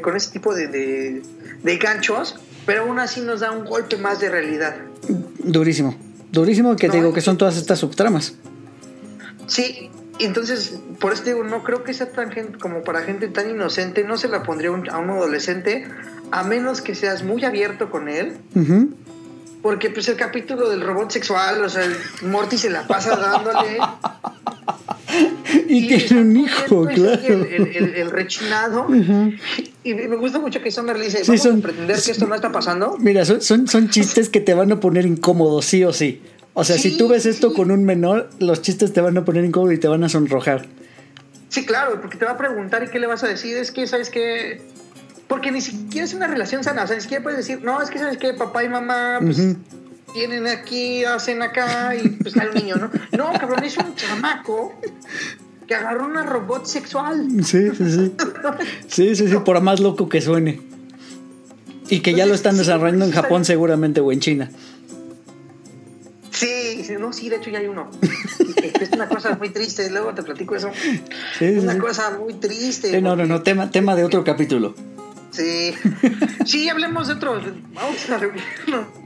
[0.00, 4.30] con ese tipo de, de, ganchos, pero aún así nos da un golpe más de
[4.30, 4.76] realidad.
[5.42, 5.96] Durísimo,
[6.30, 8.34] durísimo que te digo que son todas estas subtramas.
[9.48, 9.90] Sí,
[10.20, 14.04] entonces, por eso digo, no creo que sea tan gente, como para gente tan inocente,
[14.04, 15.88] no se la pondría a un adolescente,
[16.30, 18.36] a menos que seas muy abierto con él.
[19.62, 21.88] Porque pues el capítulo del robot sexual, o sea,
[22.22, 23.78] Morty se la pasa dándole.
[25.68, 27.22] y, tiene un hijo, claro.
[27.22, 28.88] El, rechinado.
[29.84, 32.50] Y me gusta mucho que Summer le dice, ¿vamos a pretender que esto no está
[32.50, 32.96] pasando?
[32.98, 36.20] Mira, son, son, chistes que te van a poner incómodo, sí o sí.
[36.54, 39.44] O sea, si tú ves esto con un menor, los chistes te van a poner
[39.44, 40.66] incómodo y te van a sonrojar.
[41.48, 43.56] Sí, claro, porque te va a preguntar y qué le vas a decir.
[43.56, 44.60] Es que, ¿sabes qué?
[45.32, 46.84] Porque ni siquiera es una relación sana.
[46.84, 49.40] O sea, ni siquiera puedes decir, no, es que sabes que papá y mamá pues,
[50.12, 52.90] tienen aquí, hacen acá y pues está el niño, ¿no?
[53.16, 54.78] No, cabrón, es un chamaco
[55.66, 57.30] que agarró una robot sexual.
[57.44, 58.12] Sí, sí, sí.
[58.88, 60.60] Sí, sí, sí, por más loco que suene.
[61.88, 64.50] Y que ya lo están desarrollando en Japón seguramente o en China.
[66.30, 67.90] Sí, no, sí, de hecho ya hay uno.
[68.80, 70.70] es una cosa muy triste, luego te platico eso.
[71.38, 73.00] Sí, es una cosa muy triste.
[73.00, 74.74] no, no, no, tema, tema de otro capítulo.
[75.32, 75.72] Sí.
[76.44, 77.40] Sí, hablemos de otro.
[77.74, 78.20] Vamos a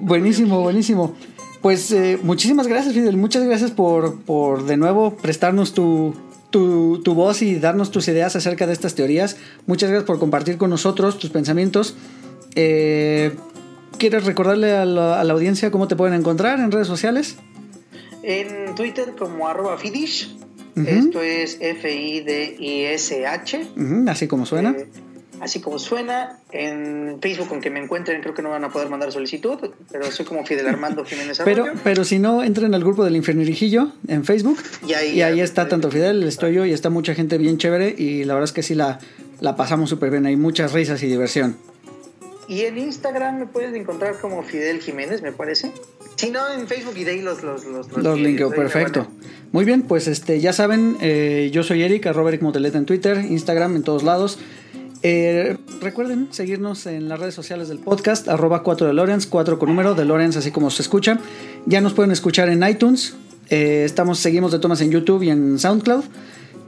[0.01, 1.15] Buenísimo, buenísimo.
[1.63, 3.17] Pues eh, muchísimas gracias, Fidel.
[3.17, 6.15] Muchas gracias por, por de nuevo prestarnos tu,
[6.51, 9.37] tu, tu, voz y darnos tus ideas acerca de estas teorías.
[9.67, 11.97] Muchas gracias por compartir con nosotros tus pensamientos.
[12.55, 13.35] Eh,
[13.99, 17.37] ¿Quieres recordarle a la, audiencia cómo te pueden encontrar en redes sociales?
[18.23, 20.37] En Twitter como arroba Fidish.
[20.77, 23.69] Esto es F-I-D-I-S-H.
[24.09, 24.73] así como suena.
[24.73, 24.87] Eh,
[25.41, 26.39] así como suena.
[26.53, 29.59] En Facebook, aunque me encuentren, creo que no van a poder mandar solicitud,
[29.91, 33.93] pero soy como Fidel Armando Jiménez Pero, pero si no, entren al grupo del Infernirijillo
[34.09, 34.59] en Facebook.
[34.87, 37.95] Y ahí, está tanto Fidel, estoy yo, y está mucha gente bien chévere.
[37.97, 38.99] Y la verdad es que sí la,
[39.41, 40.27] la pasamos súper bien.
[40.27, 41.57] Hay muchas risas y diversión.
[42.49, 45.73] Y en Instagram me puedes encontrar como Fidel Jiménez, me parece.
[46.15, 49.07] Si no, en Facebook y de ahí los los Los, los, linkeo, perfecto.
[49.53, 53.19] Muy bien, pues este ya saben, eh, yo soy Eric, arroba Eric Moteleta en Twitter,
[53.19, 54.39] Instagram, en todos lados.
[55.09, 59.69] Eh, recuerden seguirnos en las redes sociales del podcast, arroba 4 de Lorenz, 4 con
[59.69, 61.21] número de Lorenz, así como se escucha.
[61.65, 63.15] Ya nos pueden escuchar en iTunes.
[63.49, 66.03] Eh, estamos, seguimos de tomas en YouTube y en SoundCloud.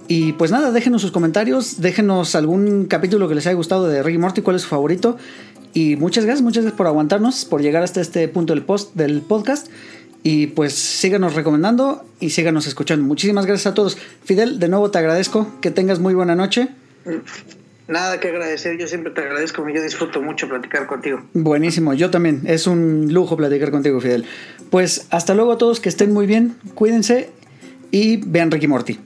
[0.06, 4.18] Y pues nada, déjenos sus comentarios, déjenos algún capítulo que les haya gustado de Ricky
[4.18, 5.16] Morty, cuál es su favorito.
[5.74, 9.20] Y muchas gracias, muchas gracias por aguantarnos, por llegar hasta este punto del, post, del
[9.20, 9.66] podcast.
[10.22, 13.04] Y pues síganos recomendando y síganos escuchando.
[13.04, 13.98] Muchísimas gracias a todos.
[14.22, 15.58] Fidel, de nuevo te agradezco.
[15.60, 16.68] Que tengas muy buena noche.
[17.88, 21.22] Nada que agradecer, yo siempre te agradezco, yo disfruto mucho platicar contigo.
[21.32, 24.26] Buenísimo, yo también, es un lujo platicar contigo, Fidel.
[24.70, 27.30] Pues hasta luego a todos, que estén muy bien, cuídense
[27.90, 28.98] y vean Ricky Morty.